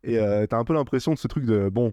et 0.04 0.16
t'as 0.48 0.56
un 0.58 0.64
peu 0.64 0.74
l'impression 0.74 1.12
de 1.12 1.18
ce 1.18 1.26
truc 1.28 1.44
de 1.44 1.68
bon. 1.68 1.92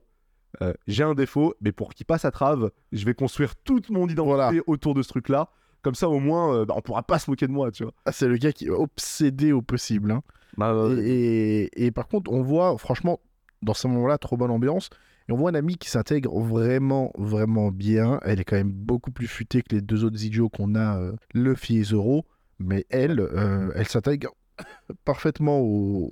Euh, 0.62 0.74
j'ai 0.88 1.04
un 1.04 1.13
défaut, 1.15 1.54
mais 1.62 1.72
pour 1.72 1.94
qu'il 1.94 2.06
passe 2.06 2.26
à 2.26 2.32
trave, 2.32 2.72
je 2.91 3.06
vais 3.06 3.13
construire 3.13 3.56
toute 3.56 3.89
mon 3.89 4.08
identité 4.08 4.22
Voilà. 4.36 4.52
autour 4.68 4.94
de 4.94 5.02
ce 5.02 5.10
truc-là. 5.10 5.50
Comme 5.82 5.96
ça, 5.96 6.10
au 6.10 6.20
moins, 6.20 6.56
euh, 6.56 6.65
bah, 6.65 6.74
on 6.78 6.82
pourra 6.82 7.04
pas 7.04 7.20
se 7.20 7.30
moquer 7.30 7.46
de 7.48 7.52
moi, 7.52 7.72
tu 7.72 7.84
vois. 7.84 7.94
Ah, 8.06 8.12
c'est 8.12 8.28
le 8.28 8.38
gars 8.38 8.52
qui 8.52 8.65
est 8.65 8.70
obsédé 8.70 9.52
au 9.52 9.62
possible. 9.62 10.12
hein. 10.12 10.24
Bah, 10.58 10.72
euh, 10.72 11.00
Et, 11.04 11.65
et- 11.65 11.86
et 11.86 11.91
par 11.91 12.08
contre, 12.08 12.32
on 12.32 12.41
voit, 12.41 12.78
franchement, 12.78 13.20
dans 13.62 13.74
ce 13.74 13.88
moment-là, 13.88 14.18
trop 14.18 14.36
bonne 14.38 14.52
ambiance. 14.52 14.89
Et 15.28 15.32
on 15.32 15.38
voit 15.38 15.50
un 15.52 15.56
ami 15.56 15.76
qui 15.78 15.89
s'intègre 15.89 16.39
vraiment, 16.39 17.12
vraiment 17.18 17.72
bien. 17.72 18.20
Elle 18.24 18.39
est 18.39 18.44
quand 18.44 18.56
même 18.56 18.72
beaucoup 18.72 19.12
plus 19.12 19.28
futée 19.28 19.62
que 19.63 19.76
les 19.76 19.82
deux 19.82 20.04
autres 20.06 20.24
idiots 20.24 20.50
qu'on 20.50 20.76
a, 20.76 21.00
euh, 21.00 21.13
Luffy 21.34 21.78
et 21.80 21.84
Zoro. 21.84 22.26
Mais 22.60 22.86
elle, 22.89 23.20
euh, 23.20 23.72
elle 23.76 23.88
s'intègre 23.88 24.30
parfaitement 25.06 25.60
au- 25.62 26.12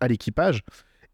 à 0.00 0.08
l'équipage. 0.08 0.62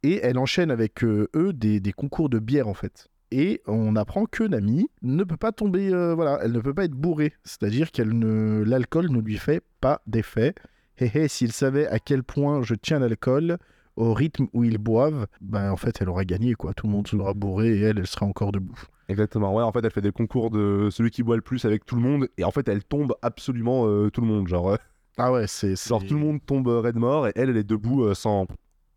Et 0.04 0.20
elle 0.22 0.38
enchaîne 0.38 0.70
avec 0.70 1.02
euh, 1.02 1.28
eux 1.34 1.52
des, 1.52 1.80
des 1.80 1.92
concours 1.92 2.28
de 2.28 2.38
bière, 2.38 2.68
en 2.68 2.74
fait. 2.74 3.08
Et 3.32 3.62
on 3.66 3.96
apprend 3.96 4.26
que 4.26 4.44
Nami 4.44 4.88
ne 5.02 5.24
peut 5.24 5.36
pas 5.36 5.50
tomber, 5.50 5.92
euh, 5.92 6.14
voilà, 6.14 6.38
elle 6.42 6.52
ne 6.52 6.60
peut 6.60 6.74
pas 6.74 6.84
être 6.84 6.92
bourrée. 6.92 7.32
C'est-à-dire 7.42 7.90
qu'elle 7.90 8.16
ne, 8.16 8.62
l'alcool 8.64 9.10
ne 9.10 9.20
lui 9.20 9.38
fait 9.38 9.62
pas 9.80 10.02
d'effet. 10.06 10.54
Hé 10.98 11.10
hé, 11.12 11.26
s'il 11.26 11.50
savait 11.50 11.88
à 11.88 11.98
quel 11.98 12.22
point 12.22 12.62
je 12.62 12.74
tiens 12.74 13.00
l'alcool, 13.00 13.56
au 13.96 14.12
rythme 14.14 14.46
où 14.52 14.62
ils 14.62 14.78
boivent, 14.78 15.26
ben 15.40 15.70
en 15.72 15.76
fait 15.76 16.00
elle 16.00 16.08
aurait 16.08 16.26
gagné 16.26 16.54
quoi. 16.54 16.74
Tout 16.74 16.86
le 16.86 16.92
monde 16.92 17.08
sera 17.08 17.32
bourré 17.34 17.76
et 17.76 17.80
elle, 17.80 17.98
elle 17.98 18.06
sera 18.06 18.26
encore 18.26 18.52
debout. 18.52 18.78
Exactement, 19.08 19.54
ouais, 19.54 19.62
en 19.62 19.72
fait, 19.72 19.84
elle 19.84 19.90
fait 19.90 20.00
des 20.00 20.12
concours 20.12 20.50
de 20.50 20.88
celui 20.90 21.10
qui 21.10 21.22
boit 21.22 21.36
le 21.36 21.42
plus 21.42 21.64
avec 21.64 21.84
tout 21.84 21.94
le 21.96 22.02
monde, 22.02 22.28
et 22.38 22.44
en 22.44 22.50
fait, 22.50 22.68
elle 22.68 22.82
tombe 22.84 23.14
absolument 23.22 23.86
euh, 23.86 24.10
tout 24.10 24.20
le 24.20 24.26
monde. 24.26 24.48
Genre, 24.48 24.70
euh, 24.72 24.76
Ah 25.18 25.30
ouais, 25.32 25.46
c'est. 25.46 25.76
c'est- 25.76 25.88
genre 25.90 26.04
tout 26.04 26.14
le 26.14 26.20
monde 26.20 26.38
tombe 26.46 26.68
raide 26.68 26.96
mort, 26.96 27.26
et 27.28 27.32
elle, 27.36 27.50
elle 27.50 27.56
est 27.56 27.64
debout 27.64 28.14
sans 28.14 28.46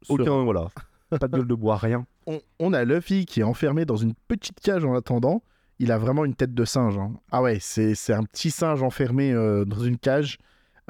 aucun, 0.09 0.43
voilà, 0.43 0.67
pas 1.19 1.27
de 1.27 1.37
gueule 1.37 1.47
de 1.47 1.53
bois, 1.55 1.77
rien. 1.77 2.05
On, 2.25 2.39
on 2.59 2.73
a 2.73 2.83
Luffy 2.83 3.25
qui 3.25 3.39
est 3.39 3.43
enfermé 3.43 3.85
dans 3.85 3.95
une 3.97 4.13
petite 4.27 4.59
cage 4.59 4.83
en 4.85 4.93
attendant. 4.95 5.41
Il 5.79 5.91
a 5.91 5.97
vraiment 5.97 6.25
une 6.25 6.33
tête 6.35 6.53
de 6.53 6.65
singe. 6.65 6.97
hein. 6.97 7.13
Ah 7.31 7.41
ouais, 7.41 7.59
c'est 7.61 7.93
c'est 7.95 8.13
un 8.13 8.23
petit 8.23 8.49
singe 8.51 8.81
enfermé 8.83 9.31
euh, 9.31 9.63
dans 9.65 9.79
une 9.79 9.97
cage. 9.97 10.37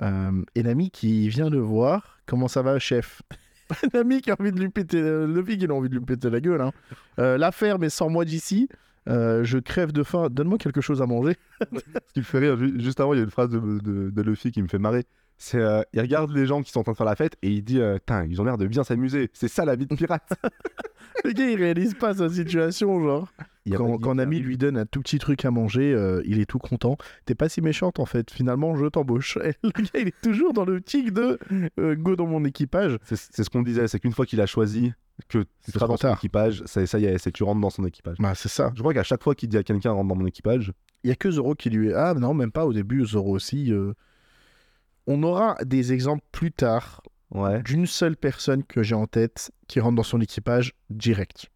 Euh, 0.01 0.31
et 0.55 0.63
l'ami 0.63 0.89
qui 0.91 1.27
vient 1.29 1.49
le 1.49 1.59
voir. 1.59 2.19
Comment 2.25 2.47
ça 2.47 2.61
va, 2.61 2.77
chef? 2.79 3.21
L'ami 3.93 4.21
qui 4.21 4.31
a 4.31 4.35
envie 4.39 4.51
de 4.51 4.59
lui 4.59 4.69
péter. 4.69 5.01
euh, 5.01 5.27
Luffy 5.27 5.57
qui 5.57 5.65
a 5.65 5.73
envie 5.73 5.89
de 5.89 5.95
lui 5.95 6.05
péter 6.05 6.29
la 6.29 6.39
gueule. 6.39 6.61
Hein. 6.61 6.71
Euh, 7.19 7.37
la 7.37 7.51
ferme 7.51 7.83
est 7.83 7.89
sors-moi 7.89 8.23
d'ici. 8.23 8.69
Euh, 9.09 9.43
je 9.43 9.57
crève 9.57 9.91
de 9.91 10.03
faim. 10.03 10.27
Donne-moi 10.29 10.57
quelque 10.57 10.81
chose 10.81 11.01
à 11.01 11.05
manger. 11.05 11.35
Ce 11.61 12.13
qui 12.13 12.19
me 12.19 12.23
fait 12.23 12.39
rire, 12.39 12.57
ju- 12.57 12.79
juste 12.79 12.99
avant, 12.99 13.13
il 13.13 13.17
y 13.17 13.19
a 13.21 13.23
une 13.23 13.29
phrase 13.31 13.49
de, 13.49 13.59
de, 13.59 14.09
de 14.09 14.21
Luffy 14.21 14.51
qui 14.51 14.61
me 14.61 14.67
fait 14.67 14.79
marrer. 14.79 15.05
C'est, 15.37 15.59
euh, 15.59 15.81
il 15.93 16.01
regarde 16.01 16.31
les 16.31 16.45
gens 16.47 16.63
qui 16.63 16.71
sont 16.71 16.79
en 16.79 16.83
train 16.83 16.93
de 16.93 16.97
faire 16.97 17.05
la 17.05 17.15
fête 17.15 17.35
et 17.43 17.49
il 17.49 17.63
dit, 17.63 17.79
euh, 17.79 17.97
Tain, 18.03 18.25
ils 18.25 18.41
ont 18.41 18.43
l'air 18.43 18.57
de 18.57 18.65
bien 18.65 18.83
s'amuser. 18.83 19.29
C'est 19.33 19.47
ça 19.47 19.65
la 19.65 19.75
vie 19.75 19.85
de 19.85 19.95
pirate. 19.95 20.27
Le 21.23 21.31
gars, 21.31 21.49
il 21.49 21.57
réalise 21.57 21.93
pas 21.93 22.15
sa 22.15 22.29
situation, 22.29 23.01
genre. 23.01 23.27
Quand, 23.75 23.97
quand. 23.97 24.15
Nami 24.15 24.39
lui 24.39 24.57
donne 24.57 24.77
un 24.77 24.85
tout 24.85 25.01
petit 25.01 25.19
truc 25.19 25.43
à 25.43 25.51
manger, 25.51 25.93
euh, 25.93 26.21
il 26.25 26.39
est 26.39 26.45
tout 26.45 26.57
content. 26.59 26.97
T'es 27.25 27.35
pas 27.35 27.49
si 27.49 27.61
méchante 27.61 27.99
en 27.99 28.05
fait, 28.05 28.31
finalement 28.31 28.77
je 28.77 28.85
t'embauche. 28.85 29.37
Le 29.63 29.69
gars 29.69 29.89
il 29.99 30.07
est 30.07 30.21
toujours 30.21 30.53
dans 30.53 30.63
le 30.63 30.79
tic 30.79 31.11
de 31.11 31.37
euh, 31.77 31.95
go 31.95 32.15
dans 32.15 32.27
mon 32.27 32.45
équipage. 32.45 32.97
C'est, 33.03 33.43
ce 33.43 33.49
qu'on 33.49 33.63
disait, 33.63 33.87
c'est 33.89 33.99
qu'une 33.99 34.13
fois 34.13 34.25
qu'il 34.25 34.39
a 34.39 34.45
choisi 34.45 34.93
que 35.27 35.39
tu 35.39 35.45
C'est 35.59 35.73
seras 35.73 35.87
dans 35.87 35.97
son 35.97 36.07
tard. 36.07 36.17
équipage, 36.17 36.63
ça, 36.65 36.85
ça 36.87 36.97
y 36.97 37.05
est, 37.05 37.17
c'est 37.17 37.31
tu 37.31 37.43
rentres 37.43 37.59
dans 37.59 37.69
son 37.69 37.83
équipage. 37.83 38.15
Bah 38.19 38.35
c'est 38.35 38.47
ça. 38.47 38.71
Je 38.73 38.79
crois 38.79 38.93
qu'à 38.93 39.03
chaque 39.03 39.21
fois 39.23 39.35
qu'il 39.35 39.49
dit 39.49 39.57
à 39.57 39.63
quelqu'un 39.63 39.91
rentre 39.91 40.07
dans 40.07 40.15
mon 40.15 40.27
équipage, 40.27 40.71
Il 41.03 41.09
y 41.09 41.11
a 41.11 41.15
que 41.15 41.29
Zoro 41.29 41.53
qui 41.53 41.69
lui 41.69 41.89
est... 41.89 41.93
Ah 41.93 42.13
non, 42.13 42.33
même 42.33 42.51
pas 42.53 42.65
au 42.65 42.71
début, 42.71 43.05
Zoro 43.05 43.31
aussi. 43.31 43.73
On 45.07 45.23
aura 45.23 45.55
des 45.63 45.93
exemples 45.93 46.23
plus 46.31 46.51
tard 46.51 47.01
ouais. 47.31 47.61
d'une 47.63 47.85
seule 47.85 48.17
personne 48.17 48.63
que 48.63 48.83
j'ai 48.83 48.95
en 48.95 49.07
tête 49.07 49.51
qui 49.67 49.79
rentre 49.79 49.95
dans 49.95 50.03
son 50.03 50.21
équipage 50.21 50.73
direct. 50.89 51.49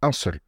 Un 0.00 0.12
seul. 0.12 0.40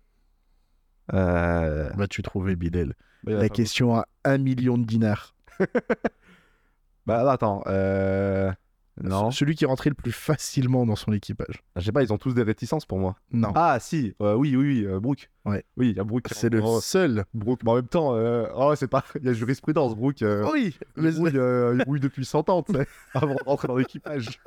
Euh... 1.12 1.90
Vas-tu 1.96 2.22
trouver 2.22 2.56
bah, 2.56 2.84
La 3.24 3.48
question 3.48 3.96
à 3.96 4.06
un 4.24 4.38
million 4.38 4.78
de 4.78 4.84
dinars. 4.84 5.34
bah, 7.06 7.30
attends, 7.30 7.62
euh... 7.66 8.52
non, 9.02 9.30
Celui 9.32 9.56
qui 9.56 9.66
rentrait 9.66 9.90
le 9.90 9.94
plus 9.96 10.12
facilement 10.12 10.86
dans 10.86 10.94
son 10.94 11.12
équipage. 11.12 11.62
je 11.74 11.80
sais 11.82 11.90
pas, 11.92 12.02
ils 12.02 12.12
ont 12.12 12.18
tous 12.18 12.32
des 12.32 12.42
réticences 12.44 12.86
pour 12.86 12.98
moi. 13.00 13.16
Non. 13.32 13.50
Ah 13.56 13.78
si, 13.80 14.14
euh, 14.20 14.34
oui, 14.34 14.54
oui, 14.54 14.80
oui, 14.82 14.86
euh, 14.86 15.00
Brooke. 15.00 15.30
Ouais. 15.44 15.64
Oui, 15.76 15.90
il 15.90 15.96
y 15.96 16.00
a 16.00 16.04
Brooke. 16.04 16.28
c'est 16.30 16.48
le 16.48 16.60
Oh, 16.62 16.80
seul. 16.80 17.24
Brooke, 17.34 17.60
mais 17.64 17.72
en 17.72 17.74
même 17.76 17.88
temps, 17.88 18.14
euh... 18.14 18.46
oh, 18.54 18.72
c'est 18.76 18.86
pas, 18.86 19.02
il 19.20 19.26
y 19.26 19.28
a 19.28 19.32
jurisprudence, 19.32 19.96
Brooke. 19.96 20.22
euh, 20.22 20.48
Oui, 20.52 20.76
euh, 20.98 21.76
il 21.76 21.84
brouille 21.84 21.98
depuis 22.00 22.24
100 22.24 22.48
ans, 22.50 22.64
avant 23.14 23.34
de 23.34 23.42
rentrer 23.44 23.66
dans 23.68 23.76
l'équipage. 23.76 24.40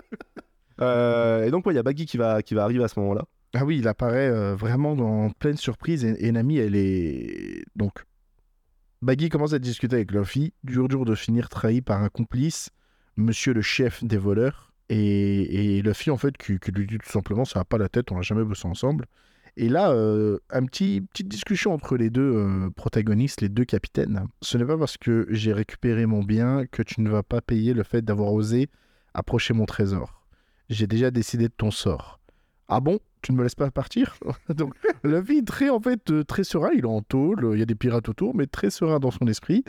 Et 0.79 1.49
donc, 1.51 1.65
ouais, 1.65 1.73
il 1.73 1.75
y 1.75 1.79
a 1.79 1.83
Baggy 1.83 2.05
qui 2.05 2.17
va, 2.17 2.41
qui 2.41 2.53
va 2.53 2.63
arriver 2.63 2.83
à 2.83 2.87
ce 2.87 2.99
moment-là. 2.99 3.25
Ah 3.53 3.65
oui, 3.65 3.79
il 3.79 3.87
apparaît 3.87 4.53
vraiment 4.55 4.91
en 4.91 5.29
pleine 5.31 5.57
surprise 5.57 6.05
et, 6.05 6.27
et 6.27 6.31
Nami, 6.31 6.57
elle 6.57 6.75
est... 6.75 7.63
Donc, 7.75 8.05
Baggy 9.01 9.29
commence 9.29 9.53
à 9.53 9.59
discuter 9.59 9.95
avec 9.95 10.11
Luffy, 10.11 10.53
dur 10.63 10.87
dur 10.87 11.05
de 11.05 11.15
finir 11.15 11.49
trahi 11.49 11.81
par 11.81 12.03
un 12.03 12.09
complice, 12.09 12.69
monsieur 13.17 13.53
le 13.53 13.61
chef 13.61 14.03
des 14.03 14.17
voleurs, 14.17 14.71
et, 14.89 15.77
et 15.77 15.81
Luffy, 15.81 16.11
en 16.11 16.17
fait, 16.17 16.37
qui, 16.37 16.53
lui 16.71 16.87
dit 16.87 16.97
tout 16.97 17.09
simplement, 17.09 17.45
ça 17.45 17.59
va 17.59 17.65
pas 17.65 17.77
la 17.77 17.89
tête, 17.89 18.11
on 18.11 18.15
n'a 18.15 18.21
jamais 18.21 18.43
bossé 18.43 18.67
ensemble. 18.67 19.05
Et 19.57 19.69
là, 19.69 19.91
euh, 19.91 20.37
un 20.51 20.63
petit 20.65 21.01
petite 21.01 21.27
discussion 21.27 21.73
entre 21.73 21.97
les 21.97 22.11
deux 22.11 22.35
euh, 22.35 22.69
protagonistes, 22.75 23.41
les 23.41 23.49
deux 23.49 23.65
capitaines. 23.65 24.27
Ce 24.41 24.57
n'est 24.57 24.65
pas 24.65 24.77
parce 24.77 24.97
que 24.97 25.25
j'ai 25.31 25.51
récupéré 25.51 26.05
mon 26.05 26.21
bien 26.23 26.67
que 26.67 26.83
tu 26.83 27.01
ne 27.01 27.09
vas 27.09 27.23
pas 27.23 27.41
payer 27.41 27.73
le 27.73 27.81
fait 27.81 28.03
d'avoir 28.03 28.31
osé 28.33 28.69
approcher 29.15 29.55
mon 29.55 29.65
trésor. 29.65 30.21
J'ai 30.69 30.85
déjà 30.85 31.09
décidé 31.09 31.47
de 31.47 31.53
ton 31.57 31.71
sort. 31.71 32.19
Ah 32.67 32.79
bon? 32.79 32.99
Tu 33.23 33.31
ne 33.31 33.37
me 33.37 33.43
laisses 33.43 33.55
pas 33.55 33.71
partir? 33.71 34.15
Donc, 34.49 34.75
Luffy, 35.03 35.43
très 35.43 35.69
en 35.69 35.79
fait, 35.79 36.11
euh, 36.11 36.23
très 36.23 36.43
serein, 36.43 36.69
il 36.75 36.81
est 36.81 36.85
en 36.85 37.01
tôle, 37.01 37.49
il 37.53 37.59
y 37.59 37.63
a 37.63 37.65
des 37.65 37.75
pirates 37.75 38.09
autour, 38.09 38.35
mais 38.35 38.45
très 38.45 38.69
serein 38.69 38.99
dans 38.99 39.11
son 39.11 39.25
esprit. 39.25 39.63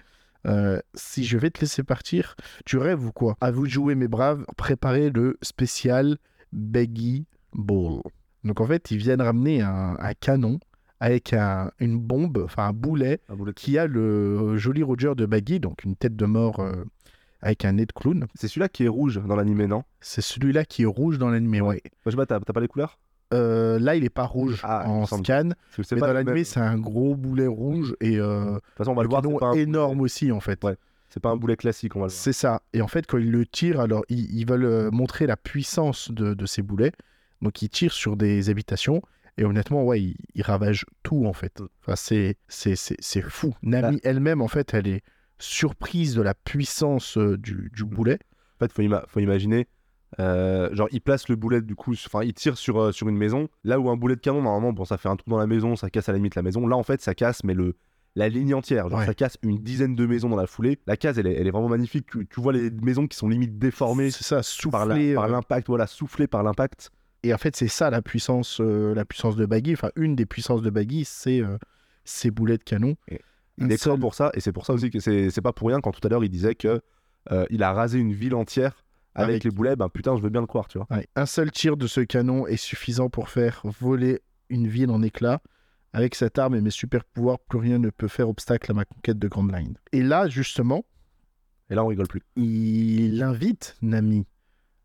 Euh, 0.46 0.80
si 0.94 1.24
je 1.24 1.36
vais 1.36 1.50
te 1.50 1.60
laisser 1.60 1.82
partir, 1.82 2.36
tu 2.64 2.78
rêves 2.78 3.04
ou 3.04 3.12
quoi? 3.12 3.36
À 3.40 3.50
vous 3.50 3.66
de 3.66 3.70
jouer, 3.72 3.94
mes 3.94 4.08
braves, 4.08 4.44
préparez 4.56 5.10
le 5.10 5.36
spécial 5.42 6.18
Baggy 6.52 7.26
Ball. 7.54 8.00
Donc 8.44 8.60
en 8.60 8.66
fait, 8.66 8.90
ils 8.90 8.98
viennent 8.98 9.20
ramener 9.20 9.62
un, 9.62 9.96
un 9.98 10.14
canon 10.14 10.58
avec 11.00 11.32
un- 11.32 11.70
une 11.80 11.98
bombe, 11.98 12.42
enfin 12.44 12.68
un 12.68 12.72
boulet, 12.72 13.20
Un 13.28 13.36
boulet 13.36 13.52
de- 13.52 13.56
qui 13.56 13.78
a 13.78 13.86
le 13.86 14.56
joli 14.56 14.82
Roger 14.82 15.14
de 15.16 15.26
Baggy, 15.26 15.60
donc 15.60 15.84
une 15.84 15.96
tête 15.96 16.16
de 16.16 16.24
mort 16.24 16.60
euh, 16.60 16.84
avec 17.42 17.64
un 17.64 17.72
nez 17.72 17.86
de 17.86 17.92
clown. 17.92 18.26
C'est 18.34 18.48
celui-là 18.48 18.68
qui 18.68 18.84
est 18.84 18.88
rouge 18.88 19.20
dans 19.24 19.36
l'animé, 19.36 19.66
non? 19.66 19.82
C'est 20.00 20.22
celui-là 20.22 20.64
qui 20.64 20.82
est 20.82 20.86
rouge 20.86 21.18
dans 21.18 21.28
l'anime, 21.30 21.52
ouais. 21.52 21.60
Moi, 21.60 21.80
je 22.06 22.10
sais 22.12 22.16
pas, 22.16 22.26
t'as 22.26 22.40
t'as 22.40 22.52
pas 22.52 22.60
les 22.60 22.68
couleurs? 22.68 22.98
Euh, 23.34 23.78
là, 23.78 23.94
il 23.94 24.04
est 24.04 24.10
pas 24.10 24.24
rouge 24.24 24.60
Ah, 24.62 24.88
en 24.88 25.04
scan, 25.04 25.50
mais 25.76 25.84
dans 26.00 26.24
De 26.24 26.44
c'est 26.44 26.60
un 26.60 26.78
gros 26.78 27.14
boulet 27.14 27.46
rouge 27.46 27.94
et 28.00 28.18
euh, 28.18 28.54
toute 28.54 28.62
façon, 28.78 28.92
on 28.92 28.94
va 28.94 29.02
le 29.02 29.08
voir. 29.08 29.22
pas, 29.38 29.54
énorme 29.54 30.00
aussi, 30.00 30.32
en 30.32 30.40
fait. 30.40 30.64
Ouais. 30.64 30.76
c'est 31.10 31.20
pas 31.20 31.28
un 31.30 31.36
boulet 31.36 31.56
classique, 31.56 31.94
on 31.96 32.00
va 32.00 32.06
le 32.06 32.10
voir. 32.10 32.18
C'est 32.22 32.32
ça. 32.32 32.62
Et 32.72 32.80
en 32.80 32.88
fait, 32.88 33.06
quand 33.06 33.18
ils 33.18 33.30
le 33.30 33.44
tirent, 33.44 33.80
alors 33.80 34.04
ils, 34.08 34.34
ils 34.34 34.46
veulent 34.46 34.64
euh, 34.64 34.90
montrer 34.90 35.26
la 35.26 35.36
puissance 35.36 36.10
de, 36.10 36.32
de 36.32 36.46
ces 36.46 36.62
boulets. 36.62 36.92
Donc 37.42 37.60
ils 37.62 37.68
tirent 37.68 37.92
sur 37.92 38.16
des 38.16 38.48
habitations. 38.48 39.02
Et 39.36 39.44
honnêtement, 39.44 39.84
ouais, 39.84 40.00
ils, 40.02 40.16
ils 40.34 40.42
ravagent 40.42 40.86
tout 41.02 41.26
en 41.26 41.32
fait. 41.34 41.62
Enfin, 41.82 41.96
c'est, 41.96 42.36
c'est, 42.48 42.76
c'est, 42.76 42.96
c'est 42.98 43.22
fou. 43.22 43.54
Nami 43.62 44.00
elle-même, 44.04 44.40
en 44.42 44.48
fait, 44.48 44.72
elle 44.74 44.88
est 44.88 45.02
surprise 45.38 46.14
de 46.14 46.22
la 46.22 46.34
puissance 46.34 47.16
euh, 47.18 47.36
du, 47.38 47.70
du 47.74 47.84
boulet. 47.84 48.18
En 48.56 48.64
fait, 48.64 48.72
faut, 48.72 48.82
ima- 48.82 49.04
faut 49.06 49.20
imaginer. 49.20 49.68
Euh, 50.20 50.74
genre, 50.74 50.88
il 50.90 51.00
place 51.00 51.28
le 51.28 51.36
boulet, 51.36 51.60
du 51.60 51.74
coup, 51.74 51.92
enfin, 51.92 52.22
il 52.24 52.32
tire 52.34 52.56
sur, 52.56 52.80
euh, 52.80 52.92
sur 52.92 53.08
une 53.08 53.16
maison. 53.16 53.48
Là 53.64 53.78
où 53.78 53.90
un 53.90 53.96
boulet 53.96 54.16
de 54.16 54.20
canon, 54.20 54.42
normalement, 54.42 54.72
bon, 54.72 54.84
ça 54.84 54.96
fait 54.98 55.08
un 55.08 55.16
trou 55.16 55.30
dans 55.30 55.38
la 55.38 55.46
maison, 55.46 55.76
ça 55.76 55.90
casse 55.90 56.08
à 56.08 56.12
la 56.12 56.18
limite 56.18 56.34
la 56.34 56.42
maison. 56.42 56.66
Là, 56.66 56.76
en 56.76 56.82
fait, 56.82 57.00
ça 57.02 57.14
casse, 57.14 57.44
mais 57.44 57.54
le, 57.54 57.76
la 58.16 58.28
ligne 58.28 58.54
entière. 58.54 58.88
Genre, 58.88 59.00
Ouais. 59.00 59.06
ça 59.06 59.14
casse 59.14 59.36
une 59.42 59.58
dizaine 59.58 59.94
de 59.94 60.06
maisons 60.06 60.28
dans 60.30 60.36
la 60.36 60.46
foulée. 60.46 60.78
La 60.86 60.96
case, 60.96 61.18
elle 61.18 61.26
est, 61.26 61.34
elle 61.34 61.46
est 61.46 61.50
vraiment 61.50 61.68
magnifique. 61.68 62.06
Tu, 62.10 62.26
tu 62.26 62.40
vois 62.40 62.52
les 62.52 62.70
maisons 62.70 63.06
qui 63.06 63.16
sont 63.16 63.28
limite 63.28 63.58
déformées 63.58 64.10
C'est 64.10 64.24
ça, 64.24 64.40
par 64.70 64.86
la- 64.86 64.94
soufflé. 64.94 65.14
par 65.14 65.24
euh, 65.24 65.28
l'impact, 65.28 65.66
voilà, 65.68 65.86
soufflées 65.86 66.26
par 66.26 66.42
l'impact. 66.42 66.90
Et 67.22 67.34
en 67.34 67.38
fait, 67.38 67.54
c'est 67.56 67.68
ça 67.68 67.90
la 67.90 68.00
puissance, 68.00 68.60
la 68.60 69.04
puissance 69.04 69.36
de 69.36 69.44
Baggy. 69.44 69.74
Enfin, 69.74 69.90
une 69.96 70.14
des 70.16 70.24
puissances 70.24 70.62
de 70.62 70.70
Baggy, 70.70 71.04
c'est 71.04 71.42
ces 72.04 72.30
boulets 72.30 72.58
de 72.58 72.62
canon. 72.64 72.94
Il 73.58 73.70
est 73.72 73.76
seul- 73.76 73.98
pour 73.98 74.14
ça, 74.14 74.30
et 74.34 74.40
c'est 74.40 74.52
pour 74.52 74.64
ça 74.64 74.72
aussi 74.72 74.88
que 74.88 75.00
c'est 75.00 75.30
c'est 75.30 75.40
pas 75.42 75.52
pour 75.52 75.66
rien 75.68 75.80
quand 75.80 75.90
tout 75.90 76.00
à 76.06 76.08
l'heure 76.08 76.22
il 76.24 76.30
disait 76.30 76.54
que 76.54 76.80
il 77.50 77.62
a 77.64 77.72
rasé 77.72 77.98
une 77.98 78.12
ville 78.12 78.36
entière 78.36 78.84
avec, 79.18 79.30
Avec- 79.30 79.44
les 79.44 79.50
boulets. 79.50 79.76
Ben 79.76 79.88
putain, 79.88 80.16
je 80.16 80.22
veux 80.22 80.30
bien 80.30 80.40
le 80.40 80.46
croire, 80.46 80.68
tu 80.68 80.78
vois. 80.78 80.86
Ouais, 80.90 81.06
Un 81.16 81.26
seul 81.26 81.50
tir 81.50 81.76
de 81.76 81.86
ce 81.86 82.00
canon 82.00 82.46
est 82.46 82.56
suffisant 82.56 83.08
pour 83.10 83.28
faire 83.28 83.60
voler 83.64 84.20
une 84.48 84.66
ville 84.68 84.90
en 84.90 85.02
éclats. 85.02 85.40
Avec 85.92 86.14
cette 86.14 86.38
arme 86.38 86.54
et 86.54 86.60
mes 86.60 86.70
super 86.70 87.02
pouvoirs, 87.04 87.38
plus 87.38 87.58
rien 87.58 87.78
ne 87.78 87.88
peut 87.90 88.08
faire 88.08 88.28
obstacle 88.28 88.70
à 88.70 88.74
ma 88.74 88.84
conquête 88.84 89.18
de 89.18 89.26
Grand 89.26 89.46
Line. 89.46 89.74
Et 89.92 90.02
là, 90.02 90.28
justement, 90.28 90.84
Et 91.70 91.74
là, 91.74 91.82
on 91.82 91.86
rigole 91.88 92.06
plus. 92.08 92.22
il 92.36 93.22
invite 93.22 93.76
Nami 93.82 94.26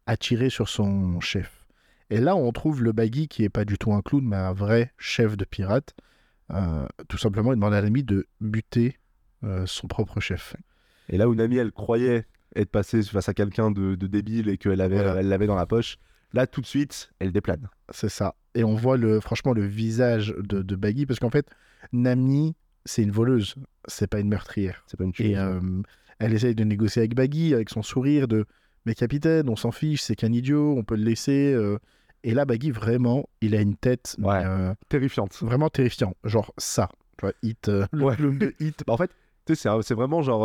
à 0.05 0.15
tirer 0.17 0.49
sur 0.49 0.69
son 0.69 1.19
chef. 1.19 1.65
Et 2.09 2.19
là, 2.19 2.35
on 2.35 2.51
trouve 2.51 2.83
le 2.83 2.91
Baggy 2.93 3.27
qui 3.27 3.43
est 3.43 3.49
pas 3.49 3.65
du 3.65 3.77
tout 3.77 3.93
un 3.93 4.01
clown, 4.01 4.23
mais 4.25 4.35
un 4.37 4.53
vrai 4.53 4.93
chef 4.97 5.35
de 5.37 5.45
pirate. 5.45 5.93
Euh, 6.51 6.85
tout 7.09 7.17
simplement, 7.17 7.51
il 7.51 7.55
demande 7.55 7.73
à 7.73 7.81
Nami 7.81 8.03
de 8.03 8.27
buter 8.41 8.97
euh, 9.43 9.65
son 9.65 9.87
propre 9.87 10.19
chef. 10.21 10.55
Et 11.09 11.17
là 11.17 11.27
où 11.27 11.35
Nami, 11.35 11.57
elle 11.57 11.71
croyait 11.73 12.25
être 12.55 12.69
passée 12.69 13.01
face 13.03 13.29
à 13.29 13.33
quelqu'un 13.33 13.71
de, 13.71 13.95
de 13.95 14.07
débile 14.07 14.49
et 14.49 14.57
qu'elle 14.57 14.81
avait, 14.81 14.95
Voilà. 14.95 15.15
elle 15.19 15.29
l'avait 15.29 15.47
dans 15.47 15.55
la 15.55 15.65
poche, 15.65 15.97
là 16.33 16.47
tout 16.47 16.61
de 16.61 16.65
suite, 16.65 17.11
elle 17.19 17.31
déplane. 17.31 17.69
C'est 17.89 18.09
ça. 18.09 18.35
Et 18.55 18.63
on 18.63 18.75
voit 18.75 18.97
le, 18.97 19.19
franchement 19.19 19.53
le 19.53 19.65
visage 19.65 20.33
de, 20.37 20.61
de 20.61 20.75
Baggy, 20.75 21.05
parce 21.05 21.19
qu'en 21.19 21.29
fait, 21.29 21.47
Nami, 21.91 22.55
c'est 22.85 23.03
une 23.03 23.11
voleuse, 23.11 23.55
c'est 23.87 24.07
pas 24.07 24.19
une 24.19 24.29
meurtrière. 24.29 24.83
C'est 24.87 24.97
pas 24.97 25.03
une 25.03 25.09
Et 25.11 25.13
tueuse. 25.13 25.37
euh, 25.37 25.81
elle 26.19 26.33
essaye 26.33 26.55
de 26.55 26.63
négocier 26.63 27.01
avec 27.01 27.15
Baggy, 27.15 27.53
avec 27.53 27.69
son 27.69 27.81
sourire 27.81 28.27
de 28.27 28.45
Mais 28.85 28.93
capitaine, 28.95 29.49
on 29.49 29.55
s'en 29.55 29.71
fiche, 29.71 30.01
c'est 30.01 30.15
qu'un 30.15 30.31
idiot, 30.33 30.75
on 30.77 30.83
peut 30.83 30.95
le 30.95 31.03
laisser. 31.03 31.53
euh. 31.53 31.77
Et 32.25 32.33
là, 32.33 32.45
Baggy, 32.45 32.71
vraiment, 32.71 33.27
il 33.41 33.55
a 33.55 33.61
une 33.61 33.75
tête 33.75 34.15
Ouais. 34.19 34.41
euh, 34.45 34.73
Terrifiante. 34.89 35.37
vraiment 35.41 35.69
terrifiant. 35.69 36.13
Genre 36.23 36.53
ça. 36.57 36.89
Tu 37.17 37.25
vois, 37.25 37.33
hit, 37.43 37.67
le 37.67 38.03
Ouais. 38.03 38.15
de 38.17 38.53
hit. 38.59 38.83
Bah, 38.87 38.93
en 38.93 38.97
fait, 38.97 39.11
c'est 39.53 39.93
vraiment 39.93 40.21
genre. 40.21 40.43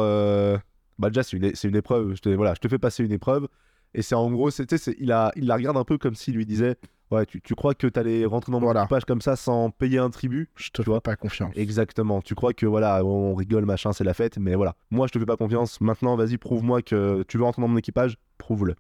Bah, 0.99 1.09
déjà, 1.11 1.23
c'est 1.23 1.37
une, 1.37 1.45
é- 1.45 1.55
c'est 1.55 1.69
une 1.69 1.77
épreuve. 1.77 2.15
Je 2.15 2.21
te, 2.21 2.29
voilà, 2.31 2.55
je 2.55 2.61
te 2.61 2.69
fais 2.69 2.79
passer 2.79 3.05
une 3.05 3.13
épreuve. 3.13 3.47
Et 3.95 4.03
c'est 4.03 4.15
en 4.15 4.31
gros, 4.31 4.51
c'est- 4.51 4.77
c'est- 4.77 4.97
il, 4.99 5.13
a, 5.13 5.33
il 5.37 5.47
la 5.47 5.55
regarde 5.57 5.77
un 5.77 5.85
peu 5.85 5.97
comme 5.99 6.15
s'il 6.15 6.35
lui 6.35 6.45
disait 6.47 6.77
Ouais, 7.11 7.25
tu, 7.25 7.41
tu 7.41 7.55
crois 7.55 7.73
que 7.73 7.87
t'allais 7.87 8.27
rentrer 8.27 8.53
dans 8.53 8.61
mon 8.61 8.67
Voilà. 8.67 8.83
équipage 8.83 9.07
comme 9.07 9.23
ça 9.23 9.35
sans 9.35 9.71
payer 9.71 9.97
un 9.97 10.11
tribut 10.11 10.51
Je 10.57 10.69
te 10.69 10.83
Tu 10.83 10.91
vois? 10.91 11.01
pas 11.01 11.17
confiance. 11.17 11.55
Exactement. 11.57 12.21
Tu 12.21 12.35
crois 12.35 12.53
que 12.53 12.67
voilà, 12.67 13.03
on 13.03 13.35
rigole, 13.35 13.65
machin, 13.65 13.95
c'est 13.95 14.05
la 14.05 14.13
fête, 14.13 14.37
mais 14.37 14.55
voilà. 14.57 14.75
Moi, 14.91 15.07
je 15.07 15.13
te 15.13 15.19
fais 15.19 15.25
pas 15.25 15.39
confiance. 15.39 15.81
Maintenant, 15.81 16.17
vas-y, 16.17 16.37
prouve-moi 16.37 16.83
que 16.83 17.23
tu 17.27 17.39
veux 17.39 17.45
rentrer 17.45 17.63
dans 17.63 17.69
mon 17.69 17.79
équipage. 17.79 18.19
Prouve-le. 18.37 18.75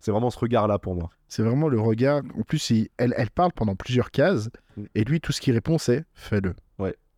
C'est 0.00 0.10
vraiment 0.10 0.28
ce 0.28 0.38
regard-là 0.38 0.78
pour 0.78 0.94
moi. 0.94 1.08
C'est 1.28 1.42
vraiment 1.42 1.68
le 1.68 1.80
regard. 1.80 2.20
En 2.38 2.42
plus, 2.42 2.68
il- 2.68 2.88
elle, 2.98 3.14
elle 3.16 3.30
parle 3.30 3.52
pendant 3.52 3.74
plusieurs 3.74 4.10
cases. 4.10 4.50
Mm. 4.76 4.82
Et 4.94 5.04
lui, 5.04 5.20
tout 5.22 5.32
ce 5.32 5.40
qu'il 5.40 5.54
répond, 5.54 5.78
c'est 5.78 6.04
Fais-le. 6.12 6.54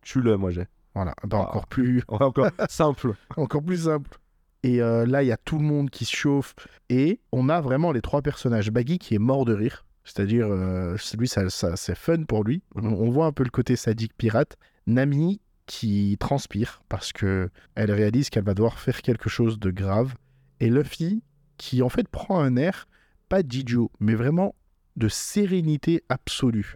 Tue-le, 0.01 0.37
moi 0.37 0.51
j'ai. 0.51 0.65
Voilà. 0.95 1.13
Ben, 1.23 1.37
Ah. 1.37 1.41
Encore 1.49 1.67
plus. 1.67 2.03
Encore 2.07 2.49
simple. 2.69 3.13
encore 3.37 3.63
plus 3.63 3.83
simple. 3.85 4.17
Et 4.63 4.81
euh, 4.81 5.05
là, 5.05 5.23
il 5.23 5.27
y 5.27 5.31
a 5.31 5.37
tout 5.37 5.57
le 5.57 5.63
monde 5.63 5.89
qui 5.89 6.03
se 6.05 6.15
chauffe. 6.15 6.53
Et 6.89 7.21
on 7.31 7.47
a 7.49 7.61
vraiment 7.61 7.91
les 7.91 8.01
trois 8.01 8.21
personnages. 8.21 8.71
Baggy 8.71 8.99
qui 8.99 9.15
est 9.15 9.19
mort 9.19 9.45
de 9.45 9.53
rire. 9.53 9.85
C'est-à-dire, 10.03 10.47
euh, 10.49 10.97
lui, 11.17 11.27
ça, 11.27 11.49
ça- 11.49 11.75
c'est 11.77 11.95
fun 11.97 12.23
pour 12.23 12.43
lui. 12.43 12.61
On, 12.75 12.85
on 12.85 13.09
voit 13.09 13.25
un 13.27 13.31
peu 13.31 13.43
le 13.43 13.49
côté 13.51 13.75
sadique 13.75 14.13
pirate. 14.17 14.57
Nami 14.87 15.39
qui 15.67 16.17
transpire 16.19 16.81
parce 16.89 17.13
que 17.13 17.49
elle 17.75 17.91
réalise 17.91 18.29
qu'elle 18.31 18.43
va 18.43 18.55
devoir 18.55 18.79
faire 18.79 19.01
quelque 19.03 19.29
chose 19.29 19.59
de 19.59 19.69
grave. 19.71 20.15
Et 20.59 20.69
Luffy 20.69 21.21
qui, 21.57 21.81
en 21.83 21.89
fait, 21.89 22.07
prend 22.07 22.39
un 22.39 22.55
air, 22.57 22.87
pas 23.29 23.43
d'idiot, 23.43 23.91
mais 23.99 24.15
vraiment 24.15 24.55
de 24.95 25.07
sérénité 25.07 26.03
absolue. 26.09 26.75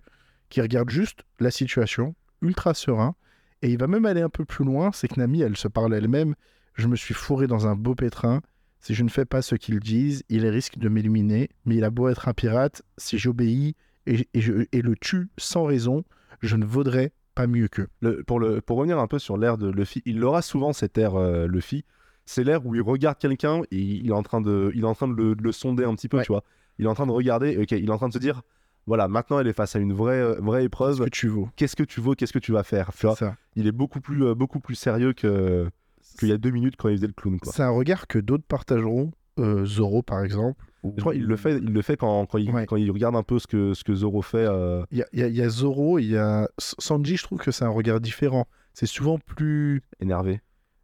Qui 0.49 0.62
regarde 0.62 0.89
juste 0.89 1.23
la 1.39 1.49
situation, 1.52 2.13
ultra 2.41 2.73
serein. 2.76 3.15
Et 3.63 3.69
il 3.69 3.78
va 3.80 3.88
même 3.88 4.06
aller 4.06 4.21
un 4.21 4.30
peu 4.30 4.45
plus 4.45 4.63
loin, 4.65 4.91
c'est 4.93 5.08
que 5.08 5.19
Nami, 5.19 5.41
elle 5.41 5.58
se 5.58 5.67
parle 5.67 5.93
elle-même. 5.95 6.36
Je 6.76 6.88
me 6.88 6.95
suis 6.95 7.13
fourré 7.15 7.47
dans 7.47 7.65
un 7.65 7.76
beau 7.76 7.95
pétrin. 7.95 8.41
Si 8.80 8.93
je 8.93 9.04
ne 9.04 9.10
fais 9.10 9.26
pas 9.26 9.41
ce 9.41 9.56
qu'ils 9.56 9.80
disent, 9.80 10.23
il 10.30 10.45
risque 10.45 10.78
de 10.78 10.89
m'éliminer. 10.89 11.49
Mais 11.65 11.78
il 11.78 11.84
a 11.84 11.89
beau 11.89 12.10
être 12.10 12.28
un 12.28 12.34
pirate, 12.34 12.84
si 12.97 13.17
j'obéis 13.17 13.76
et, 14.06 14.28
et 14.34 14.41
je, 14.41 14.65
et 14.71 14.82
le 14.82 14.95
tue 14.95 15.30
sans 15.38 15.63
raison, 15.63 16.04
je 16.41 16.56
ne 16.58 16.65
vaudrais 16.65 17.13
pas 17.36 17.47
mieux 17.47 17.69
qu'eux. 17.69 17.88
Le- 18.02 18.21
pour, 18.23 18.39
le, 18.39 18.60
pour 18.62 18.78
revenir 18.78 18.99
un 18.99 19.08
peu 19.08 19.17
sur 19.17 19.38
l'air 19.38 19.58
de 19.58 19.69
Luffy, 19.71 20.02
il 20.06 20.23
aura 20.23 20.41
souvent 20.41 20.73
cet 20.73 20.97
air 20.97 21.15
euh, 21.15 21.47
Luffy. 21.47 21.86
C'est 22.26 22.43
l'air 22.43 22.65
où 22.65 22.76
il 22.76 22.82
regarde 22.82 23.17
quelqu'un 23.17 23.62
et 23.71 23.80
il 23.80 24.10
est 24.10 24.13
en 24.13 24.23
train 24.23 24.41
de, 24.41 24.71
il 24.76 24.82
est 24.82 24.88
en 24.88 24.93
train 24.93 25.08
de 25.08 25.13
le, 25.15 25.36
de 25.36 25.41
le 25.43 25.52
sonder 25.54 25.86
un 25.86 25.95
petit 25.95 26.10
peu, 26.10 26.17
Ouais. 26.17 26.23
tu 26.23 26.32
vois. 26.34 26.43
Il 26.80 26.86
est 26.86 26.89
en 26.89 26.95
train 26.95 27.06
de 27.08 27.12
regarder, 27.12 27.58
ok, 27.58 27.71
il 27.71 27.86
est 27.88 27.91
en 27.91 27.97
train 27.97 28.10
de 28.10 28.13
se 28.13 28.19
dire, 28.19 28.41
voilà, 28.86 29.08
maintenant 29.08 29.39
elle 29.39 29.48
est 29.48 29.54
face 29.54 29.76
à 29.76 29.80
une 29.80 29.93
vraie, 29.93 30.19
euh, 30.22 30.36
vraie 30.41 30.65
épreuve. 30.65 31.04
que 31.04 31.10
tu 31.10 31.28
vaux? 31.28 31.50
Qu'est-ce 31.56 31.76
que 31.76 31.84
tu 31.84 32.02
veux, 32.02 32.15
qu'est-ce 32.15 32.34
que 32.34 32.39
tu 32.39 32.52
vas 32.52 32.63
faire, 32.63 32.91
tu 32.98 33.06
vois. 33.06 33.15
Ça. 33.15 33.36
Il 33.56 33.67
est 33.67 33.72
beaucoup 33.72 34.02
plus, 34.02 34.24
euh, 34.26 34.36
beaucoup 34.36 34.60
plus 34.60 34.76
sérieux 34.76 35.13
que 35.13 35.69
qu'il 36.19 36.28
y 36.30 36.32
a 36.32 36.38
deux 36.38 36.52
minutes 36.52 36.76
quand 36.78 36.89
il 36.89 36.98
faisait 36.98 37.08
le 37.08 37.13
clown. 37.13 37.39
C'est 37.43 37.63
un 37.63 37.69
regard 37.72 38.08
que 38.08 38.19
d'autres 38.19 38.43
partageront. 38.48 39.12
Euh, 39.39 39.65
Zoro, 39.65 40.04
par 40.04 40.24
exemple. 40.24 40.63
Je 40.84 41.02
crois 41.02 41.13
qu'il 41.13 41.24
le 41.26 41.36
fait, 41.38 41.58
il 41.58 41.74
le 41.74 41.82
fait 41.82 41.98
quand, 41.98 42.26
quand, 42.28 42.38
il, 42.38 42.52
Ouais. 42.52 42.67
quand 42.67 42.76
il 42.76 42.91
regarde 42.91 43.15
un 43.15 43.24
peu 43.24 43.39
ce 43.39 43.48
que, 43.48 43.74
ce 43.74 43.84
que 43.84 43.96
Zoro 43.96 44.22
fait. 44.22 44.46
euh, 44.46 44.84
Il 44.91 44.98
y 45.00 45.17
y 45.19 45.24
a- 45.24 45.28
il 45.28 45.36
y 45.36 45.41
a 45.41 45.50
Zoro, 45.50 45.98
il 45.98 46.06
y 46.12 46.17
a 46.17 46.48
Sanji, 46.60 47.17
je 47.17 47.24
trouve 47.24 47.39
que 47.39 47.50
c'est 47.50 47.65
un 47.65 47.69
regard 47.69 48.00
différent. 48.00 48.46
C'est 48.74 48.86
souvent 48.86 49.17
plus 49.17 49.82
énervé. 50.00 50.41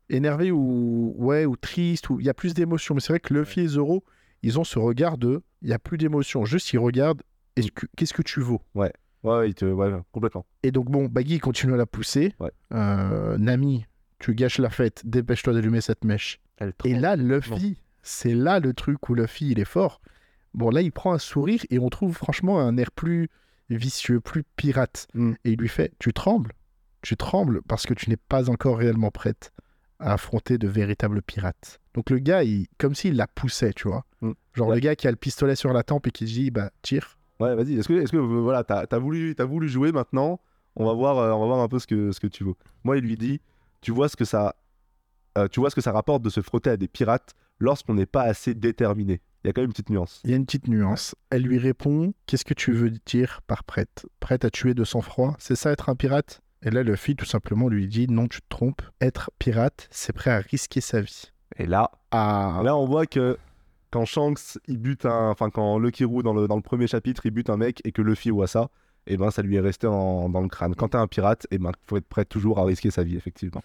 énervé 0.10 0.52
ou 0.52 1.14
ouais 1.18 1.46
ou 1.46 1.56
triste 1.56 2.10
ou 2.10 2.20
il 2.20 2.26
y 2.26 2.30
a 2.30 2.34
plus 2.34 2.56
d'émotions. 2.56 2.96
Mais 2.96 3.02
c'est 3.02 3.14
vrai 3.14 3.20
que 3.20 3.34
Luffy 3.34 3.60
et 3.60 3.68
Zoro, 3.68 4.04
ils 4.42 4.58
ont 4.58 4.64
ce 4.64 4.80
regard 4.80 5.18
de 5.20 5.44
il 5.62 5.70
y 5.70 5.74
a 5.74 5.78
plus 5.80 5.98
d'émotions. 6.00 6.46
Juste 6.46 6.74
ils 6.74 6.80
regardent 6.80 7.22
qu'est-ce 7.96 8.14
que 8.14 8.22
tu 8.22 8.42
vaux? 8.42 8.62
Ouais, 8.76 8.92
ouais, 9.24 9.50
il 9.50 9.54
te, 9.56 9.66
ouais, 9.66 9.92
complètement. 10.12 10.46
Et 10.64 10.72
donc 10.72 10.90
bon, 10.90 11.06
Baggy 11.06 11.40
continue 11.40 11.74
à 11.74 11.78
la 11.78 11.86
pousser. 11.86 12.34
Ouais. 12.40 12.52
Euh, 12.74 13.38
Nami, 13.38 13.86
tu 14.20 14.36
gâches 14.36 14.60
la 14.60 14.70
fête. 14.70 15.02
Dépêche-toi 15.06 15.54
d'allumer 15.54 15.82
cette 15.82 16.04
mèche. 16.06 16.40
Elle 16.58 16.74
Et 16.86 16.96
là, 16.96 17.16
Luffy, 17.16 17.82
c'est 18.02 18.34
là 18.34 18.60
le 18.60 18.74
truc 18.74 19.10
où 19.10 19.14
Luffy, 19.16 19.52
il 19.52 19.60
est 19.60 19.66
fort. 19.66 20.02
Bon, 20.54 20.70
là, 20.72 20.82
il 20.82 20.92
prend 20.92 21.14
un 21.14 21.20
sourire 21.20 21.62
et 21.70 21.80
on 21.80 21.90
trouve 21.90 22.16
franchement 22.16 22.60
un 22.60 22.76
air 22.78 22.92
plus 22.92 23.30
vicieux, 23.70 24.20
plus 24.20 24.44
pirate. 24.56 25.08
Mm. 25.14 25.34
Et 25.46 25.52
il 25.52 25.60
lui 25.60 25.70
fait 25.70 25.94
Tu 26.00 26.12
trembles 26.12 26.54
Tu 27.02 27.16
trembles 27.16 27.62
parce 27.68 27.86
que 27.86 27.94
tu 27.94 28.10
n'es 28.10 28.18
pas 28.18 28.50
encore 28.50 28.78
réellement 28.78 29.12
prête 29.12 29.52
à 30.00 30.14
affronter 30.14 30.58
de 30.58 30.68
véritables 30.68 31.22
pirates. 31.22 31.80
Donc 31.94 32.10
le 32.10 32.18
gars, 32.20 32.44
il, 32.44 32.68
comme 32.78 32.96
s'il 32.96 33.16
la 33.16 33.28
poussait, 33.28 33.74
tu 33.74 33.88
vois. 33.88 34.06
Mm. 34.22 34.32
Genre 34.56 34.68
Ouais. 34.70 34.76
le 34.76 34.82
gars 34.82 34.96
qui 34.96 35.08
a 35.08 35.12
le 35.12 35.18
pistolet 35.18 35.56
sur 35.56 35.72
la 35.72 35.84
tempe 35.84 36.08
et 36.08 36.12
qui 36.12 36.28
se 36.28 36.34
dit 36.34 36.52
Bah, 36.52 36.72
tire. 36.82 37.19
Ouais, 37.40 37.56
vas-y. 37.56 37.78
Est-ce 37.78 37.88
que, 37.88 37.94
est-ce 37.94 38.12
que 38.12 38.18
euh, 38.18 38.42
voilà, 38.42 38.64
t'as, 38.64 38.86
t'as 38.86 39.00
voulu, 39.00 39.36
t'as 39.36 39.46
voulu 39.46 39.70
jouer 39.70 39.92
maintenant 39.92 40.40
On 40.76 40.86
va 40.86 40.94
voir, 40.94 41.18
euh, 41.18 41.32
on 41.32 41.40
va 41.40 41.46
voir 41.46 41.60
un 41.60 41.68
peu 41.68 41.80
ce 41.80 41.88
que, 41.88 42.12
ce 42.12 42.20
que 42.20 42.28
tu 42.28 42.44
veux. 42.44 42.54
Moi, 42.84 42.98
il 42.98 43.04
lui 43.04 43.18
dit, 43.18 43.42
tu 43.82 43.92
vois 43.92 44.10
ce 44.10 44.16
que 44.18 44.26
ça, 44.26 44.56
euh, 45.38 45.48
tu 45.48 45.60
vois 45.60 45.70
ce 45.70 45.76
que 45.76 45.82
ça 45.82 45.92
rapporte 45.92 46.22
de 46.22 46.30
se 46.30 46.42
frotter 46.42 46.70
à 46.70 46.78
des 46.78 46.88
pirates 46.88 47.34
lorsqu'on 47.60 47.94
n'est 47.94 48.06
pas 48.06 48.24
assez 48.24 48.54
déterminé. 48.54 49.22
Il 49.44 49.48
y 49.48 49.50
a 49.50 49.54
quand 49.54 49.62
même 49.62 49.70
une 49.70 49.74
petite 49.74 49.90
nuance. 49.90 50.20
Il 50.26 50.32
y 50.32 50.34
a 50.34 50.36
une 50.36 50.46
petite 50.46 50.68
nuance. 50.68 51.16
Elle 51.30 51.44
lui 51.44 51.58
répond 51.60 52.14
Qu'est-ce 52.26 52.44
que 52.44 52.54
tu 52.54 52.74
veux 52.74 52.92
dire 53.06 53.42
par 53.48 53.64
prête? 53.64 54.06
Prête 54.20 54.44
à 54.44 54.50
tuer 54.50 54.74
de 54.74 54.84
sang-froid? 54.84 55.36
C'est 55.40 55.56
ça 55.56 55.72
être 55.72 55.88
un 55.90 55.96
pirate? 55.96 56.42
Et 56.62 56.72
là, 56.72 56.84
Luffy, 56.84 57.16
tout 57.16 57.26
simplement, 57.26 57.70
lui 57.70 57.88
dit 57.88 58.08
Non, 58.10 58.28
tu 58.28 58.42
te 58.42 58.50
trompes. 58.50 58.82
Être 59.00 59.32
pirate, 59.40 59.88
c'est 59.92 60.12
prêt 60.12 60.32
à 60.32 60.40
risquer 60.40 60.82
sa 60.82 61.00
vie. 61.00 61.32
Et 61.56 61.66
là, 61.66 61.90
Ah, 62.12 62.60
là, 62.66 62.76
on 62.76 62.86
voit 62.86 63.06
que 63.06 63.38
quand 63.92 64.06
Shanks, 64.06 64.58
il 64.68 64.78
bute 64.78 65.06
un, 65.06 65.30
enfin 65.30 65.50
quand 65.50 65.80
Lucky 65.80 66.04
Roux 66.06 66.24
dans 66.24 66.34
le, 66.34 66.48
dans 66.48 66.56
le 66.56 66.62
premier 66.62 66.88
chapitre, 66.88 67.26
il 67.26 67.32
bute 67.32 67.50
un 67.50 67.58
mec 67.58 67.82
et 67.86 67.92
que 67.92 68.02
Luffy 68.02 68.30
voit 68.30 68.48
ça, 68.48 68.70
et 69.08 69.18
ben 69.18 69.32
ça 69.32 69.42
lui 69.42 69.56
est 69.56 69.60
resté 69.62 69.88
en- 69.88 70.30
dans 70.30 70.42
le 70.42 70.48
crâne. 70.48 70.76
Quand 70.76 70.90
t'es 70.90 70.98
un 70.98 71.08
pirate, 71.08 71.48
et 71.52 71.58
ben 71.58 71.72
faut 71.88 71.98
être 71.98 72.08
prêt 72.08 72.26
toujours 72.26 72.60
à 72.60 72.66
risquer 72.66 72.92
sa 72.92 73.04
vie, 73.04 73.16
effectivement. 73.18 73.62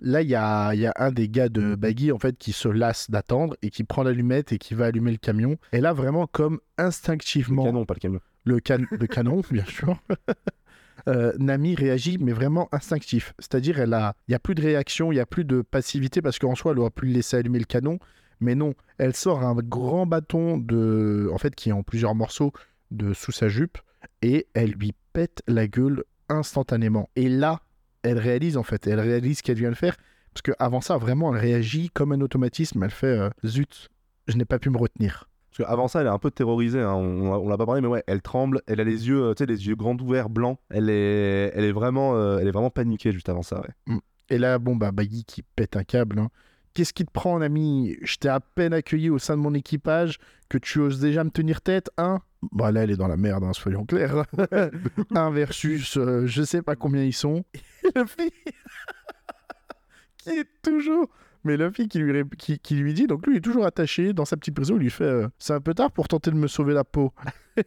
Là, 0.00 0.20
il 0.20 0.28
y 0.28 0.34
a, 0.34 0.74
il 0.74 0.80
y 0.80 0.86
a 0.86 0.92
un 0.96 1.10
des 1.10 1.26
gars 1.28 1.48
de 1.48 1.74
Baggy, 1.74 2.12
en 2.12 2.18
fait, 2.18 2.36
qui 2.36 2.52
se 2.52 2.68
lasse 2.68 3.10
d'attendre 3.10 3.56
et 3.62 3.70
qui 3.70 3.82
prend 3.82 4.02
l'allumette 4.02 4.52
et 4.52 4.58
qui 4.58 4.74
va 4.74 4.84
allumer 4.86 5.10
le 5.10 5.16
camion. 5.16 5.56
Et 5.72 5.80
là, 5.80 5.94
vraiment, 5.94 6.26
comme 6.26 6.60
Le 6.78 6.84
instinctivement, 6.84 7.64
canon, 7.64 7.86
pas 7.86 7.94
le 7.94 8.00
camion. 8.00 8.20
le, 8.44 8.60
can- 8.60 8.84
le 8.90 9.06
canon, 9.06 9.40
bien 9.50 9.64
sûr, 9.64 9.96
euh, 11.08 11.32
Nami 11.38 11.74
réagit, 11.74 12.18
mais 12.18 12.32
vraiment 12.32 12.68
instinctif. 12.72 13.32
C'est-à-dire, 13.38 13.78
elle 13.80 13.94
a, 13.94 14.14
il 14.28 14.32
n'y 14.32 14.34
a 14.34 14.38
plus 14.38 14.54
de 14.54 14.62
réaction, 14.62 15.12
il 15.12 15.16
n'y 15.16 15.20
a 15.20 15.26
plus 15.26 15.44
de 15.44 15.62
passivité, 15.62 16.20
parce 16.20 16.38
qu'en 16.38 16.54
soi, 16.54 16.72
elle 16.72 16.78
aurait 16.78 16.90
pu 16.90 17.06
le 17.06 17.12
laisser 17.12 17.36
allumer 17.38 17.58
le 17.58 17.64
canon. 17.64 17.98
Mais 18.40 18.54
non, 18.54 18.74
elle 18.98 19.14
sort 19.14 19.42
un 19.42 19.54
grand 19.54 20.06
bâton 20.06 20.58
de, 20.58 21.28
en 21.32 21.38
fait, 21.38 21.54
qui 21.54 21.70
est 21.70 21.72
en 21.72 21.82
plusieurs 21.82 22.14
morceaux 22.14 22.52
de 22.90 23.12
sous 23.12 23.32
sa 23.32 23.48
jupe, 23.48 23.78
et 24.22 24.46
elle 24.54 24.72
lui 24.72 24.94
pète 25.12 25.42
la 25.46 25.66
gueule 25.66 26.04
instantanément. 26.28 27.08
Et 27.16 27.28
là, 27.28 27.60
elle 28.02 28.18
réalise 28.18 28.56
en 28.56 28.62
fait, 28.62 28.86
elle 28.86 29.00
réalise 29.00 29.38
ce 29.38 29.42
qu'elle 29.42 29.58
vient 29.58 29.70
de 29.70 29.76
faire, 29.76 29.96
parce 30.32 30.42
qu'avant 30.42 30.80
ça, 30.80 30.96
vraiment, 30.98 31.34
elle 31.34 31.40
réagit 31.40 31.90
comme 31.90 32.12
un 32.12 32.20
automatisme. 32.20 32.82
Elle 32.82 32.90
fait 32.90 33.06
euh, 33.06 33.30
zut, 33.44 33.88
je 34.28 34.36
n'ai 34.36 34.44
pas 34.44 34.58
pu 34.58 34.70
me 34.70 34.76
retenir. 34.78 35.28
Parce 35.50 35.66
qu'avant 35.70 35.88
ça, 35.88 36.02
elle 36.02 36.06
est 36.08 36.10
un 36.10 36.18
peu 36.18 36.30
terrorisée. 36.30 36.82
hein. 36.82 36.92
On, 36.92 37.32
on 37.32 37.48
l'a 37.48 37.56
pas 37.56 37.64
parlé, 37.64 37.80
mais 37.80 37.88
ouais, 37.88 38.04
elle 38.06 38.20
tremble. 38.20 38.60
Elle 38.66 38.78
a 38.80 38.84
les 38.84 39.08
yeux, 39.08 39.22
euh, 39.24 39.34
tu 39.34 39.38
sais, 39.38 39.46
les 39.46 39.66
yeux 39.66 39.74
grands 39.74 39.96
ouverts, 39.96 40.28
blancs. 40.28 40.58
Elle 40.68 40.90
est, 40.90 41.52
elle 41.54 41.64
est 41.64 41.72
vraiment, 41.72 42.14
euh, 42.16 42.38
elle 42.38 42.46
est 42.46 42.50
vraiment 42.50 42.68
paniquée 42.68 43.12
juste 43.12 43.30
avant 43.30 43.40
ça. 43.42 43.62
Ouais. 43.88 43.96
Et 44.28 44.36
là, 44.36 44.58
bon, 44.58 44.76
bah, 44.76 44.92
Baggy 44.92 45.24
qui 45.24 45.42
pète 45.42 45.76
un 45.76 45.84
câble. 45.84 46.18
hein. 46.18 46.28
Qu'est-ce 46.76 46.92
qui 46.92 47.06
te 47.06 47.10
prend, 47.10 47.40
ami? 47.40 47.96
Je 48.02 48.16
t'ai 48.16 48.28
à 48.28 48.38
peine 48.38 48.74
accueilli 48.74 49.08
au 49.08 49.18
sein 49.18 49.34
de 49.34 49.40
mon 49.40 49.54
équipage 49.54 50.18
que 50.50 50.58
tu 50.58 50.78
oses 50.78 51.00
déjà 51.00 51.24
me 51.24 51.30
tenir 51.30 51.62
tête, 51.62 51.88
hein? 51.96 52.20
Bah 52.52 52.70
là, 52.70 52.82
elle 52.84 52.90
est 52.90 52.98
dans 52.98 53.08
la 53.08 53.16
merde, 53.16 53.44
hein, 53.44 53.54
soyons 53.54 53.86
clairs. 53.86 54.26
un 55.14 55.30
versus, 55.30 55.96
euh, 55.96 56.26
je 56.26 56.42
sais 56.42 56.60
pas 56.60 56.76
combien 56.76 57.02
ils 57.02 57.14
sont. 57.14 57.44
Et 57.82 57.98
le 57.98 58.04
fille 58.04 58.30
qui 60.18 60.30
est 60.30 60.48
toujours... 60.62 61.08
Mais 61.44 61.56
le 61.56 61.70
fille 61.70 61.88
qui 61.88 61.98
lui, 62.00 62.12
ré- 62.12 62.24
qui, 62.36 62.58
qui 62.58 62.74
lui 62.74 62.92
dit, 62.92 63.06
donc 63.06 63.24
lui 63.26 63.36
il 63.36 63.38
est 63.38 63.40
toujours 63.40 63.64
attaché 63.64 64.12
dans 64.12 64.24
sa 64.26 64.36
petite 64.36 64.54
prison, 64.54 64.74
il 64.76 64.80
lui 64.82 64.90
fait 64.90 65.04
euh, 65.04 65.28
C'est 65.38 65.54
un 65.54 65.60
peu 65.60 65.72
tard 65.72 65.92
pour 65.92 66.08
tenter 66.08 66.30
de 66.30 66.36
me 66.36 66.46
sauver 66.48 66.74
la 66.74 66.84
peau. 66.84 67.12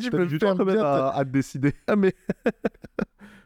tu 0.00 0.10
peux 0.10 0.26
du 0.26 0.38
temps 0.38 0.56
quand 0.56 0.64
même 0.64 0.78
à, 0.78 1.10
à 1.10 1.24
te 1.24 1.30
décider. 1.30 1.74
ah 1.88 1.96
mais... 1.96 2.14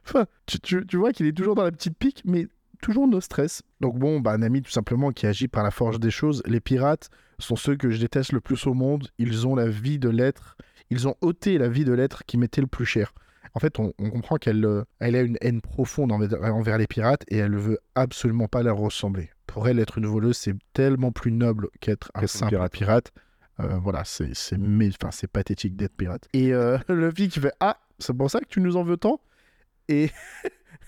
enfin, 0.05 0.27
tu, 0.47 0.61
tu- 0.61 0.87
tu 0.87 0.97
vois 0.99 1.13
qu'il 1.13 1.27
est 1.27 1.33
toujours 1.33 1.55
dans 1.55 1.65
la 1.65 1.73
petite 1.73 1.97
pique, 1.99 2.23
mais 2.25 2.47
toujours 2.81 3.09
no 3.09 3.21
stress. 3.21 3.63
Donc 3.81 3.99
bon, 3.99 4.21
bah, 4.21 4.33
un 4.33 4.43
ami 4.43 4.63
tout 4.63 4.71
simplement 4.71 5.11
qui 5.11 5.27
agit 5.27 5.49
par 5.49 5.63
la 5.65 5.71
force 5.71 5.99
des 5.99 6.11
choses. 6.11 6.43
Les 6.47 6.61
pirates 6.61 7.11
sont 7.39 7.57
ceux 7.57 7.77
que 7.77 7.91
je 7.91 7.99
déteste 7.99 8.33
le 8.33 8.41
plus 8.41 8.67
au 8.67 8.75
monde. 8.75 9.09
Ils 9.19 9.47
ont 9.47 9.55
la 9.55 9.69
vie 9.69 9.99
de 9.99 10.09
l'être. 10.09 10.57
Ils 10.91 11.07
ont 11.07 11.15
ôté 11.21 11.59
la 11.59 11.69
vie 11.69 11.85
de 11.85 11.93
l'être 11.93 12.25
qui 12.25 12.37
m'était 12.37 12.61
le 12.61 12.67
plus 12.67 12.87
cher. 12.87 13.13
En 13.55 13.61
fait, 13.61 13.79
on, 13.79 13.93
on 13.99 14.11
comprend 14.11 14.37
qu'elle 14.37 14.65
euh, 14.65 14.85
elle 15.01 15.17
a 15.17 15.23
une 15.23 15.37
haine 15.41 15.61
profonde 15.61 16.13
envers, 16.13 16.43
envers 16.55 16.79
les 16.79 16.87
pirates 16.87 17.25
et 17.29 17.39
elle 17.39 17.53
ne 17.53 17.59
veut 17.59 17.79
absolument 17.95 18.47
pas 18.47 18.63
leur 18.63 18.77
ressembler. 18.77 19.31
Pour 19.47 19.67
elle, 19.67 19.81
être 19.81 19.99
une 19.99 20.07
voleuse, 20.07 20.37
c'est 20.37 20.55
tellement 20.73 21.11
plus 21.11 21.33
noble 21.33 21.69
qu'être 21.81 22.11
un 22.15 22.27
simple 22.27 22.51
pirate. 22.51 22.73
pirate. 22.73 23.13
Euh, 23.59 23.79
voilà, 23.79 24.05
c'est 24.05 24.35
c'est 24.35 25.27
pathétique 25.27 25.77
d'être 25.77 25.97
pirate. 25.97 26.29
Et 26.33 26.55
euh, 26.55 26.79
le 26.89 27.11
fille 27.11 27.29
qui 27.29 27.41
fait 27.41 27.53
Ah, 27.61 27.79
c'est 27.99 28.17
pour 28.17 28.31
ça 28.31 28.41
que 28.41 28.47
tu 28.49 28.61
nous 28.61 28.77
en 28.77 28.85
veux 28.85 28.97
tant? 28.97 29.21
Et 29.89 30.11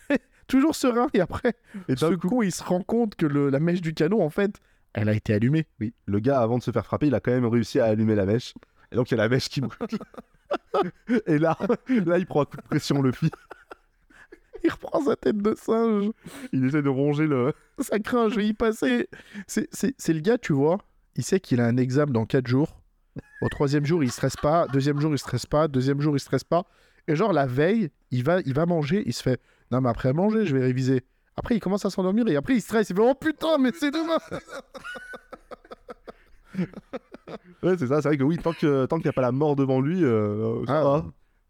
toujours 0.52 0.74
serein. 0.76 1.08
Et 1.14 1.20
après, 1.20 1.54
Et 1.88 1.96
ce 1.96 2.14
coup, 2.14 2.28
con, 2.28 2.42
il 2.42 2.52
se 2.52 2.62
rend 2.62 2.82
compte 2.82 3.14
que 3.16 3.26
le- 3.26 3.50
la 3.50 3.58
mèche 3.60 3.80
du 3.80 3.92
canon, 3.94 4.22
en 4.22 4.30
fait, 4.30 4.60
elle 4.94 5.08
a 5.08 5.14
été 5.14 5.32
allumée. 5.34 5.66
oui, 5.80 5.92
le 6.06 6.20
gars, 6.20 6.40
avant 6.40 6.58
de 6.58 6.62
se 6.62 6.70
faire 6.70 6.84
frapper, 6.84 7.06
il 7.08 7.14
a 7.14 7.20
quand 7.20 7.30
même 7.32 7.46
réussi 7.46 7.80
à 7.80 7.86
allumer 7.86 8.14
la 8.14 8.26
mèche. 8.26 8.54
Et 8.92 8.96
donc, 8.96 9.10
il 9.10 9.16
y 9.16 9.20
a 9.20 9.22
la 9.22 9.28
mèche 9.28 9.48
qui 9.48 9.60
brûle. 9.62 9.78
Et 11.26 11.38
là, 11.38 11.56
là, 11.88 12.18
il 12.18 12.26
prend 12.26 12.42
un 12.42 12.44
coup 12.44 12.56
de 12.58 12.62
pression, 12.62 13.00
le 13.02 13.10
fils. 13.12 13.30
Il 14.64 14.70
reprend 14.70 15.02
sa 15.02 15.16
tête 15.16 15.38
de 15.38 15.54
singe. 15.56 16.10
Il 16.52 16.64
essaie 16.66 16.82
de 16.82 16.88
ronger 16.88 17.26
le. 17.26 17.52
Ça 17.78 17.98
craint, 17.98 18.28
je 18.28 18.36
vais 18.36 18.46
y 18.46 18.52
passer. 18.52 19.08
C'est- 19.46 19.68
C'est 19.72 19.94
c'est 19.98 20.12
le 20.12 20.20
gars, 20.20 20.38
tu 20.38 20.52
vois, 20.52 20.78
il 21.16 21.24
sait 21.24 21.40
qu'il 21.40 21.60
a 21.60 21.66
un 21.66 21.76
examen 21.78 22.12
dans 22.12 22.26
4 22.26 22.46
jours. 22.46 22.78
Au 23.40 23.48
troisième 23.48 23.84
jour, 23.84 24.04
il 24.04 24.10
stresse 24.12 24.36
pas. 24.36 24.66
Deuxième 24.68 25.00
jour, 25.00 25.12
il 25.12 25.18
stresse 25.18 25.46
pas. 25.46 25.68
Deuxième 25.68 26.00
jour, 26.00 26.14
il 26.16 26.20
stresse 26.20 26.44
pas. 26.44 26.64
Et 27.08 27.16
genre, 27.16 27.32
la 27.32 27.46
veille, 27.46 27.90
il 28.12 28.22
va, 28.24 28.40
il 28.46 28.54
va 28.54 28.64
manger. 28.66 29.02
Il 29.06 29.12
se 29.12 29.22
fait 29.22 29.40
Non, 29.72 29.80
mais 29.80 29.88
après 29.88 30.12
manger, 30.12 30.46
je 30.46 30.54
vais 30.56 30.62
réviser. 30.62 31.02
Après, 31.36 31.56
il 31.56 31.60
commence 31.60 31.84
à 31.84 31.90
s'endormir 31.90 32.28
et 32.28 32.36
après, 32.36 32.54
il 32.54 32.60
stresse. 32.60 32.90
Il 32.90 32.96
fait 32.96 33.02
Oh 33.02 33.14
putain, 33.14 33.58
mais 33.58 33.72
c'est 33.72 33.90
demain 33.90 34.18
Ouais, 37.62 37.76
c'est 37.78 37.86
ça. 37.86 38.02
C'est 38.02 38.08
vrai 38.08 38.18
que 38.18 38.24
oui, 38.24 38.36
tant 38.38 38.52
que 38.52 38.86
tant 38.86 38.96
qu'il 38.96 39.06
n'y 39.06 39.10
a 39.10 39.14
pas 39.14 39.22
la 39.22 39.32
mort 39.32 39.56
devant 39.56 39.80
lui, 39.80 40.04
euh, 40.04 40.64
ça 40.66 40.80
Ah, 40.80 40.84
va. 40.84 41.04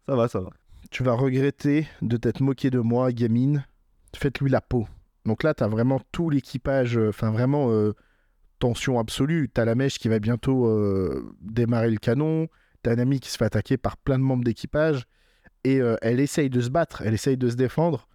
Ça 0.07 0.15
va, 0.15 0.27
ça 0.27 0.39
va. 0.39 0.49
Tu 0.91 1.03
vas 1.03 1.13
regretter 1.13 1.87
de 2.01 2.17
t'être 2.17 2.41
moqué 2.41 2.69
de 2.69 2.79
moi, 2.79 3.11
gamine. 3.11 3.65
Faites-lui 4.15 4.49
la 4.49 4.61
peau. 4.61 4.87
Donc 5.25 5.43
là, 5.43 5.53
t'as 5.53 5.67
vraiment 5.67 5.99
tout 6.11 6.29
l'équipage. 6.29 6.97
euh, 6.97 7.09
Enfin, 7.09 7.31
vraiment, 7.31 7.71
euh, 7.71 7.93
tension 8.59 8.99
absolue. 8.99 9.49
T'as 9.53 9.65
la 9.65 9.75
mèche 9.75 9.97
qui 9.99 10.07
va 10.07 10.19
bientôt 10.19 10.67
euh, 10.67 11.33
démarrer 11.41 11.89
le 11.89 11.97
canon. 11.97 12.47
T'as 12.83 12.93
un 12.93 12.99
ami 12.99 13.19
qui 13.19 13.29
se 13.29 13.37
fait 13.37 13.45
attaquer 13.45 13.77
par 13.77 13.97
plein 13.97 14.19
de 14.19 14.23
membres 14.23 14.43
d'équipage. 14.43 15.05
Et 15.63 15.81
euh, 15.81 15.95
elle 16.01 16.19
essaye 16.19 16.49
de 16.49 16.61
se 16.61 16.69
battre, 16.69 17.01
elle 17.03 17.13
essaye 17.13 17.37
de 17.37 17.49
se 17.49 17.55
défendre. 17.55 18.07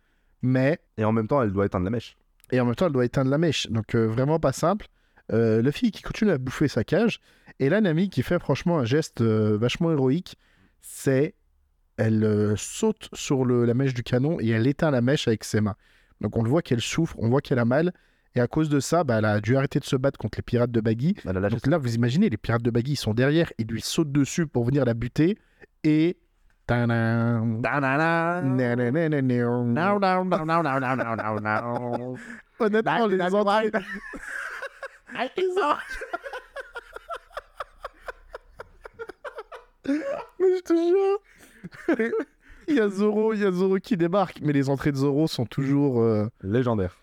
Mais, 0.42 0.78
Et 0.96 1.04
en 1.04 1.12
même 1.12 1.26
temps, 1.26 1.42
elle 1.42 1.52
doit 1.52 1.66
éteindre 1.66 1.84
la 1.84 1.90
mèche. 1.90 2.16
et 2.52 2.60
en 2.60 2.64
même 2.64 2.74
temps, 2.74 2.86
elle 2.86 2.92
doit 2.92 3.04
éteindre 3.04 3.30
la 3.30 3.38
mèche. 3.38 3.68
Donc, 3.70 3.94
euh, 3.94 4.06
vraiment 4.06 4.38
pas 4.38 4.52
simple. 4.52 4.86
Euh, 5.32 5.70
fille 5.72 5.90
qui 5.90 6.02
continue 6.02 6.30
à 6.30 6.38
bouffer 6.38 6.68
sa 6.68 6.84
cage. 6.84 7.20
Et 7.58 7.68
là, 7.68 7.80
Nami 7.80 8.08
qui 8.08 8.22
fait 8.22 8.38
franchement 8.38 8.78
un 8.78 8.84
geste 8.84 9.20
euh, 9.20 9.58
vachement 9.58 9.90
héroïque. 9.92 10.36
C'est. 10.80 11.34
Elle 11.96 12.22
euh, 12.22 12.54
saute 12.56 13.08
sur 13.12 13.44
le- 13.44 13.64
la 13.64 13.74
mèche 13.74 13.92
du 13.92 14.04
canon 14.04 14.38
et 14.40 14.48
elle 14.50 14.66
éteint 14.68 14.90
la 14.92 15.00
mèche 15.00 15.26
avec 15.26 15.42
ses 15.42 15.60
mains. 15.60 15.74
Donc 16.20 16.36
on 16.36 16.42
le 16.44 16.48
voit 16.48 16.62
qu'elle 16.62 16.80
souffre, 16.80 17.16
on 17.18 17.28
voit 17.28 17.40
qu'elle 17.40 17.58
a 17.58 17.64
mal. 17.64 17.92
Et 18.36 18.40
à 18.40 18.46
cause 18.46 18.68
de 18.68 18.78
ça, 18.78 19.02
bah, 19.02 19.18
elle 19.18 19.24
a 19.24 19.40
dû 19.40 19.56
arrêter 19.56 19.80
de 19.80 19.84
se 19.84 19.96
battre 19.96 20.16
contre 20.18 20.38
les 20.38 20.42
pirates 20.42 20.70
de 20.70 20.80
Baggy. 20.80 21.16
A 21.26 21.32
lâché 21.32 21.56
Donc 21.56 21.66
là, 21.66 21.76
vous 21.76 21.94
imaginez, 21.96 22.30
les 22.30 22.36
pirates 22.36 22.62
de 22.62 22.70
Baggy, 22.70 22.92
ils 22.92 22.96
sont 22.96 23.14
derrière, 23.14 23.52
ils 23.58 23.66
lui 23.66 23.80
sautent 23.80 24.12
dessus 24.12 24.46
pour 24.46 24.64
venir 24.64 24.84
la 24.84 24.94
buter. 24.94 25.36
Et. 25.82 26.16
Tadam. 26.68 27.60
Nananana. 27.60 28.42
Honnêtement, 32.60 33.06
les 33.06 33.34
entrées. 33.34 33.70
Mais 39.86 40.56
je 40.56 40.60
te 40.62 40.74
jure. 40.74 42.08
Il 42.68 42.74
y 42.76 42.80
a 42.80 42.88
Zoro, 42.90 43.32
il 43.32 43.40
y 43.40 43.46
a 43.46 43.50
Zoro 43.50 43.78
qui 43.78 43.96
débarque, 43.96 44.40
mais 44.42 44.52
les 44.52 44.68
entrées 44.68 44.92
de 44.92 44.96
Zoro 44.98 45.26
sont 45.26 45.46
toujours. 45.46 46.02
euh, 46.02 46.28
légendaire. 46.42 46.98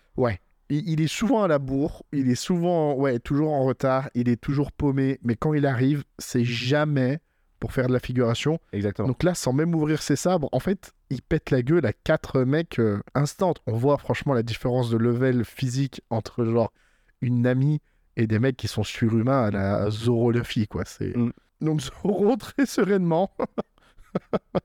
il, 0.70 0.88
il 0.88 1.00
est 1.00 1.08
souvent 1.08 1.42
à 1.42 1.48
la 1.48 1.58
bourre, 1.58 2.04
il 2.12 2.30
est 2.30 2.36
souvent, 2.36 2.94
ouais, 2.94 3.18
toujours 3.18 3.52
en 3.52 3.64
retard, 3.64 4.08
il 4.14 4.28
est 4.28 4.40
toujours 4.40 4.70
paumé, 4.70 5.18
mais 5.22 5.34
quand 5.34 5.54
il 5.54 5.66
arrive, 5.66 6.04
c'est 6.18 6.44
jamais 6.44 7.18
pour 7.66 7.72
faire 7.72 7.88
de 7.88 7.92
la 7.92 7.98
figuration. 7.98 8.60
Exactement. 8.72 9.08
Donc 9.08 9.24
là, 9.24 9.34
sans 9.34 9.52
même 9.52 9.74
ouvrir 9.74 10.02
ses 10.02 10.14
sabres, 10.14 10.48
en 10.52 10.60
fait, 10.60 10.92
il 11.10 11.20
pète 11.20 11.50
la 11.50 11.62
gueule 11.62 11.84
à 11.84 11.92
quatre 11.92 12.42
mecs 12.44 12.78
euh, 12.78 13.00
instant. 13.16 13.54
On 13.66 13.72
voit 13.76 13.98
franchement 13.98 14.34
la 14.34 14.44
différence 14.44 14.88
de 14.88 14.96
level 14.96 15.44
physique 15.44 16.00
entre 16.10 16.44
genre 16.44 16.72
une 17.20 17.42
Nami 17.42 17.80
et 18.16 18.28
des 18.28 18.38
mecs 18.38 18.56
qui 18.56 18.68
sont 18.68 18.84
surhumains 18.84 19.46
à 19.46 19.50
la 19.50 19.90
Zoro 19.90 20.30
Luffy, 20.30 20.68
quoi. 20.68 20.84
C'est 20.84 21.16
Mm. 21.16 21.32
donc 21.60 21.80
Zoro 21.80 22.36
très 22.46 22.66
sereinement, 22.66 23.32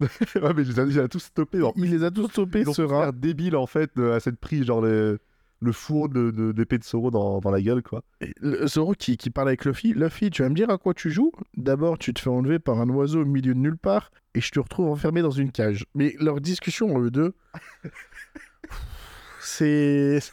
ouais, 0.00 0.08
mais 0.56 0.64
je 0.64 0.80
les 0.80 0.92
il 0.94 1.00
a 1.00 1.08
tous 1.08 1.18
stoppé. 1.20 1.62
En 1.62 1.72
il 1.76 1.90
les 1.90 2.04
a 2.04 2.10
tous 2.10 2.28
stoppés, 2.28 2.60
Ils 2.60 2.70
ont 2.70 2.74
serein. 2.74 3.12
débile 3.12 3.56
en 3.56 3.66
fait 3.66 3.90
de- 3.96 4.10
à 4.10 4.20
cette 4.20 4.36
prise, 4.38 4.64
genre 4.64 4.80
le, 4.80 5.18
le 5.60 5.72
four 5.72 6.08
de, 6.08 6.30
de- 6.30 6.52
d'épée 6.52 6.78
de 6.78 6.84
Soro 6.84 7.10
dans, 7.10 7.40
dans 7.40 7.50
la 7.50 7.60
gueule 7.60 7.82
quoi. 7.82 8.02
Et 8.20 8.32
le- 8.40 8.66
Zoro 8.66 8.92
qui, 8.94 9.16
qui 9.16 9.30
parle 9.30 9.48
avec 9.48 9.64
Luffy. 9.64 9.92
Luffy, 9.94 10.30
tu 10.30 10.42
vas 10.42 10.48
me 10.48 10.54
dire 10.54 10.70
à 10.70 10.78
quoi 10.78 10.94
tu 10.94 11.10
joues? 11.10 11.32
D'abord, 11.56 11.98
tu 11.98 12.14
te 12.14 12.20
fais 12.20 12.30
enlever 12.30 12.58
par 12.58 12.80
un 12.80 12.88
oiseau 12.90 13.22
au 13.22 13.24
milieu 13.24 13.54
de 13.54 13.58
nulle 13.58 13.76
part 13.76 14.10
et 14.34 14.40
je 14.40 14.50
te 14.50 14.60
retrouve 14.60 14.88
enfermé 14.88 15.20
dans 15.22 15.30
une 15.30 15.50
cage. 15.50 15.84
Mais 15.94 16.14
leur 16.20 16.40
discussion, 16.40 17.00
eux 17.00 17.10
deux, 17.10 17.34
c'est. 19.40 20.20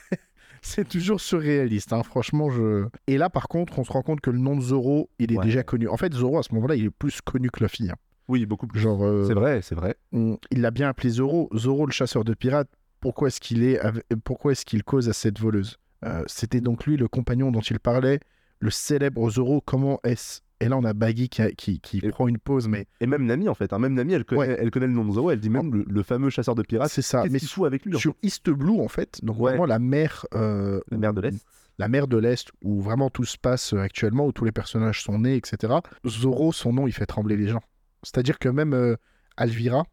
C'est 0.67 0.89
toujours 0.89 1.21
surréaliste, 1.21 1.93
hein. 1.93 2.01
franchement. 2.01 2.49
Je... 2.49 2.87
Et 3.05 3.19
là, 3.19 3.29
par 3.29 3.47
contre, 3.47 3.77
on 3.77 3.83
se 3.83 3.91
rend 3.93 4.01
compte 4.01 4.19
que 4.19 4.31
le 4.31 4.39
nom 4.39 4.55
de 4.55 4.61
Zoro, 4.61 5.11
il 5.19 5.31
est 5.31 5.37
Ouais. 5.37 5.45
déjà 5.45 5.61
connu. 5.61 5.87
En 5.87 5.95
fait, 5.95 6.11
Zoro, 6.15 6.39
à 6.39 6.41
ce 6.43 6.55
moment-là, 6.55 6.75
il 6.75 6.85
est 6.85 6.89
plus 6.89 7.21
connu 7.21 7.51
que 7.51 7.63
Luffy. 7.63 7.87
hein. 7.91 7.95
Oui, 8.27 8.47
beaucoup 8.47 8.65
plus. 8.65 8.79
Genre, 8.79 9.03
euh, 9.05 9.25
C'est 9.27 9.35
vrai, 9.35 9.61
c'est 9.61 9.75
vrai. 9.75 9.95
on- 10.11 10.39
il 10.49 10.61
l'a 10.61 10.71
bien 10.71 10.89
appelé 10.89 11.09
Zoro. 11.09 11.51
Zoro, 11.55 11.85
le 11.85 11.91
chasseur 11.91 12.23
de 12.23 12.33
pirates, 12.33 12.67
pourquoi 12.99 13.27
est-ce 13.29 13.39
qu'il 13.41 13.63
est, 13.63 13.79
avec- 13.79 14.05
pourquoi 14.23 14.51
est-ce 14.53 14.65
qu'il 14.65 14.83
cause 14.83 15.09
à 15.09 15.13
cette 15.13 15.39
voleuse? 15.39 15.77
Euh, 16.03 16.23
C'était 16.27 16.61
donc 16.61 16.85
lui 16.85 16.97
le 16.97 17.07
compagnon 17.07 17.51
dont 17.51 17.61
il 17.61 17.79
parlait, 17.79 18.19
le 18.59 18.69
célèbre 18.69 19.29
Zoro. 19.29 19.61
Comment 19.61 19.99
est-ce? 20.03 20.41
Et 20.61 20.69
là, 20.69 20.77
on 20.77 20.83
a 20.85 20.93
Baggy 20.93 21.27
qui, 21.27 21.41
a- 21.41 21.51
qui, 21.51 21.81
qui 21.81 21.99
Et- 22.01 22.09
prend 22.09 22.27
une 22.29 22.37
pause, 22.37 22.67
mais 22.69 22.85
Et 23.01 23.07
même 23.07 23.25
Nami 23.25 23.49
en 23.49 23.53
fait, 23.55 23.73
hein, 23.73 23.79
même 23.79 23.93
Nami 23.93 24.13
elle 24.13 24.23
connaît, 24.23 24.39
Ouais. 24.39 24.57
elle 24.59 24.71
connaît 24.71 24.87
le 24.87 24.93
nom 24.93 25.03
de 25.03 25.11
Zoro, 25.11 25.29
elle 25.31 25.39
dit 25.41 25.49
même 25.49 25.73
le, 25.73 25.85
le 25.87 26.03
fameux 26.03 26.29
chasseur 26.29 26.55
de 26.55 26.61
pirates. 26.63 26.89
c'est 26.89 27.01
ça. 27.01 27.23
Qu'est-ce 27.23 27.33
Mais 27.33 27.39
fout 27.39 27.65
avec 27.65 27.83
lui 27.85 27.93
en 27.93 27.97
fait? 27.97 28.01
Sur 28.01 28.15
East 28.23 28.49
Blue, 28.49 28.79
en 28.79 28.87
fait, 28.87 29.19
donc 29.23 29.37
Ouais. 29.37 29.51
vraiment 29.51 29.65
la 29.65 29.79
mer, 29.79 30.25
euh, 30.33 30.79
La 30.91 30.97
mer 30.97 31.13
de 31.13 31.21
l'Est. 31.21 31.45
la 31.77 31.87
mer 31.89 32.07
de 32.07 32.17
l'Est, 32.17 32.49
où 32.63 32.79
vraiment 32.81 33.09
tout 33.09 33.25
se 33.25 33.37
passe 33.37 33.73
euh, 33.73 33.79
actuellement, 33.79 34.25
où 34.27 34.31
tous 34.31 34.45
les 34.45 34.53
personnages 34.53 35.03
sont 35.03 35.19
nés, 35.19 35.35
etc. 35.35 35.73
Zoro, 36.07 36.53
son 36.53 36.71
nom, 36.71 36.87
il 36.87 36.93
fait 36.93 37.05
trembler 37.05 37.35
les 37.35 37.47
gens. 37.49 37.61
C'est-à-dire 38.03 38.39
que 38.39 38.47
même 38.47 38.73
euh, 38.73 38.95
Alvira, 39.35 39.83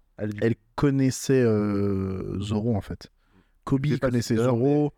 Elle 0.41 0.55
connaissait 0.77 1.43
euh, 1.43 2.39
Zoro, 2.41 2.77
en 2.77 2.81
fait. 2.81 3.11
Kobe 3.65 3.87
connaissait 4.01 4.37
Zoro. 4.37 4.93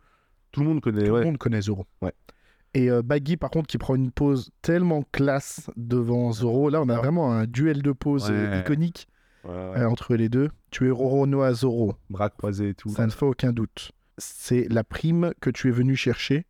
Tout 0.53 0.61
le 0.61 0.67
monde 0.67 0.81
connaît, 0.81 1.07
Tout 1.07 1.17
le 1.17 1.25
monde 1.25 1.39
connaît 1.39 1.61
Zoro. 1.63 1.87
Ouais. 2.03 2.13
Et 2.75 2.91
euh, 2.91 3.03
Baggy, 3.03 3.37
par 3.37 3.51
contre, 3.51 3.67
qui 3.67 3.79
prend 3.79 3.95
une 3.95 4.11
pause 4.11 4.51
tellement 4.63 5.05
classe 5.13 5.69
devant 5.77 6.33
Zoro. 6.33 6.71
Là, 6.71 6.81
on 6.83 6.89
a 6.89 6.97
vraiment 6.97 7.33
un 7.33 7.47
duel 7.47 7.83
de 7.83 7.93
poses 7.93 8.29
euh, 8.31 8.51
Ouais. 8.51 8.61
iconique 8.61 9.09
entre 9.45 10.15
les 10.17 10.29
deux. 10.29 10.49
Tu 10.71 10.89
es 10.89 10.91
Roronoa 10.91 11.53
Zoro, 11.53 11.95
Bras 12.09 12.31
croisés 12.31 12.71
et 12.71 12.75
tout. 12.75 12.89
ça 12.89 13.05
ne 13.07 13.11
fait 13.11 13.27
aucun 13.27 13.53
doute. 13.53 13.93
C'est 14.17 14.67
la 14.71 14.85
prime 14.85 15.33
que 15.41 15.51
tu 15.51 15.69
es 15.69 15.71
venu 15.71 15.97
chercher. 15.97 16.47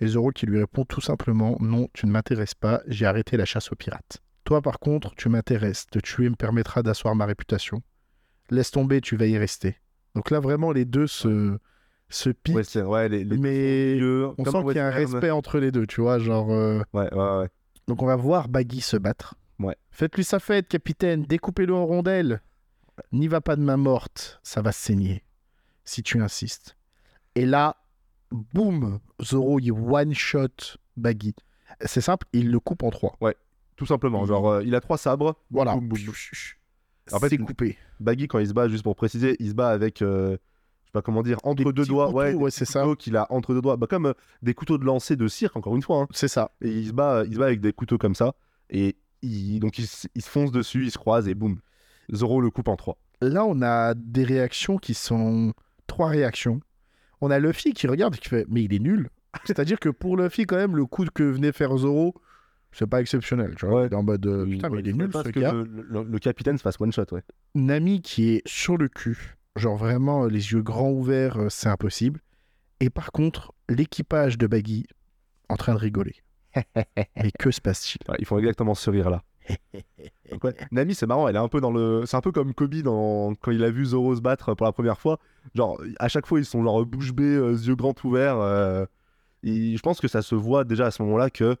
Et 0.00 0.06
Zoro 0.06 0.30
qui 0.30 0.46
lui 0.46 0.58
répond 0.60 0.84
tout 0.84 1.00
simplement 1.00 1.56
Non, 1.60 1.88
tu 1.92 2.06
ne 2.06 2.12
m'intéresses 2.12 2.54
pas, 2.54 2.80
j'ai 2.86 3.06
arrêté 3.06 3.36
la 3.36 3.44
chasse 3.44 3.72
aux 3.72 3.74
pirates. 3.74 4.18
Toi, 4.44 4.62
par 4.62 4.78
contre, 4.78 5.14
tu 5.16 5.28
m'intéresses. 5.28 5.86
Te 5.88 5.98
tuer 5.98 6.28
me 6.30 6.36
permettra 6.36 6.82
d'asseoir 6.84 7.16
ma 7.16 7.26
réputation. 7.26 7.82
Laisse 8.50 8.70
tomber, 8.70 9.00
tu 9.00 9.16
vas 9.16 9.26
y 9.26 9.36
rester. 9.38 9.76
Donc 10.14 10.30
là, 10.30 10.40
vraiment, 10.40 10.72
les 10.72 10.84
deux 10.84 11.06
se, 11.06 11.58
se 12.08 12.30
piquent. 12.30 12.56
Ouais, 12.56 12.64
c'est- 12.64 12.82
ouais, 12.82 13.08
les, 13.08 13.24
les 13.24 13.36
mais 13.36 13.94
milieux, 13.94 14.28
on 14.38 14.44
sent 14.44 14.62
qu'il 14.68 14.76
y 14.76 14.78
a 14.78 14.86
un 14.86 14.90
respect 14.90 15.30
entre 15.30 15.58
les 15.58 15.70
deux, 15.70 15.86
tu 15.86 16.00
vois, 16.00 16.18
genre... 16.18 16.50
euh, 16.50 16.82
Ouais, 16.92 17.12
ouais, 17.14 17.38
ouais. 17.40 17.48
Donc 17.86 18.02
on 18.02 18.06
va 18.06 18.16
voir 18.16 18.48
Baggy 18.48 18.80
se 18.80 18.96
battre. 18.96 19.34
Ouais. 19.58 19.76
Faites-lui 19.90 20.24
sa 20.24 20.38
fête, 20.38 20.68
capitaine, 20.68 21.22
découpez-le 21.24 21.74
en 21.74 21.84
rondelles. 21.86 22.42
N'y 23.12 23.28
va 23.28 23.40
pas 23.40 23.56
de 23.56 23.62
main 23.62 23.76
morte, 23.76 24.40
ça 24.42 24.60
va 24.60 24.72
saigner, 24.72 25.24
si 25.84 26.02
tu 26.02 26.20
insistes. 26.20 26.76
Et 27.34 27.46
là, 27.46 27.76
boum, 28.30 28.98
Zoro, 29.22 29.58
il 29.60 29.70
one-shot 29.72 30.76
Baggy. 30.96 31.34
C'est 31.84 32.00
simple, 32.00 32.26
il 32.32 32.50
le 32.50 32.58
coupe 32.60 32.82
en 32.82 32.90
trois. 32.90 33.16
Tout 33.76 33.86
simplement. 33.86 34.24
Genre, 34.26 34.48
euh, 34.50 34.64
il 34.64 34.74
a 34.74 34.80
trois 34.80 34.98
sabres. 34.98 35.36
Voilà. 35.50 35.74
Boum, 35.74 35.88
boum, 35.88 35.98
boum. 36.06 36.14
En 37.12 37.18
fait, 37.20 37.28
c'est 37.30 37.38
coupé. 37.38 37.76
Baggy, 38.00 38.28
quand 38.28 38.38
il 38.38 38.46
se 38.48 38.52
bat, 38.52 38.68
juste 38.68 38.82
pour 38.82 38.96
préciser, 38.96 39.36
il 39.40 39.48
se 39.50 39.54
bat 39.54 39.68
avec, 39.70 40.02
euh, 40.02 40.30
je 40.30 40.86
sais 40.86 40.92
pas 40.92 41.02
comment 41.02 41.22
dire, 41.22 41.38
entre 41.42 41.64
Des 41.64 41.72
deux 41.72 41.84
doigts. 41.84 42.06
couteaux, 42.06 42.18
ouais, 42.38 42.50
c'est 42.50 42.64
ça. 42.64 42.84
qu'il 42.98 43.16
a 43.16 43.26
entre 43.32 43.54
deux 43.54 43.60
doigts. 43.62 43.76
Bah, 43.76 43.86
comme 43.88 44.06
euh, 44.06 44.14
des 44.42 44.54
couteaux 44.54 44.78
de 44.78 44.84
lancer 44.84 45.16
de 45.16 45.28
cirque, 45.28 45.56
encore 45.56 45.74
une 45.76 45.82
fois. 45.82 46.02
hein. 46.02 46.06
C'est 46.12 46.28
ça. 46.28 46.52
Et 46.62 46.70
il 46.70 46.88
se 46.88 46.92
bat, 46.92 47.24
il 47.26 47.34
se 47.34 47.38
bat 47.38 47.46
avec 47.46 47.60
des 47.60 47.72
couteaux 47.72 47.98
comme 47.98 48.14
ça. 48.14 48.34
Et 48.70 48.96
il, 49.22 49.60
donc, 49.60 49.78
il, 49.78 49.86
se- 49.86 50.06
il 50.14 50.22
se 50.22 50.28
fonce 50.30 50.52
dessus, 50.52 50.84
il 50.84 50.90
se 50.90 50.98
croise 50.98 51.28
et 51.28 51.34
boum. 51.34 51.58
Zoro 52.14 52.40
le 52.40 52.50
coupe 52.50 52.68
en 52.68 52.76
trois. 52.76 52.98
Là, 53.20 53.44
on 53.44 53.60
a 53.62 53.94
des 53.94 54.24
réactions 54.24 54.78
qui 54.78 54.94
sont... 54.94 55.52
Trois 55.86 56.08
réactions. 56.08 56.60
On 57.22 57.30
a 57.30 57.38
Luffy 57.38 57.72
qui 57.72 57.86
regarde 57.86 58.14
et 58.14 58.18
qui 58.18 58.28
fait 58.28 58.44
«Mais 58.48 58.62
il 58.62 58.74
est 58.74 58.78
nul!» 58.78 59.08
C'est-à-dire 59.44 59.80
que 59.80 59.88
pour 59.88 60.16
Luffy, 60.18 60.44
quand 60.44 60.56
même, 60.56 60.76
le 60.76 60.84
coup 60.86 61.04
que 61.12 61.22
venait 61.22 61.50
faire 61.52 61.76
Zoro, 61.78 62.14
c'est 62.72 62.86
pas 62.86 63.00
exceptionnel. 63.00 63.54
Tu 63.56 63.66
vois 63.66 63.82
Ouais. 63.82 63.94
En 63.94 64.02
mode 64.02 64.26
euh, 64.26 64.44
Putain, 64.46 64.68
mais 64.70 64.80
il 64.80 64.88
est 64.88 64.92
nul, 64.92 65.10
ce 65.12 65.28
que 65.28 65.40
le, 65.40 65.64
le- 65.64 66.02
le 66.04 66.18
capitaine 66.18 66.58
se 66.58 66.62
fasse 66.62 66.80
one 66.80 66.92
shot, 66.92 67.04
ouais. 67.12 67.22
Nami 67.54 68.00
qui 68.02 68.30
est 68.30 68.42
sur 68.46 68.76
le 68.76 68.88
cul, 68.88 69.36
genre 69.56 69.76
vraiment 69.76 70.24
euh, 70.24 70.28
les 70.28 70.52
yeux 70.52 70.62
grands 70.62 70.90
ouverts, 70.90 71.38
euh, 71.38 71.48
c'est 71.48 71.68
impossible. 71.68 72.20
Et 72.80 72.90
par 72.90 73.10
contre, 73.12 73.52
l'équipage 73.68 74.38
de 74.38 74.46
Baggy 74.46 74.86
en 75.48 75.56
train 75.56 75.74
de 75.74 75.78
rigoler. 75.78 76.14
Mais 77.16 77.30
que 77.38 77.50
se 77.50 77.60
passe-t-il? 77.60 78.10
Ouais, 78.10 78.16
ils 78.20 78.26
font 78.26 78.38
exactement 78.38 78.74
ce 78.74 78.90
rire 78.90 79.10
là. 79.10 79.22
Donc, 80.30 80.44
ouais, 80.44 80.54
Nami, 80.70 80.94
c'est 80.94 81.06
marrant, 81.06 81.26
elle 81.26 81.36
est 81.36 81.40
un 81.40 81.48
peu 81.48 81.60
dans 81.60 81.70
le. 81.72 82.04
C'est 82.06 82.16
un 82.16 82.20
peu 82.20 82.32
comme 82.32 82.52
Kobe 82.54 82.74
dans... 82.82 83.34
quand 83.40 83.50
il 83.50 83.64
a 83.64 83.70
vu 83.70 83.86
Zoro 83.86 84.14
se 84.14 84.20
battre 84.20 84.54
pour 84.54 84.66
la 84.66 84.72
première 84.72 85.00
fois. 85.00 85.18
Genre, 85.54 85.80
à 85.98 86.08
chaque 86.08 86.26
fois, 86.26 86.38
ils 86.38 86.44
sont 86.44 86.62
genre 86.62 86.84
bouche 86.84 87.12
bée, 87.12 87.24
euh, 87.24 87.52
yeux 87.52 87.74
grands 87.76 87.94
ouverts. 88.04 88.38
euh, 88.38 88.84
et 89.42 89.76
je 89.76 89.80
pense 89.82 90.00
que 90.00 90.08
ça 90.08 90.20
se 90.20 90.34
voit 90.34 90.64
déjà 90.64 90.86
à 90.86 90.90
ce 90.90 91.02
moment-là 91.02 91.30
que 91.30 91.56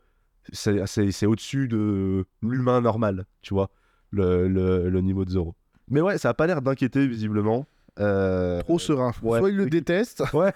c'est 0.52 1.26
au-dessus 1.26 1.68
de 1.68 2.24
l'humain 2.42 2.80
normal, 2.80 3.24
tu 3.42 3.54
vois, 3.54 3.70
le, 4.10 4.48
le- 4.48 4.88
le 4.88 5.00
niveau 5.00 5.24
de 5.24 5.30
Zoro. 5.30 5.54
Mais 5.90 6.00
ouais, 6.00 6.18
ça 6.18 6.30
a 6.30 6.34
pas 6.34 6.46
l'air 6.46 6.62
d'inquiéter 6.62 7.06
visiblement. 7.06 7.66
Euh, 8.00 8.60
Trop 8.60 8.78
serein. 8.78 9.12
ouais. 9.22 9.38
Soit 9.40 9.50
il 9.50 9.56
le 9.56 9.66
déteste, 9.66 10.22
Ouais, 10.32 10.52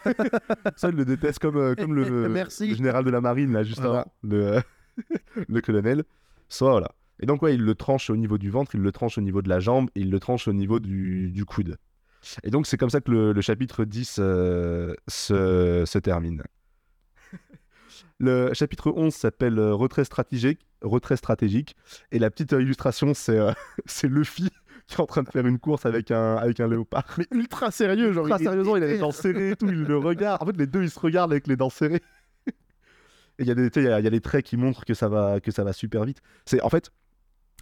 ça, 0.76 0.90
il 0.90 0.94
le 0.96 1.04
déteste 1.04 1.38
comme, 1.40 1.56
euh, 1.56 1.74
comme 1.74 1.94
le, 1.94 2.28
Merci. 2.28 2.68
le 2.68 2.74
général 2.76 3.04
de 3.04 3.10
la 3.10 3.20
marine, 3.20 3.52
là, 3.52 3.62
juste 3.64 3.80
Voilà. 3.80 4.00
avant, 4.00 4.12
le, 4.22 4.60
le 5.48 5.60
colonel. 5.60 6.04
Soit, 6.48 6.70
voilà. 6.70 6.92
Et 7.20 7.26
donc, 7.26 7.42
ouais, 7.42 7.54
il 7.54 7.62
le 7.64 7.74
tranche 7.74 8.10
au 8.10 8.16
niveau 8.16 8.38
du 8.38 8.50
ventre, 8.50 8.74
il 8.74 8.80
le 8.80 8.92
tranche 8.92 9.18
au 9.18 9.20
niveau 9.22 9.42
de 9.42 9.48
la 9.48 9.58
jambe, 9.60 9.88
et 9.94 10.00
il 10.00 10.10
le 10.10 10.20
tranche 10.20 10.46
au 10.48 10.52
niveau 10.52 10.78
du, 10.80 11.30
du 11.30 11.44
coude. 11.44 11.76
Et 12.44 12.50
donc, 12.50 12.66
c'est 12.68 12.76
comme 12.76 12.90
ça 12.90 13.00
que 13.00 13.10
le, 13.10 13.32
le 13.32 13.40
chapitre 13.40 13.84
10 13.84 14.16
euh, 14.20 14.94
se, 15.08 15.82
se 15.86 15.98
termine. 15.98 16.42
Le 18.18 18.52
chapitre 18.54 18.92
11 18.94 19.12
s'appelle 19.14 19.58
euh, 19.58 19.74
Retrait 19.74 20.04
stratégique, 20.04 20.60
retrait 20.80 21.16
stratégique. 21.16 21.74
Et 22.12 22.18
la 22.18 22.30
petite 22.30 22.52
euh, 22.52 22.62
illustration, 22.62 23.14
c'est 23.14 23.38
euh, 23.38 23.52
c'est 23.86 24.08
Luffy 24.08 24.48
qui 24.86 24.94
est 24.96 25.00
en 25.00 25.06
train 25.06 25.22
de 25.22 25.28
faire 25.28 25.46
une 25.46 25.58
course 25.58 25.86
avec 25.86 26.10
un, 26.10 26.36
avec 26.36 26.60
un 26.60 26.68
léopard. 26.68 27.04
mais 27.18 27.26
ultra 27.32 27.70
sérieux. 27.70 28.12
Genre, 28.12 28.24
Ultra 28.26 28.38
il 28.38 28.42
est- 28.42 28.44
sérieusement, 28.44 28.76
il 28.76 28.82
a 28.84 28.86
les 28.86 28.98
dents 28.98 29.10
serrées 29.12 29.50
et 29.50 29.56
tout, 29.56 29.68
il 29.68 29.82
le 29.84 29.98
regarde. 29.98 30.42
En 30.42 30.46
fait, 30.46 30.56
les 30.56 30.66
deux, 30.66 30.82
ils 30.82 30.90
se 30.90 31.00
regardent 31.00 31.32
avec 31.32 31.46
les 31.46 31.56
dents 31.56 31.70
serrées. 31.70 32.02
Et 33.38 33.44
il 33.44 33.46
y, 33.48 33.50
a 33.50 33.54
des- 33.54 33.70
y, 33.82 33.88
a- 33.88 34.00
y 34.00 34.06
a 34.06 34.10
des 34.10 34.20
traits 34.20 34.44
qui 34.44 34.56
montrent 34.56 34.84
que 34.84 34.94
ça 34.94 35.08
va, 35.08 35.40
que 35.40 35.50
ça 35.50 35.64
va 35.64 35.72
super 35.72 36.04
vite. 36.04 36.20
C'est 36.44 36.60
en 36.60 36.68
fait. 36.68 36.90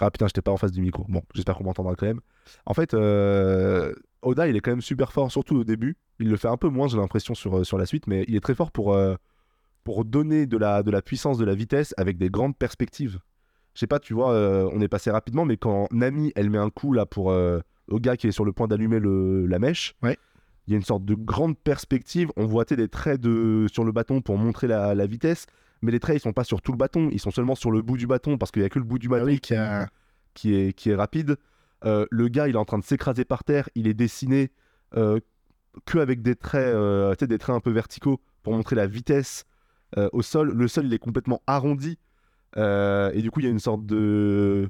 Ah 0.01 0.11
putain, 0.11 0.27
j'étais 0.27 0.41
pas 0.43 0.51
en 0.51 0.57
face 0.57 0.73
du 0.73 0.81
micro. 0.81 1.05
Bon, 1.09 1.23
j'espère 1.35 1.55
qu'on 1.57 1.65
m'entendra 1.65 1.95
quand 1.95 2.07
même. 2.07 2.21
En 2.67 2.73
fait, 2.75 2.95
euh, 2.95 3.93
Oda, 4.23 4.49
il 4.49 4.57
est 4.57 4.61
quand 4.61 4.71
même 4.73 4.81
super 4.81 5.13
fort, 5.13 5.31
surtout 5.31 5.57
au 5.57 5.65
début. 5.65 5.97
Il 6.19 6.29
le 6.31 6.37
fait 6.37 6.49
un 6.49 6.57
peu 6.57 6.69
moins, 6.69 6.89
j'ai 6.89 6.97
l'impression, 6.97 7.35
sur, 7.35 7.65
sur 7.67 7.77
la 7.79 7.85
suite, 7.87 8.07
mais 8.07 8.25
il 8.27 8.35
est 8.35 8.41
très 8.41 8.55
fort 8.55 8.73
pour, 8.73 8.95
euh, 8.95 9.15
pour 9.85 10.05
donner 10.05 10.47
de 10.47 10.57
la, 10.57 10.83
de 10.83 10.91
la 10.91 11.03
puissance, 11.03 11.39
de 11.39 11.45
la 11.45 11.55
vitesse 11.55 11.95
avec 11.97 12.19
des 12.19 12.31
grandes 12.31 12.57
perspectives. 12.57 13.19
Je 13.75 13.81
sais 13.81 13.87
pas, 13.87 13.99
tu 14.01 14.15
vois, 14.15 14.33
euh, 14.33 14.69
on 14.73 14.81
est 14.81 14.89
passé 14.89 15.11
rapidement, 15.11 15.45
mais 15.45 15.57
quand 15.57 15.87
Nami, 15.93 16.33
elle 16.35 16.51
met 16.51 16.59
un 16.59 16.71
coup 16.71 16.93
là 16.93 17.07
pour 17.07 17.31
euh, 17.31 17.61
au 17.89 17.99
gars 17.99 18.17
qui 18.17 18.27
est 18.27 18.33
sur 18.33 18.45
le 18.45 18.53
point 18.53 18.69
d'allumer 18.69 18.99
le- 18.99 19.47
la 19.47 19.59
mèche, 19.59 19.95
Ouais. 20.03 20.19
il 20.67 20.73
y 20.73 20.75
a 20.75 20.77
une 20.77 20.85
sorte 20.85 21.05
de 21.05 21.15
grande 21.15 21.57
perspective. 21.57 22.31
On 22.37 22.47
voit 22.47 22.65
des 22.65 22.89
traits 22.89 23.21
de... 23.21 23.67
sur 23.73 23.85
le 23.85 23.93
bâton 23.93 24.21
pour 24.21 24.37
montrer 24.39 24.67
la, 24.67 24.95
la 24.95 25.07
vitesse, 25.07 25.47
mais 25.83 25.93
les 25.93 26.01
traits 26.01 26.17
ils 26.17 26.21
sont 26.21 26.33
pas 26.33 26.45
sur 26.45 26.61
tout 26.63 26.73
le 26.73 26.79
bâton, 26.79 27.09
ils 27.13 27.21
sont 27.21 27.31
seulement 27.31 27.55
sur 27.55 27.71
le 27.71 27.81
bout 27.81 27.97
du 27.97 28.07
bâton 28.07 28.37
parce 28.39 28.51
qu'il 28.51 28.63
y 28.63 28.65
a 28.65 28.69
que 28.69 28.79
le 28.79 28.85
bout 28.85 28.99
du 28.99 29.07
Ah 29.07 29.11
bâton 29.13 29.25
oui, 29.27 29.39
qui 29.41 29.55
a- 29.55 29.89
qui 30.35 30.55
est, 30.55 30.73
qui 30.73 30.91
est 30.91 30.95
rapide. 30.97 31.37
Euh, 31.87 32.05
le 32.11 32.29
gars, 32.29 32.47
il 32.49 32.55
est 32.57 32.59
en 32.59 32.65
train 32.67 32.79
de 32.79 32.85
s'écraser 32.85 33.25
par 33.25 33.43
terre. 33.45 33.69
Il 33.75 33.87
est 33.89 33.95
dessiné 33.95 34.51
euh, 34.97 35.19
que 35.87 35.99
avec 35.99 36.21
des 36.23 36.35
traits, 36.37 36.75
des 37.23 37.39
traits 37.39 37.57
un 37.57 37.61
peu 37.61 37.71
verticaux 37.71 38.21
pour 38.43 38.53
montrer 38.53 38.77
la 38.77 38.87
vitesse 38.87 39.45
au 40.13 40.23
sol. 40.23 40.53
Le 40.53 40.69
sol, 40.69 40.87
il 40.87 40.95
est 40.95 40.99
complètement 40.99 41.43
arrondi. 41.47 41.99
Euh, 42.57 43.11
et 43.15 43.23
du 43.23 43.31
coup, 43.31 43.41
il 43.41 43.45
y 43.45 43.47
a 43.47 43.51
une 43.51 43.59
sorte 43.61 43.87
de, 43.87 44.69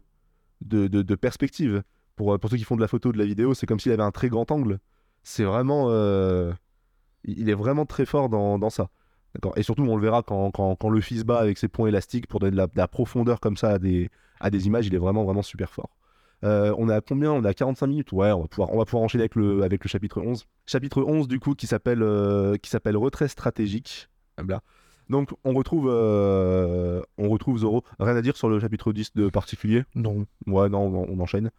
de, 0.63 0.87
de- 0.89 1.15
perspective. 1.15 1.83
Pour, 2.17 2.35
euh, 2.35 2.39
pour 2.39 2.51
ceux 2.51 2.57
qui 2.57 2.65
font 2.65 2.77
de 2.77 2.81
la 2.81 2.89
photo, 2.89 3.13
de 3.13 3.19
la 3.19 3.25
vidéo, 3.25 3.55
c'est 3.55 3.67
comme 3.67 3.81
s'il 3.81 3.93
avait 3.93 4.03
un 4.03 4.11
très 4.11 4.29
grand 4.29 4.51
angle. 4.51 4.79
C'est 5.23 5.45
vraiment. 5.45 5.87
euh, 5.91 6.53
il 7.25 7.49
est 7.51 7.55
vraiment 7.55 7.87
très 7.87 8.07
fort 8.07 8.29
dans, 8.29 8.59
dans 8.59 8.71
ça. 8.71 8.89
D'accord 9.35 9.57
Et 9.57 9.63
surtout, 9.63 9.85
on 9.85 9.97
le 9.97 10.03
verra 10.03 10.23
quand, 10.23 10.51
quand, 10.51 10.75
quand 10.77 10.89
le 10.91 11.01
fils 11.01 11.25
bat 11.25 11.39
avec 11.39 11.59
ses 11.59 11.69
points 11.69 11.89
élastiques 11.89 12.27
pour 12.27 12.41
donner 12.41 12.53
de 12.53 12.57
la, 12.57 12.67
de 12.67 12.77
la 12.77 12.89
profondeur 12.89 13.41
comme 13.41 13.57
ça 13.57 13.71
à 13.71 13.79
des, 13.79 14.11
à 14.41 14.51
des 14.51 14.67
images, 14.67 14.87
il 14.87 14.95
est 14.95 14.99
vraiment, 14.99 15.25
vraiment 15.25 15.43
super 15.43 15.73
fort. 15.73 15.91
Euh, 16.43 16.75
on 16.79 16.89
est 16.89 16.95
à 16.95 17.01
combien? 17.01 17.33
On 17.33 17.45
est 17.45 17.49
à 17.49 17.55
45 17.55 17.87
minutes? 17.87 18.13
Ouais, 18.13 18.33
on 18.33 18.43
va 18.43 18.49
pouvoir, 18.49 18.73
on 18.73 18.79
va 18.79 18.85
pouvoir 18.87 19.03
enchaîner 19.05 19.23
avec 19.23 19.35
le, 19.37 19.63
avec 19.63 19.85
le 19.85 19.89
chapitre 19.89 20.21
11. 20.23 20.47
Chapitre 20.67 21.03
11, 21.03 21.29
du 21.29 21.39
coup, 21.39 21.55
qui 21.55 21.67
s'appelle 21.67 22.03
euh, 22.03 22.57
s'appelle 22.65 22.97
Retrait 22.97 23.29
stratégique. 23.29 24.09
Blabla. 24.37 24.63
Donc, 25.11 25.31
on 25.43 25.53
retrouve, 25.55 25.89
euh, 25.91 27.03
on 27.19 27.29
retrouve 27.29 27.59
Zoro. 27.59 27.83
Rien 27.99 28.15
à 28.15 28.23
dire 28.23 28.37
sur 28.37 28.49
le 28.49 28.61
chapitre 28.61 28.93
10 28.93 29.17
de 29.17 29.29
particulier? 29.29 29.83
Non. 29.97 30.25
Ouais, 30.47 30.69
non, 30.69 30.83
on, 30.83 31.13
on 31.13 31.21
enchaîne. 31.21 31.51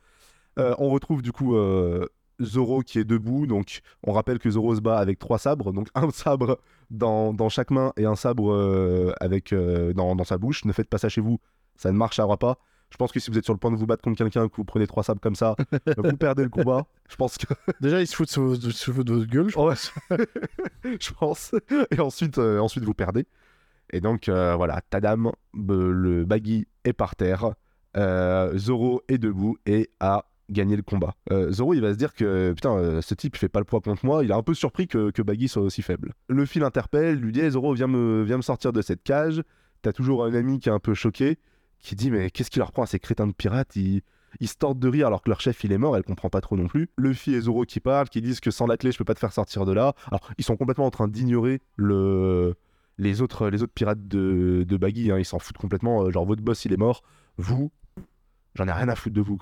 Euh, 0.58 0.74
on 0.80 0.89
retrouve 0.89 1.22
du 1.22 1.34
coup 1.34 1.56
euh, 1.58 2.08
Zoro 2.41 2.82
qui 2.82 2.97
est 2.97 3.04
debout. 3.04 3.47
Donc, 3.47 3.82
on 4.04 4.14
rappelle 4.14 4.39
que 4.39 4.49
Zoro 4.49 4.74
se 4.74 4.80
bat 4.80 4.97
avec 4.97 5.20
trois 5.20 5.38
sabres. 5.38 5.74
Donc, 5.74 5.89
un 5.95 6.10
sabre 6.12 6.60
dans, 6.89 7.34
dans 7.34 7.49
chaque 7.49 7.72
main 7.72 7.91
et 7.97 8.06
un 8.06 8.16
sabre 8.16 9.14
avec, 9.20 9.54
dans, 9.54 10.16
dans 10.16 10.24
sa 10.24 10.38
bouche. 10.38 10.64
Ne 10.64 10.72
faites 10.72 10.89
pas 10.89 10.97
ça 10.97 11.10
chez 11.10 11.22
vous, 11.22 11.39
ça 11.76 11.91
ne 11.91 11.97
marchera 11.97 12.38
pas. 12.38 12.58
Je 12.89 12.97
pense 12.97 13.12
que 13.12 13.20
si 13.20 13.32
vous 13.32 13.38
êtes 13.38 13.45
sur 13.45 13.54
le 13.54 13.60
point 13.60 13.72
de 13.72 13.78
vous 13.78 13.86
battre 13.86 14.04
contre 14.04 14.18
quelqu'un, 14.18 14.49
que 14.49 14.56
vous 14.58 14.66
prenez 14.66 14.86
trois 14.88 15.04
sabres 15.04 15.22
comme 15.22 15.36
ça, 15.36 15.56
vous 15.97 16.18
perdez 16.18 16.43
le 16.43 16.49
combat. 16.49 16.86
Je 17.10 17.16
pense 17.18 17.38
que. 17.38 17.54
Déjà, 17.82 18.02
ils 18.02 18.08
se 18.08 18.16
foutent 18.16 18.34
de, 18.38 18.91
votre 18.91 19.26
gueule. 19.26 19.49
je 19.49 19.58
Ouais, 19.58 19.76
je 20.84 21.12
pense. 21.12 21.54
Et 21.91 21.99
ensuite, 21.99 22.38
ensuite 22.38 22.84
vous 22.86 22.93
perdez. 22.93 23.26
Et 23.92 24.02
donc, 24.02 24.30
euh, 24.30 24.56
voilà, 24.56 24.82
Tadam, 24.89 25.32
le 25.54 26.26
baggy 26.26 26.68
est 26.84 26.94
par 26.94 27.16
terre. 27.16 27.54
Euh, 27.98 28.58
Zoro 28.58 29.02
est 29.08 29.18
debout 29.18 29.58
et 29.66 29.89
a 30.00 30.26
gagné 30.50 30.76
le 30.76 30.82
combat. 30.82 31.16
Euh, 31.32 31.52
Zoro, 31.52 31.74
il 31.74 31.82
va 31.82 31.94
se 31.94 31.98
dire 31.98 32.14
que 32.14 32.54
putain, 32.54 32.76
euh, 32.76 33.02
ce 33.02 33.14
type 33.14 33.36
il 33.36 33.39
fait 33.39 33.50
pas 33.50 33.60
le 33.60 33.66
poids 33.66 33.82
contre 33.82 34.06
moi. 34.06 34.24
Il 34.24 34.32
est 34.32 34.36
un 34.36 34.44
peu 34.44 34.54
surpris 34.54 34.88
que, 34.88 35.12
que 35.12 35.22
Baggy 35.22 35.48
soit 35.48 35.62
aussi 35.62 35.82
faible. 35.82 36.14
Le 36.28 36.46
fil 36.46 36.64
interpelle, 36.64 37.16
lui 37.16 37.32
dit 37.32 37.50
Zoro, 37.50 37.74
viens 37.74 37.88
me, 37.88 38.26
me 38.26 38.42
sortir 38.42 38.74
de 38.74 38.82
cette 38.82 39.04
cage. 39.04 39.44
T'as 39.82 39.94
toujours 39.94 40.26
un 40.26 40.34
ami 40.34 40.60
qui 40.60 40.70
est 40.70 40.72
un 40.72 40.80
peu 40.80 40.94
choqué, 40.94 41.38
qui 41.80 41.96
dit 41.96 42.12
Mais 42.12 42.30
qu'est-ce 42.30 42.52
qui 42.52 42.60
leur 42.60 42.72
prend 42.72 42.84
à 42.84 42.88
ces 42.88 43.00
crétins 43.00 43.28
de 43.28 43.34
pirates? 43.34 43.76
Ils, 43.76 44.02
ils 44.39 44.48
se 44.48 44.56
tordent 44.56 44.80
de 44.80 44.88
rire 44.88 45.08
alors 45.08 45.22
que 45.22 45.30
leur 45.30 45.42
chef 45.42 45.64
il 45.64 45.72
est 45.72 45.78
mort, 45.78 45.98
elle 45.98 46.04
comprend 46.04 46.30
pas 46.30 46.42
trop 46.42 46.56
non 46.56 46.68
plus. 46.68 46.89
Luffy 46.98 47.34
et 47.34 47.42
Zoro 47.42 47.64
qui 47.64 47.80
parlent, 47.80 48.10
qui 48.10 48.22
disent 48.22 48.39
que 48.39 48.52
sans 48.52 48.68
la 48.68 48.78
clé 48.78 48.92
je 48.92 48.98
peux 48.98 49.06
pas 49.06 49.16
te 49.16 49.20
faire 49.20 49.34
sortir 49.34 49.66
de 49.66 49.74
là. 49.74 49.94
Alors 50.08 50.22
ils 50.38 50.44
sont 50.44 50.56
complètement 50.56 50.86
en 50.86 50.92
train 50.92 51.08
d'ignorer 51.08 51.62
le 51.76 52.56
les 53.02 53.22
autres 53.22 53.49
pirates 53.74 54.08
de, 54.08 54.78
Baggy, 54.78 55.12
hein. 55.12 55.18
ils 55.18 55.26
s'en 55.26 55.39
foutent 55.39 55.58
complètement. 55.58 56.04
euh, 56.04 56.12
genre 56.12 56.26
votre 56.26 56.41
boss 56.43 56.66
il 56.66 56.74
est 56.74 56.78
mort, 56.78 57.02
vous 57.38 57.72
j'en 58.56 58.68
ai 58.68 58.72
rien 58.72 58.89
à 58.89 58.95
foutre 58.95 59.16
de 59.16 59.22
vous. 59.22 59.39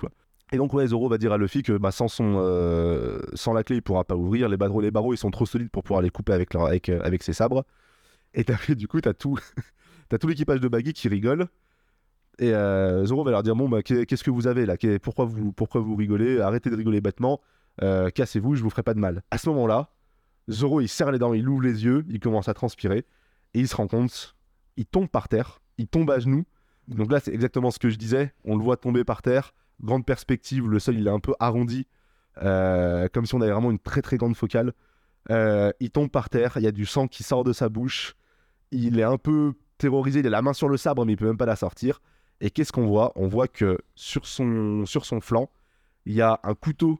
Et 0.52 0.58
donc 0.58 0.74
ouais 0.74 0.88
Zoro 0.88 1.10
va 1.10 1.18
dire 1.18 1.34
à 1.34 1.38
Luffy 1.38 1.62
que 1.62 1.78
bah, 1.78 1.90
euh, 2.22 3.22
sans 3.34 3.54
la 3.54 3.64
clé 3.64 3.76
il 3.76 3.82
pourra 3.82 4.04
pas 4.06 4.16
ouvrir 4.16 4.48
les 4.50 4.58
barreaux 4.58 4.82
les 4.82 4.92
barreaux 4.92 5.14
ils 5.14 5.18
sont 5.18 5.30
trop 5.30 5.46
solides 5.46 5.70
pour 5.70 5.84
pouvoir 5.84 6.02
les 6.02 6.10
couper 6.10 6.34
avec 6.34 6.56
euh, 6.56 7.02
avec 7.04 7.22
ses 7.24 7.34
sabres. 7.34 7.66
Et 8.34 8.46
du 8.76 8.88
coup 8.88 9.02
t'as 9.02 9.14
tout 9.14 9.38
t'as 10.10 10.18
tout 10.18 10.28
l'équipage 10.28 10.62
de 10.62 10.68
Baggy 10.68 10.94
qui 10.94 11.10
rigole. 11.10 11.48
Et 12.40 12.52
Zoro 13.04 13.26
va 13.26 13.32
leur 13.32 13.44
dire 13.44 13.56
bon 13.56 13.68
bah 13.68 13.84
qu'est- 13.84 14.06
qu'est-ce 14.06 14.24
que 14.24 14.32
vous 14.32 14.48
avez 14.48 14.66
là? 14.66 14.78
Pourquoi 15.02 15.26
vous 15.26 15.52
pourquoi 15.52 15.82
vous 15.82 15.96
rigolez? 15.96 16.40
Arrêtez 16.40 16.70
de 16.70 16.76
rigoler 16.78 17.02
bêtement. 17.02 17.42
Cassez-vous, 17.82 18.56
je 18.56 18.64
vous 18.64 18.70
ferai 18.70 18.84
pas 18.84 18.94
de 18.94 19.00
mal. 19.00 19.24
À 19.32 19.38
ce 19.38 19.50
moment-là, 19.50 19.90
Zoro 20.50 20.80
il 20.80 20.88
serre 20.88 21.12
les 21.12 21.20
dents, 21.20 21.34
il 21.34 21.48
ouvre 21.50 21.62
les 21.64 21.84
yeux, 21.84 22.06
il 22.08 22.20
commence 22.22 22.48
à 22.48 22.54
transpirer 22.54 23.06
et 23.54 23.60
il 23.60 23.68
se 23.68 23.76
rend 23.76 23.88
compte, 23.88 24.36
il 24.78 24.86
tombe 24.86 25.08
par 25.08 25.28
terre, 25.28 25.62
il 25.78 25.88
tombe 25.88 26.10
à 26.12 26.20
genoux. 26.20 26.46
Donc 26.88 27.12
là 27.12 27.20
c'est 27.20 27.34
exactement 27.34 27.72
ce 27.72 27.80
que 27.80 27.90
je 27.90 27.98
disais, 27.98 28.34
on 28.46 28.58
le 28.58 28.64
voit 28.64 28.78
tomber 28.78 29.04
par 29.04 29.22
terre, 29.22 29.54
grande 29.82 30.06
perspective, 30.06 30.68
le 30.68 30.80
sol 30.80 30.98
il 30.98 31.08
est 31.08 31.12
un 31.12 31.20
peu 31.20 31.34
arrondi, 31.40 31.88
euh, 32.42 33.08
comme 33.14 33.26
si 33.26 33.36
on 33.36 33.42
avait 33.42 33.52
vraiment 33.52 33.72
une 33.72 33.80
très 33.80 34.02
très 34.02 34.18
grande 34.18 34.36
focale. 34.36 34.74
Euh, 35.30 35.72
il 35.80 35.92
tombe 35.92 36.10
par 36.10 36.30
terre, 36.30 36.54
il 36.56 36.64
y 36.64 36.68
a 36.68 36.72
du 36.72 36.86
sang 36.86 37.08
qui 37.08 37.24
sort 37.24 37.44
de 37.44 37.54
sa 37.54 37.70
bouche, 37.70 38.16
il 38.72 39.00
est 39.00 39.04
un 39.04 39.18
peu 39.18 39.54
terrorisé, 39.78 40.20
il 40.20 40.28
a 40.28 40.30
la 40.30 40.42
main 40.42 40.54
sur 40.54 40.70
le 40.70 40.78
sabre 40.78 41.06
mais 41.06 41.14
il 41.14 41.18
peut 41.18 41.28
même 41.28 41.38
pas 41.38 41.46
la 41.46 41.56
sortir. 41.56 42.02
Et 42.42 42.50
qu'est-ce 42.50 42.72
qu'on 42.72 42.88
voit? 42.88 43.12
On 43.16 43.28
voit 43.28 43.48
que 43.48 43.78
sur 43.96 44.26
son, 44.26 44.86
sur 44.86 45.06
son 45.06 45.20
flanc, 45.20 45.50
il 46.06 46.14
y 46.14 46.22
a 46.22 46.40
un 46.44 46.56
couteau 46.56 47.00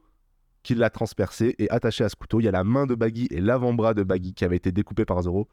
qui 0.64 0.76
l'a 0.76 0.90
transpercé 0.90 1.56
et 1.58 1.70
attaché 1.70 2.04
à 2.04 2.10
ce 2.10 2.16
couteau, 2.16 2.42
il 2.42 2.44
y 2.44 2.48
a 2.48 2.52
la 2.52 2.66
main 2.66 2.86
de 2.86 2.94
Baggy 2.94 3.28
et 3.32 3.40
l'avant-bras 3.40 3.94
de 3.94 4.04
Baggy 4.04 4.34
qui 4.34 4.44
avait 4.44 4.58
été 4.58 4.72
découpé 4.72 5.06
par 5.06 5.22
Zoro 5.22 5.48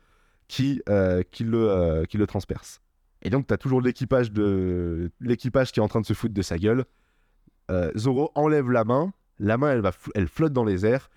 qui, 0.49 0.83
euh, 0.89 1.23
euh, 1.43 2.05
qui 2.05 2.19
le 2.19 2.27
transperce. 2.27 2.81
Et 3.23 3.31
donc, 3.31 3.47
tu 3.47 3.55
as 3.55 3.59
toujours 3.59 3.81
l'équipage 3.81 4.31
de 4.31 5.11
l'équipage 5.21 5.73
qui 5.73 5.81
est 5.81 5.83
en 5.83 5.89
train 5.89 6.01
de 6.01 6.07
se 6.07 6.13
foutre 6.13 6.35
de 6.35 6.43
sa 6.43 6.59
gueule. 6.59 6.85
Euh, 7.71 7.91
Zoro 7.97 8.31
enlève 8.35 8.71
la 8.71 8.85
main, 8.85 9.13
la 9.39 9.59
main 9.59 9.73
elle, 9.73 9.83
elle 10.15 10.29
flotte 10.29 10.53
dans 10.53 10.65
les 10.65 10.87
airs, 10.87 11.11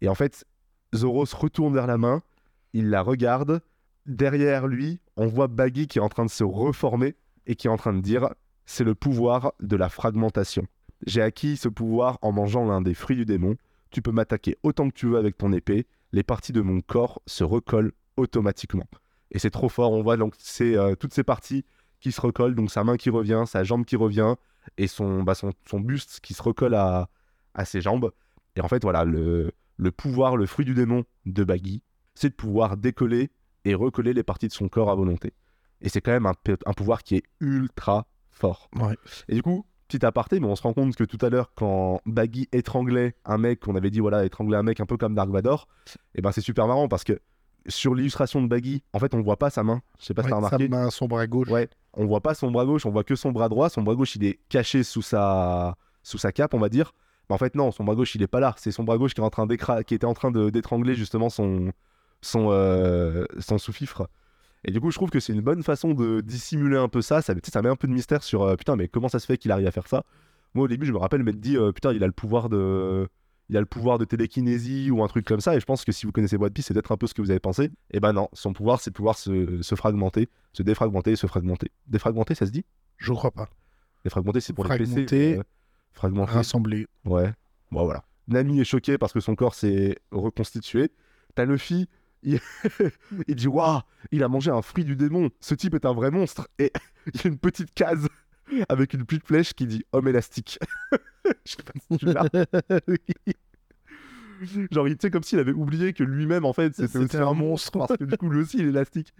et 0.00 0.08
en 0.08 0.14
fait, 0.14 0.44
Zoro 0.94 1.26
se 1.26 1.34
retourne 1.34 1.74
vers 1.74 1.86
la 1.86 1.98
main, 1.98 2.22
il 2.72 2.90
la 2.90 3.02
regarde, 3.02 3.60
derrière 4.06 4.66
lui, 4.66 5.00
on 5.16 5.26
voit 5.26 5.48
Baggy 5.48 5.86
qui 5.86 5.98
est 5.98 6.02
en 6.02 6.08
train 6.08 6.24
de 6.24 6.30
se 6.30 6.44
reformer 6.44 7.16
et 7.46 7.56
qui 7.56 7.66
est 7.66 7.70
en 7.70 7.76
train 7.76 7.92
de 7.92 8.00
dire 8.00 8.28
c'est 8.66 8.84
le 8.84 8.94
pouvoir 8.94 9.52
de 9.60 9.76
la 9.76 9.88
fragmentation. 9.88 10.66
J'ai 11.06 11.22
acquis 11.22 11.56
ce 11.56 11.68
pouvoir 11.68 12.18
en 12.22 12.32
mangeant 12.32 12.66
l'un 12.66 12.80
des 12.80 12.94
fruits 12.94 13.16
du 13.16 13.24
démon. 13.24 13.56
Tu 13.90 14.02
peux 14.02 14.12
m'attaquer 14.12 14.56
autant 14.62 14.88
que 14.88 14.94
tu 14.94 15.06
veux 15.06 15.16
avec 15.16 15.38
ton 15.38 15.52
épée. 15.52 15.86
Les 16.12 16.22
parties 16.22 16.52
de 16.52 16.60
mon 16.60 16.80
corps 16.80 17.22
se 17.26 17.44
recollent 17.44 17.92
automatiquement. 18.18 18.86
Et 19.30 19.38
c'est 19.38 19.50
trop 19.50 19.68
fort. 19.68 19.92
On 19.92 20.02
voit 20.02 20.16
donc 20.16 20.34
c'est 20.38 20.76
euh, 20.76 20.94
toutes 20.94 21.14
ces 21.14 21.24
parties 21.24 21.64
qui 22.00 22.12
se 22.12 22.20
recollent. 22.20 22.54
Donc 22.54 22.70
sa 22.70 22.84
main 22.84 22.96
qui 22.96 23.10
revient, 23.10 23.44
sa 23.46 23.64
jambe 23.64 23.84
qui 23.84 23.96
revient 23.96 24.34
et 24.76 24.86
son, 24.86 25.22
bah, 25.22 25.34
son, 25.34 25.52
son 25.68 25.80
buste 25.80 26.20
qui 26.20 26.34
se 26.34 26.42
recolle 26.42 26.74
à, 26.74 27.08
à 27.54 27.64
ses 27.64 27.80
jambes. 27.80 28.12
Et 28.56 28.60
en 28.60 28.68
fait, 28.68 28.82
voilà, 28.82 29.04
le, 29.04 29.52
le 29.76 29.90
pouvoir, 29.90 30.36
le 30.36 30.46
fruit 30.46 30.64
du 30.64 30.74
démon 30.74 31.04
de 31.26 31.44
Baggy, 31.44 31.82
c'est 32.14 32.30
de 32.30 32.34
pouvoir 32.34 32.76
décoller 32.76 33.30
et 33.64 33.74
recoller 33.74 34.12
les 34.12 34.22
parties 34.22 34.48
de 34.48 34.52
son 34.52 34.68
corps 34.68 34.90
à 34.90 34.94
volonté. 34.94 35.32
Et 35.80 35.88
c'est 35.88 36.00
quand 36.00 36.10
même 36.10 36.26
un, 36.26 36.72
pouvoir 36.72 37.02
qui 37.02 37.16
est 37.16 37.22
ultra 37.40 38.06
fort. 38.30 38.68
Ouais. 38.74 38.96
Et 39.28 39.34
du 39.34 39.42
coup, 39.42 39.64
petit 39.86 40.04
aparté, 40.04 40.40
mais 40.40 40.46
on 40.46 40.56
se 40.56 40.62
rend 40.62 40.72
compte 40.72 40.96
que 40.96 41.04
tout 41.04 41.24
à 41.24 41.30
l'heure, 41.30 41.52
quand 41.54 42.00
Baggy 42.04 42.48
étranglait 42.52 43.14
un 43.24 43.38
mec, 43.38 43.66
on 43.68 43.76
avait 43.76 43.90
dit 43.90 44.00
voilà, 44.00 44.24
étrangler 44.24 44.56
un 44.56 44.62
mec 44.62 44.80
un 44.80 44.86
peu 44.86 44.96
comme 44.96 45.14
Dark 45.14 45.30
Vador, 45.30 45.68
et 46.14 46.20
ben 46.20 46.32
c'est 46.32 46.40
super 46.40 46.66
marrant 46.66 46.88
parce 46.88 47.04
que 47.04 47.20
sur 47.68 47.94
l'illustration 47.94 48.42
de 48.42 48.48
Baggy, 48.48 48.82
en 48.92 48.98
fait, 48.98 49.14
on 49.14 49.20
voit 49.22 49.36
pas 49.36 49.50
sa 49.50 49.62
main. 49.62 49.80
Je 49.98 50.06
sais 50.06 50.14
pas 50.14 50.22
si 50.22 50.26
Ouais, 50.26 50.30
t'as 50.32 50.40
sa 50.48 50.56
remarqué. 50.56 50.68
main, 50.68 50.90
son 50.90 51.06
bras 51.06 51.26
gauche. 51.26 51.48
Ouais, 51.48 51.68
on 51.94 52.06
voit 52.06 52.20
pas 52.20 52.34
son 52.34 52.50
bras 52.50 52.64
gauche, 52.64 52.86
on 52.86 52.90
voit 52.90 53.04
que 53.04 53.14
son 53.16 53.32
bras 53.32 53.48
droit. 53.48 53.68
Son 53.68 53.82
bras 53.82 53.94
gauche, 53.94 54.16
il 54.16 54.24
est 54.24 54.38
caché 54.48 54.82
sous 54.82 55.02
sa, 55.02 55.76
sous 56.02 56.18
sa 56.18 56.32
cape, 56.32 56.54
on 56.54 56.58
va 56.58 56.68
dire. 56.68 56.92
Mais 57.28 57.34
en 57.34 57.38
fait, 57.38 57.54
non, 57.54 57.70
son 57.70 57.84
bras 57.84 57.94
gauche, 57.94 58.14
il 58.14 58.22
est 58.22 58.26
pas 58.28 58.40
là. 58.40 58.54
C'est 58.58 58.70
son 58.72 58.84
bras 58.84 58.96
gauche 58.98 59.14
qui, 59.14 59.20
est 59.20 59.24
en 59.24 59.30
train 59.30 59.46
qui 59.82 59.94
était 59.94 60.06
en 60.06 60.14
train 60.14 60.30
d'étrangler 60.30 60.94
justement 60.94 61.28
son, 61.28 61.72
son, 62.22 62.48
euh, 62.50 63.26
son 63.38 63.58
sous-fifre. 63.58 64.08
Et 64.64 64.72
du 64.72 64.80
coup, 64.80 64.90
je 64.90 64.96
trouve 64.96 65.10
que 65.10 65.20
c'est 65.20 65.32
une 65.32 65.40
bonne 65.40 65.62
façon 65.62 65.94
de 65.94 66.20
dissimuler 66.20 66.76
un 66.76 66.88
peu 66.88 67.02
ça. 67.02 67.22
Ça 67.22 67.34
met 67.34 67.68
un 67.68 67.76
peu 67.76 67.86
de 67.86 67.92
mystère 67.92 68.22
sur 68.22 68.42
euh, 68.42 68.56
putain, 68.56 68.76
mais 68.76 68.88
comment 68.88 69.08
ça 69.08 69.18
se 69.18 69.26
fait 69.26 69.38
qu'il 69.38 69.52
arrive 69.52 69.66
à 69.66 69.70
faire 69.70 69.86
ça? 69.86 70.04
Moi, 70.54 70.64
au 70.64 70.68
début, 70.68 70.86
je 70.86 70.92
me 70.92 70.98
rappelle 70.98 71.22
m'être 71.22 71.40
dit 71.40 71.56
euh, 71.56 71.72
putain, 71.72 71.92
il 71.92 72.02
a 72.02 72.06
le 72.06 72.12
pouvoir 72.12 72.48
de. 72.48 73.08
Il 73.50 73.56
a 73.56 73.60
le 73.60 73.66
pouvoir 73.66 73.98
de 73.98 74.04
télékinésie 74.04 74.90
ou 74.90 75.02
un 75.02 75.08
truc 75.08 75.24
comme 75.26 75.40
ça, 75.40 75.56
et 75.56 75.60
je 75.60 75.64
pense 75.64 75.84
que 75.84 75.92
si 75.92 76.04
vous 76.04 76.12
connaissez 76.12 76.36
One 76.36 76.50
Piece, 76.50 76.66
c'est 76.66 76.74
peut-être 76.74 76.92
un 76.92 76.96
peu 76.98 77.06
ce 77.06 77.14
que 77.14 77.22
vous 77.22 77.30
avez 77.30 77.40
pensé. 77.40 77.70
Et 77.90 77.98
ben 78.00 78.12
non, 78.12 78.28
son 78.34 78.52
pouvoir, 78.52 78.80
c'est 78.80 78.90
de 78.90 78.94
pouvoir 78.94 79.16
se, 79.16 79.62
se 79.62 79.74
fragmenter, 79.74 80.28
se 80.52 80.62
défragmenter 80.62 81.12
et 81.12 81.16
se 81.16 81.26
fragmenter. 81.26 81.70
Défragmenter, 81.86 82.34
ça 82.34 82.44
se 82.46 82.50
dit? 82.50 82.64
Je 82.98 83.12
crois 83.12 83.30
pas. 83.30 83.48
Défragmenter, 84.04 84.40
c'est 84.40 84.52
pour 84.52 84.64
les 84.64 84.68
Fragmenter. 84.68 85.04
PC. 85.06 85.36
euh, 85.38 85.42
fragmenter. 85.92 86.32
Rassembler. 86.32 86.86
Ouais. 87.06 87.32
Bon, 87.70 87.84
voilà. 87.84 88.04
Nami 88.28 88.60
est 88.60 88.64
choqué 88.64 88.98
parce 88.98 89.12
que 89.14 89.20
son 89.20 89.34
corps 89.34 89.54
s'est 89.54 89.96
reconstitué. 90.10 90.90
T'as 91.34 91.46
Luffy, 91.46 91.88
il, 92.22 92.40
il 93.28 93.34
dit 93.34 93.48
Waouh, 93.48 93.80
il 94.12 94.22
a 94.22 94.28
mangé 94.28 94.50
un 94.50 94.60
fruit 94.60 94.84
du 94.84 94.94
démon. 94.96 95.30
Ce 95.40 95.54
type 95.54 95.74
est 95.74 95.86
un 95.86 95.94
vrai 95.94 96.10
monstre. 96.10 96.48
Et 96.58 96.70
il 97.14 97.20
y 97.22 97.26
a 97.26 97.28
une 97.30 97.38
petite 97.38 97.72
case 97.74 98.06
avec 98.68 98.94
une 98.94 99.04
petite 99.04 99.26
flèche 99.26 99.52
qui 99.54 99.66
dit 99.66 99.84
Homme 99.92 100.08
élastique. 100.08 100.58
Je 101.44 101.52
sais 101.52 101.62
pas 101.62 101.72
si 101.90 101.98
tu 101.98 102.06
l'as. 102.06 102.24
Genre, 104.70 104.86
il- 104.88 104.96
tu 104.96 105.06
sais, 105.06 105.10
comme 105.10 105.22
s'il 105.24 105.38
avait 105.40 105.52
oublié 105.52 105.92
que 105.92 106.04
lui-même, 106.04 106.44
en 106.44 106.52
fait, 106.52 106.74
c'était 106.74 106.98
aussi 106.98 107.16
un 107.16 107.34
monstre. 107.34 107.72
Parce 107.78 107.96
que 107.98 108.04
du 108.04 108.16
coup, 108.16 108.30
lui 108.30 108.40
aussi, 108.42 108.58
il 108.58 108.66
est 108.66 108.68
élastique. 108.68 109.12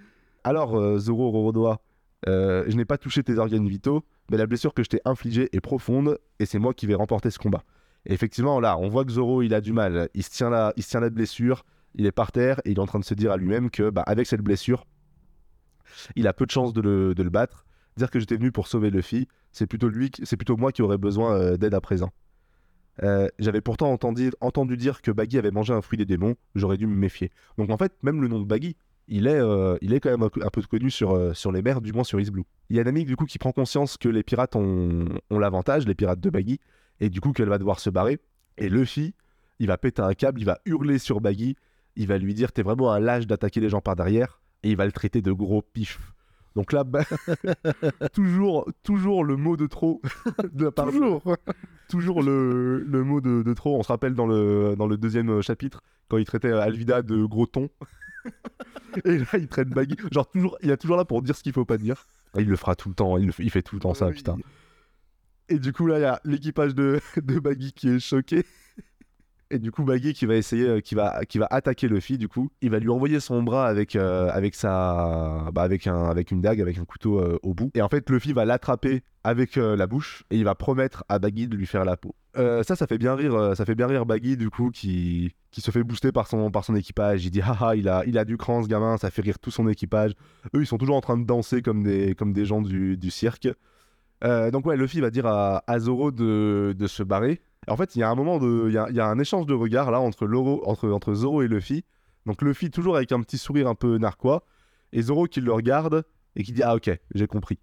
Alors, 0.45 0.77
euh, 0.79 0.99
Zoro 0.99 1.31
Roronoa, 1.31 1.81
euh, 2.29 2.65
je 2.69 2.77
n'ai 2.77 2.85
pas 2.85 2.99
touché 2.99 3.23
tes 3.25 3.37
organes 3.39 3.69
vitaux, 3.69 4.05
mais 4.31 4.37
la 4.37 4.47
blessure 4.47 4.75
que 4.75 4.85
je 4.85 4.89
t'ai 4.89 5.01
infligée 5.05 5.49
est 5.53 5.61
profonde 5.61 6.19
et 6.39 6.47
c'est 6.47 6.61
moi 6.61 6.73
qui 6.73 6.87
vais 6.87 6.95
remporter 6.95 7.31
ce 7.31 7.39
combat. 7.39 7.65
Et 8.07 8.13
effectivement, 8.13 8.61
là, 8.61 8.79
on 8.79 8.89
voit 8.89 9.05
que 9.05 9.11
Zoro, 9.11 9.43
il 9.43 9.53
a 9.55 9.61
du 9.61 9.73
mal. 9.73 10.09
Il 10.15 10.23
se 10.23 10.31
tient 10.31 10.51
là, 10.51 10.73
il 10.77 10.85
se 10.85 10.91
tient 10.91 11.01
la 11.01 11.11
blessure, 11.11 11.65
il 11.97 12.07
est 12.07 12.13
par 12.13 12.31
terre 12.31 12.61
et 12.65 12.71
il 12.71 12.77
est 12.77 12.81
en 12.81 12.87
train 12.87 13.01
de 13.01 13.05
se 13.05 13.15
dire 13.15 13.33
à 13.33 13.37
lui-même 13.37 13.71
que, 13.71 13.91
bah, 13.91 14.03
avec 14.07 14.27
cette 14.29 14.43
blessure, 14.43 14.87
il 16.15 16.29
a 16.29 16.33
peu 16.33 16.47
de 16.47 16.51
chances 16.53 16.73
de 16.73 16.81
le, 16.81 17.15
de 17.15 17.23
le 17.25 17.31
battre. 17.31 17.65
Dire 17.99 18.13
que 18.13 18.21
j'étais 18.21 18.37
venu 18.37 18.53
pour 18.53 18.69
sauver 18.69 18.91
Luffy, 18.91 19.27
c'est 19.51 19.67
plutôt 19.67 19.89
lui, 19.89 20.09
c'est 20.23 20.37
plutôt 20.37 20.57
moi 20.57 20.71
qui 20.71 20.83
aurais 20.83 20.99
besoin 20.99 21.35
euh, 21.35 21.57
d'aide 21.57 21.75
à 21.75 21.81
présent. 21.81 22.13
Euh, 23.03 23.27
J'avais 23.41 23.61
pourtant 23.61 23.91
entendu, 23.93 24.77
dire 24.77 25.03
que 25.03 25.11
Baggy 25.11 25.37
avait 25.37 25.51
mangé 25.51 25.73
un 25.73 25.83
fruit 25.83 25.99
des 25.99 26.05
démons, 26.05 26.37
j'aurais 26.55 26.77
dû 26.77 26.87
me 26.87 26.95
méfier. 26.95 27.33
Donc 27.57 27.71
en 27.71 27.77
fait, 27.77 27.93
même 28.05 28.23
le 28.23 28.29
nom 28.29 28.39
de 28.39 28.45
Baggy, 28.45 28.77
il 29.09 29.27
est, 29.27 29.41
euh, 29.41 29.77
quand 30.01 30.11
même 30.11 30.23
un, 30.23 30.29
peu- 30.29 30.63
connu 30.63 30.93
sur, 30.93 31.19
les 31.51 31.61
mers, 31.61 31.81
du 31.81 31.93
moins 31.93 32.05
sur 32.05 32.21
East 32.21 32.31
Blue. 32.31 32.45
Il 32.71 32.77
y 32.77 32.81
a 32.81 32.85
Nami 32.85 33.05
du 33.05 33.17
coup 33.17 33.25
qui 33.25 33.39
prend 33.39 33.51
conscience 33.51 33.97
que 33.97 34.09
les 34.09 34.23
pirates 34.23 34.55
ont, 34.55 35.07
ont 35.31 35.39
l'avantage, 35.41 35.85
les 35.85 35.97
pirates 35.97 36.21
de 36.21 36.31
Baggy, 36.31 36.61
et 37.01 37.11
du 37.11 37.21
coup 37.21 37.33
qu'elle 37.33 37.49
va 37.49 37.59
devoir 37.59 37.81
se 37.81 37.91
barrer. 37.91 38.21
Et 38.59 38.69
Luffy, 38.69 39.13
il 39.59 39.67
va 39.67 39.77
péter 39.77 40.03
un 40.03 40.15
câble, 40.15 40.41
il 40.41 40.45
va 40.45 40.61
hurler 40.67 40.99
sur 40.99 41.21
Baggy, 41.21 41.57
il 41.97 42.07
va 42.07 42.17
lui 42.17 42.33
dire 42.33 42.53
t'es 42.53 42.63
vraiment 42.63 42.93
un 42.93 43.01
lâche 43.01 43.27
d'attaquer 43.27 43.59
les 43.59 43.71
gens 43.71 43.81
par 43.81 43.97
derrière, 43.97 44.41
et 44.63 44.71
il 44.71 44.77
va 44.77 44.87
le 44.87 44.93
traiter 44.93 45.21
de 45.21 45.33
gros 45.33 45.63
pif. 45.63 46.15
Donc 46.59 46.73
là, 46.73 46.83
bah, 46.83 47.05
toujours, 48.13 48.69
toujours 48.83 49.23
le 49.25 49.37
mot 49.37 49.57
de 49.57 49.67
trop 49.69 50.03
de 50.53 50.65
la 50.65 50.73
part 50.73 50.87
Toujours. 50.91 51.23
toujours 51.89 52.21
le, 52.21 52.81
le 52.83 53.05
mot 53.05 53.21
de, 53.21 53.45
de 53.45 53.55
trop. 53.55 53.79
On 53.79 53.85
se 53.85 53.89
rappelle 53.93 54.15
dans 54.15 54.27
le, 54.27 54.75
dans 54.77 54.89
le 54.89 54.97
deuxième 54.97 55.31
euh, 55.31 55.41
chapitre, 55.41 55.83
quand 56.09 56.17
il 56.19 56.25
traitait 56.25 56.51
Alvida 56.51 57.03
de 57.03 57.25
gros 57.25 57.47
ton. 57.47 57.71
Et 59.05 59.19
là, 59.19 59.27
il 59.35 59.47
traite 59.47 59.69
Baggy. 59.69 59.95
Genre, 60.11 60.29
toujours, 60.29 60.59
il 60.61 60.71
est 60.71 60.77
toujours 60.79 60.97
là 60.97 61.05
pour 61.05 61.23
dire 61.23 61.37
ce 61.37 61.45
qu'il 61.45 61.53
faut 61.53 61.65
pas 61.65 61.79
dire. 61.79 62.07
Et 62.37 62.41
il 62.43 62.49
le 62.49 62.57
fera 62.57 62.75
tout 62.75 62.89
le 62.89 62.95
temps. 62.97 63.17
Il, 63.19 63.27
le 63.27 63.33
fait- 63.33 63.45
il 63.45 63.51
fait 63.51 63.63
tout 63.63 63.77
le 63.77 63.81
temps 63.81 63.95
ça, 63.95 64.09
Oui. 64.09 64.15
putain. 64.15 64.37
Et 65.49 65.61
du 65.61 65.73
coup, 65.73 65.87
là, 65.87 65.99
il 66.01 66.03
y 66.03 66.07
a 66.07 66.21
l'équipage 66.25 66.75
de, 66.75 66.99
de 67.23 67.39
Baggy 67.39 67.73
qui 67.73 67.89
est 67.89 68.01
choqué. 68.01 68.45
Et 69.51 69.59
du 69.59 69.71
coup, 69.71 69.83
Baggy 69.83 70.13
qui 70.13 70.27
va 70.27 70.35
essayer, 70.35 70.69
euh, 70.69 70.81
qui 70.81 70.95
va, 70.95 71.25
qui 71.25 71.39
va 71.39 71.47
attaquer 71.51 71.89
Luffy, 71.89 72.19
du 72.19 72.29
coup, 72.29 72.51
il 72.61 72.71
va 72.71 72.79
lui 72.79 72.91
envoyer 72.91 73.19
son 73.19 73.43
bras 73.43 73.67
avec, 73.67 73.97
euh, 73.97 74.29
avec 74.31 74.55
sa, 74.55 75.51
bah, 75.55 75.63
avec 75.63 75.87
un, 75.87 76.05
avec 76.05 76.31
une 76.31 76.43
dague, 76.43 76.61
avec 76.61 76.77
un 76.77 76.85
couteau 76.85 77.19
euh, 77.19 77.39
au 77.43 77.55
bout. 77.55 77.71
Et 77.75 77.81
en 77.81 77.89
fait, 77.89 78.11
Luffy 78.11 78.35
va 78.35 78.45
l'attraper 78.45 79.03
avec 79.25 79.57
la 79.57 79.87
bouche 79.87 80.25
et 80.31 80.39
il 80.39 80.45
va 80.45 80.55
promettre 80.55 81.05
à 81.11 81.19
Baggy 81.19 81.49
de 81.49 81.57
lui 81.57 81.67
faire 81.67 81.85
la 81.85 81.99
peau. 81.99 82.15
Ça, 82.35 82.77
ça 82.77 82.87
fait 82.87 82.97
bien 82.97 83.15
rire, 83.15 83.55
ça 83.57 83.67
fait 83.67 83.75
bien 83.75 83.87
rire 83.87 84.07
Baggy 84.07 84.39
du 84.39 84.49
coup 84.49 84.71
qui, 84.71 85.35
qui 85.51 85.61
se 85.61 85.71
fait 85.71 85.83
booster 85.83 86.13
par 86.13 86.29
son, 86.29 86.51
par 86.51 86.65
son 86.65 86.75
équipage. 86.77 87.27
Il 87.27 87.31
dit 87.31 87.43
haha, 87.43 87.77
il 87.77 87.91
a, 87.91 88.05
il 88.07 88.17
a 88.17 88.25
du 88.25 88.39
cran 88.39 88.63
ce 88.63 88.69
gamin, 88.69 88.97
ça 88.97 89.11
fait 89.11 89.21
rire 89.21 89.39
tout 89.39 89.51
son 89.51 89.69
équipage. 89.69 90.13
Eux, 90.55 90.61
ils 90.63 90.67
sont 90.67 90.79
toujours 90.79 90.97
en 90.97 91.03
train 91.03 91.19
de 91.19 91.27
danser 91.27 91.61
comme 91.61 91.83
des, 91.83 92.15
comme 92.15 92.33
des 92.33 92.47
gens 92.47 92.63
du, 92.63 92.97
du 92.97 93.11
cirque. 93.11 93.49
Donc 94.23 94.65
ouais, 94.65 94.79
Luffy 94.79 95.01
va 95.01 95.11
dire 95.11 95.27
à, 95.27 95.63
à 95.67 95.79
Zoro 95.79 96.11
de, 96.11 96.75
de 96.79 96.87
se 96.87 97.03
barrer. 97.03 97.43
En 97.69 97.77
fait, 97.77 97.97
il 97.97 98.01
y 98.01 98.03
a 98.03 98.11
un 98.11 98.15
moment 98.15 98.39
de, 98.39 98.67
il 98.69 98.73
y 98.73 99.01
a, 99.01 99.07
un 99.07 99.19
échange 99.19 99.47
de 99.47 99.55
regards 99.55 99.91
là 99.91 100.01
entre, 100.01 100.27
Loro, 100.27 100.63
entre, 100.67 100.91
entre 100.91 101.15
Zoro 101.15 101.43
et 101.43 101.49
Luffy. 101.49 101.85
Donc 102.27 102.43
Luffy 102.43 102.71
toujours 102.71 102.97
avec 102.97 103.13
un 103.13 103.21
petit 103.21 103.39
sourire 103.39 103.69
un 103.69 103.75
peu 103.75 103.99
narquois 103.99 104.45
et 104.93 105.03
Zoro 105.03 105.27
qui 105.27 105.41
le 105.41 105.53
regarde 105.53 106.05
et 106.37 106.43
qui 106.43 106.53
dit 106.53 106.63
ah 106.63 106.75
ok, 106.75 106.91
j'ai 107.15 107.27
compris. 107.27 107.59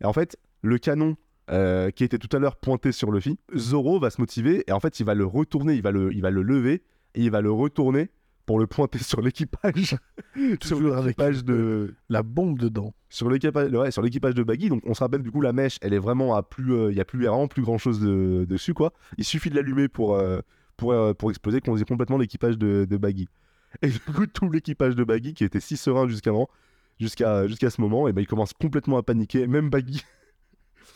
Et 0.00 0.04
en 0.04 0.12
fait, 0.12 0.36
le 0.62 0.78
canon 0.78 1.16
euh, 1.50 1.90
qui 1.90 2.04
était 2.04 2.18
tout 2.18 2.34
à 2.36 2.38
l'heure 2.38 2.56
pointé 2.56 2.92
sur 2.92 3.10
Luffy, 3.10 3.38
Zoro 3.56 3.98
va 3.98 4.10
se 4.10 4.20
motiver 4.20 4.64
et 4.66 4.72
en 4.72 4.80
fait 4.80 5.00
il 5.00 5.06
va 5.06 5.14
le 5.14 5.24
retourner, 5.24 5.74
il 5.74 5.82
va 5.82 5.90
le, 5.90 6.12
il 6.12 6.20
va 6.20 6.30
le 6.30 6.42
lever 6.42 6.82
et 7.14 7.22
il 7.22 7.30
va 7.30 7.40
le 7.40 7.50
retourner 7.50 8.10
pour 8.48 8.58
le 8.58 8.66
pointer 8.66 8.98
sur 8.98 9.20
l'équipage. 9.20 9.94
sur 10.62 10.80
l'équipage 10.80 11.44
de, 11.44 11.94
la 12.08 12.22
bombe 12.22 12.58
dedans. 12.58 12.94
sur 13.10 13.28
l'équipage 13.28 13.70
ouais, 13.72 13.90
sur 13.90 14.00
l'équipage 14.00 14.34
de 14.34 14.42
Baggy. 14.42 14.70
Donc 14.70 14.82
on 14.86 14.94
se 14.94 15.00
rappelle 15.00 15.22
du 15.22 15.30
coup 15.30 15.42
la 15.42 15.52
mèche, 15.52 15.76
elle 15.82 15.92
est 15.92 15.98
vraiment 15.98 16.34
à 16.34 16.42
plus, 16.42 16.72
euh, 16.72 16.90
il 16.90 16.96
y 16.96 17.00
a 17.00 17.04
plus 17.04 17.22
vraiment 17.26 17.46
plus 17.46 17.60
grand 17.60 17.76
chose 17.76 18.00
de, 18.00 18.46
dessus 18.48 18.72
quoi. 18.72 18.94
Il 19.18 19.24
suffit 19.24 19.50
de 19.50 19.54
l'allumer 19.54 19.88
pour 19.88 20.14
euh, 20.14 20.40
pour 20.78 20.92
euh, 20.92 21.12
pour 21.12 21.28
exploser, 21.28 21.60
qu'on 21.60 21.76
complètement 21.84 22.16
l'équipage 22.16 22.56
de, 22.56 22.86
de 22.88 22.96
Baggy. 22.96 23.28
Et 23.82 23.88
du 23.88 24.00
coup 24.00 24.26
tout 24.26 24.50
l'équipage 24.50 24.96
de 24.96 25.04
Baggy 25.04 25.34
qui 25.34 25.44
était 25.44 25.60
si 25.60 25.76
serein 25.76 26.08
jusqu'avant, 26.08 26.48
jusqu'à 26.98 27.46
jusqu'à 27.46 27.68
ce 27.68 27.82
moment, 27.82 28.08
et 28.08 28.14
ben 28.14 28.22
il 28.22 28.26
commence 28.26 28.54
complètement 28.54 28.96
à 28.96 29.02
paniquer. 29.02 29.46
Même 29.46 29.68
Baggy, 29.68 30.04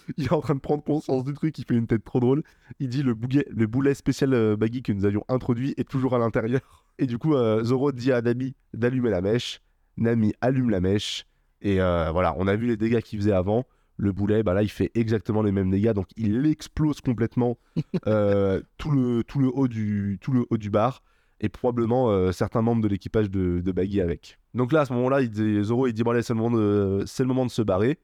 il 0.16 0.24
est 0.24 0.32
en 0.32 0.40
train 0.40 0.54
de 0.54 0.60
prendre 0.60 0.82
conscience 0.82 1.24
du 1.24 1.32
truc, 1.34 1.58
il 1.58 1.64
fait 1.64 1.74
une 1.74 1.86
tête 1.86 2.04
trop 2.04 2.20
drôle. 2.20 2.42
Il 2.80 2.88
dit 2.88 3.02
le 3.02 3.14
boulet, 3.14 3.46
le 3.50 3.66
boulet 3.66 3.94
spécial 3.94 4.34
euh, 4.34 4.56
Baggy 4.56 4.82
que 4.82 4.92
nous 4.92 5.04
avions 5.04 5.24
introduit 5.28 5.74
est 5.76 5.88
toujours 5.88 6.14
à 6.14 6.18
l'intérieur. 6.18 6.60
Et 6.98 7.06
du 7.06 7.18
coup 7.18 7.34
euh, 7.34 7.62
Zoro 7.64 7.92
dit 7.92 8.12
à 8.12 8.20
Nami 8.22 8.54
d'allumer 8.74 9.10
la 9.10 9.20
mèche. 9.20 9.60
Nami 9.96 10.34
allume 10.40 10.70
la 10.70 10.80
mèche. 10.80 11.26
Et 11.60 11.80
euh, 11.80 12.10
voilà, 12.10 12.34
on 12.38 12.46
a 12.46 12.56
vu 12.56 12.66
les 12.66 12.76
dégâts 12.76 13.00
qu'il 13.00 13.18
faisait 13.18 13.32
avant. 13.32 13.64
Le 13.98 14.10
boulet, 14.10 14.42
bah 14.42 14.54
là, 14.54 14.62
il 14.62 14.70
fait 14.70 14.90
exactement 14.94 15.42
les 15.42 15.52
mêmes 15.52 15.70
dégâts, 15.70 15.92
donc 15.92 16.08
il 16.16 16.44
explose 16.46 17.00
complètement 17.00 17.58
euh, 18.06 18.60
tout, 18.78 18.90
le, 18.90 19.22
tout, 19.22 19.38
le 19.38 19.48
haut 19.52 19.68
du, 19.68 20.18
tout 20.20 20.32
le 20.32 20.44
haut 20.50 20.56
du 20.56 20.70
bar 20.70 21.02
et 21.40 21.48
probablement 21.48 22.10
euh, 22.10 22.32
certains 22.32 22.62
membres 22.62 22.82
de 22.82 22.88
l'équipage 22.88 23.30
de, 23.30 23.60
de 23.60 23.72
Baggy 23.72 24.00
avec. 24.00 24.38
Donc 24.54 24.72
là, 24.72 24.80
à 24.80 24.84
ce 24.86 24.92
moment-là, 24.94 25.20
il 25.20 25.30
dit, 25.30 25.62
Zoro, 25.62 25.86
il 25.86 25.92
dit 25.92 26.02
bon, 26.02 26.12
allez, 26.12 26.22
c'est 26.22 26.32
le, 26.34 26.40
moment 26.40 26.56
de- 26.56 27.04
c'est 27.06 27.22
le 27.22 27.28
moment 27.28 27.44
de 27.46 27.50
se 27.50 27.62
barrer. 27.62 27.98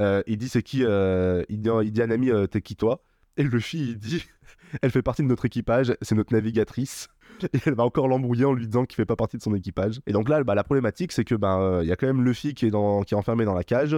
Euh, 0.00 0.22
il 0.26 0.36
dit 0.38 0.48
c'est 0.48 0.62
qui 0.62 0.84
euh, 0.84 1.42
il, 1.48 1.60
dit, 1.60 2.02
à 2.02 2.06
Nami, 2.06 2.30
euh, 2.30 2.46
t'es 2.46 2.60
qui 2.60 2.76
toi? 2.76 3.02
Et 3.36 3.42
Luffy, 3.42 3.90
il 3.90 3.98
dit 3.98 4.24
elle 4.82 4.90
fait 4.90 5.02
partie 5.02 5.22
de 5.22 5.28
notre 5.28 5.44
équipage, 5.44 5.94
c'est 6.02 6.14
notre 6.14 6.32
navigatrice. 6.32 7.08
Et 7.52 7.58
elle 7.66 7.74
va 7.74 7.84
encore 7.84 8.08
l'embrouiller 8.08 8.46
en 8.46 8.54
lui 8.54 8.66
disant 8.66 8.86
qu'il 8.86 8.96
fait 8.96 9.04
pas 9.04 9.16
partie 9.16 9.36
de 9.36 9.42
son 9.42 9.54
équipage. 9.54 10.00
Et 10.06 10.12
donc 10.12 10.28
là, 10.30 10.42
bah, 10.42 10.54
la 10.54 10.64
problématique, 10.64 11.12
c'est 11.12 11.24
que 11.24 11.34
ben 11.34 11.60
euh, 11.60 11.80
il 11.82 11.88
y 11.88 11.92
a 11.92 11.96
quand 11.96 12.06
même 12.06 12.24
Luffy 12.24 12.54
qui 12.54 12.64
est, 12.66 12.70
dans, 12.70 13.02
qui 13.02 13.12
est 13.12 13.16
enfermé 13.16 13.44
dans 13.44 13.52
la 13.54 13.64
cage 13.64 13.94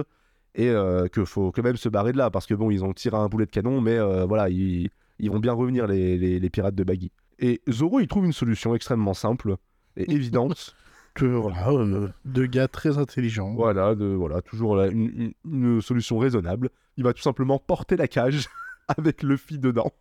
et 0.55 0.67
euh, 0.69 1.07
qu'il 1.07 1.25
faut 1.25 1.51
quand 1.53 1.63
même 1.63 1.77
se 1.77 1.87
barrer 1.87 2.11
de 2.11 2.17
là 2.17 2.29
parce 2.31 2.45
que 2.47 2.53
bon, 2.53 2.69
ils 2.69 2.83
ont 2.83 2.91
tiré 2.91 3.15
un 3.15 3.27
boulet 3.27 3.45
de 3.45 3.51
canon, 3.51 3.79
mais 3.79 3.97
euh, 3.97 4.25
voilà, 4.25 4.49
ils, 4.49 4.89
ils 5.19 5.31
vont 5.31 5.39
bien 5.39 5.53
revenir 5.53 5.87
les, 5.87 6.17
les- 6.17 6.39
les 6.39 6.49
pirates 6.49 6.75
de 6.75 6.83
Baggy. 6.83 7.11
Et 7.39 7.61
Zoro, 7.69 8.01
il 8.01 8.07
trouve 8.07 8.25
une 8.25 8.33
solution 8.33 8.75
extrêmement 8.75 9.13
simple 9.13 9.55
et 9.95 10.11
évidente. 10.13 10.75
Voilà, 11.19 11.69
euh, 11.69 12.07
deux 12.25 12.45
gars 12.45 12.67
très 12.67 12.97
intelligents. 12.97 13.53
voilà, 13.53 13.95
de, 13.95 14.05
voilà, 14.05 14.41
toujours 14.41 14.81
une, 14.81 15.81
solution 15.81 16.17
raisonnable. 16.17 16.69
Il 16.97 17.03
va 17.03 17.13
tout 17.13 17.21
simplement 17.21 17.59
porter 17.59 17.95
la 17.95 18.07
cage 18.07 18.47
avec 18.87 19.23
Luffy 19.23 19.59
dedans. 19.59 19.91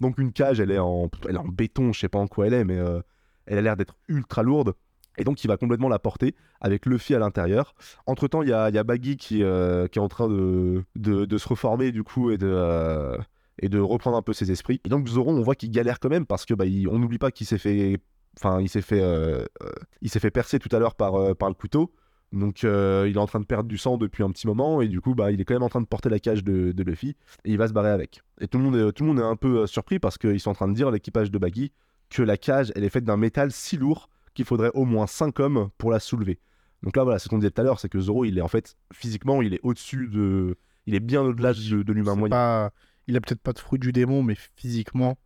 Donc 0.00 0.18
une 0.18 0.32
cage, 0.32 0.60
elle 0.60 0.70
est 0.70 0.78
en, 0.78 1.10
béton, 1.52 1.92
je 1.92 2.00
sais 2.00 2.08
pas 2.08 2.18
en 2.18 2.26
quoi 2.26 2.46
elle 2.46 2.54
est, 2.54 2.64
mais 2.64 2.78
euh, 2.78 3.00
elle 3.46 3.58
a 3.58 3.62
l'air 3.62 3.76
d'être 3.76 3.96
ultra 4.08 4.42
lourde. 4.42 4.74
Et 5.18 5.24
donc 5.24 5.42
il 5.42 5.48
va 5.48 5.56
complètement 5.56 5.88
la 5.88 5.98
porter 5.98 6.34
avec 6.60 6.86
Luffy 6.86 7.14
à 7.14 7.18
l'intérieur. 7.18 7.74
Entre 8.06 8.28
temps, 8.28 8.42
il 8.42 8.48
y 8.48 8.52
a, 8.52 8.70
y 8.70 8.84
Baggy 8.84 9.16
qui, 9.16 9.42
euh, 9.42 9.88
qui 9.88 9.98
est 9.98 10.02
en 10.02 10.08
train 10.08 10.28
de, 10.28 10.84
de, 10.94 11.24
de 11.24 11.38
se 11.38 11.48
reformer 11.48 11.90
du 11.90 12.04
coup 12.04 12.30
et 12.30 12.38
de, 12.38 12.48
euh, 12.48 13.18
et 13.60 13.68
de 13.68 13.80
reprendre 13.80 14.16
un 14.16 14.22
peu 14.22 14.32
ses 14.32 14.50
esprits. 14.52 14.80
Et 14.84 14.88
donc 14.88 15.08
Zoro, 15.08 15.30
on 15.32 15.42
voit 15.42 15.56
qu'il 15.56 15.70
galère 15.70 15.98
quand 15.98 16.08
même 16.08 16.26
parce 16.26 16.44
que 16.44 16.54
bah, 16.54 16.64
on 16.90 16.98
n'oublie 16.98 17.18
pas 17.18 17.30
qu'il 17.30 17.46
s'est 17.46 17.58
fait, 17.58 17.98
enfin 18.38 18.60
il 18.60 18.68
s'est 18.68 18.82
fait, 18.82 19.00
euh, 19.00 19.44
euh, 19.62 19.70
il 20.00 20.10
s'est 20.10 20.20
fait 20.20 20.30
percer 20.30 20.58
tout 20.58 20.74
à 20.74 20.78
l'heure 20.78 20.94
par, 20.94 21.14
euh, 21.16 21.34
par 21.34 21.48
le 21.48 21.54
couteau. 21.54 21.92
Donc 22.32 22.62
euh, 22.62 23.06
il 23.08 23.16
est 23.16 23.18
en 23.18 23.26
train 23.26 23.40
de 23.40 23.46
perdre 23.46 23.68
du 23.68 23.78
sang 23.78 23.96
depuis 23.96 24.22
un 24.22 24.30
petit 24.30 24.46
moment 24.46 24.82
et 24.82 24.88
du 24.88 25.00
coup 25.00 25.14
bah, 25.14 25.30
il 25.30 25.40
est 25.40 25.44
quand 25.44 25.54
même 25.54 25.62
en 25.62 25.70
train 25.70 25.80
de 25.80 25.86
porter 25.86 26.10
la 26.10 26.18
cage 26.18 26.44
de, 26.44 26.72
de 26.72 26.82
Luffy 26.82 27.16
et 27.44 27.50
il 27.52 27.56
va 27.56 27.68
se 27.68 27.72
barrer 27.72 27.90
avec. 27.90 28.22
Et 28.40 28.48
tout 28.48 28.58
le 28.58 28.64
monde 28.64 28.76
est, 28.76 28.92
tout 28.92 29.02
le 29.04 29.08
monde 29.08 29.20
est 29.20 29.22
un 29.22 29.36
peu 29.36 29.66
surpris 29.66 29.98
parce 29.98 30.18
qu'ils 30.18 30.40
sont 30.40 30.50
en 30.50 30.54
train 30.54 30.68
de 30.68 30.74
dire 30.74 30.90
l'équipage 30.90 31.30
de 31.30 31.38
Baggy 31.38 31.72
que 32.10 32.22
la 32.22 32.36
cage 32.36 32.70
elle 32.76 32.84
est 32.84 32.90
faite 32.90 33.04
d'un 33.04 33.16
métal 33.16 33.50
si 33.50 33.78
lourd 33.78 34.10
qu'il 34.34 34.44
faudrait 34.44 34.70
au 34.74 34.84
moins 34.84 35.06
5 35.06 35.40
hommes 35.40 35.70
pour 35.78 35.90
la 35.90 36.00
soulever. 36.00 36.38
Donc 36.82 36.96
là 36.96 37.04
voilà, 37.04 37.18
ce 37.18 37.28
qu'on 37.28 37.38
disait 37.38 37.50
tout 37.50 37.62
à 37.62 37.64
l'heure, 37.64 37.80
c'est 37.80 37.88
que 37.88 37.98
Zoro 37.98 38.26
il 38.26 38.36
est 38.36 38.42
en 38.42 38.48
fait 38.48 38.76
physiquement 38.92 39.40
il 39.40 39.54
est 39.54 39.60
au-dessus 39.62 40.06
de, 40.06 40.58
il 40.86 40.94
est 40.94 41.00
bien 41.00 41.22
au-delà 41.22 41.54
de, 41.54 41.82
de 41.82 41.92
l'humain 41.92 42.14
moyen. 42.14 42.30
pas... 42.30 42.72
Il 43.08 43.16
a 43.16 43.20
peut-être 43.22 43.40
pas 43.40 43.54
de 43.54 43.58
fruit 43.58 43.78
du 43.78 43.90
démon, 43.90 44.22
mais 44.22 44.36
physiquement, 44.56 45.18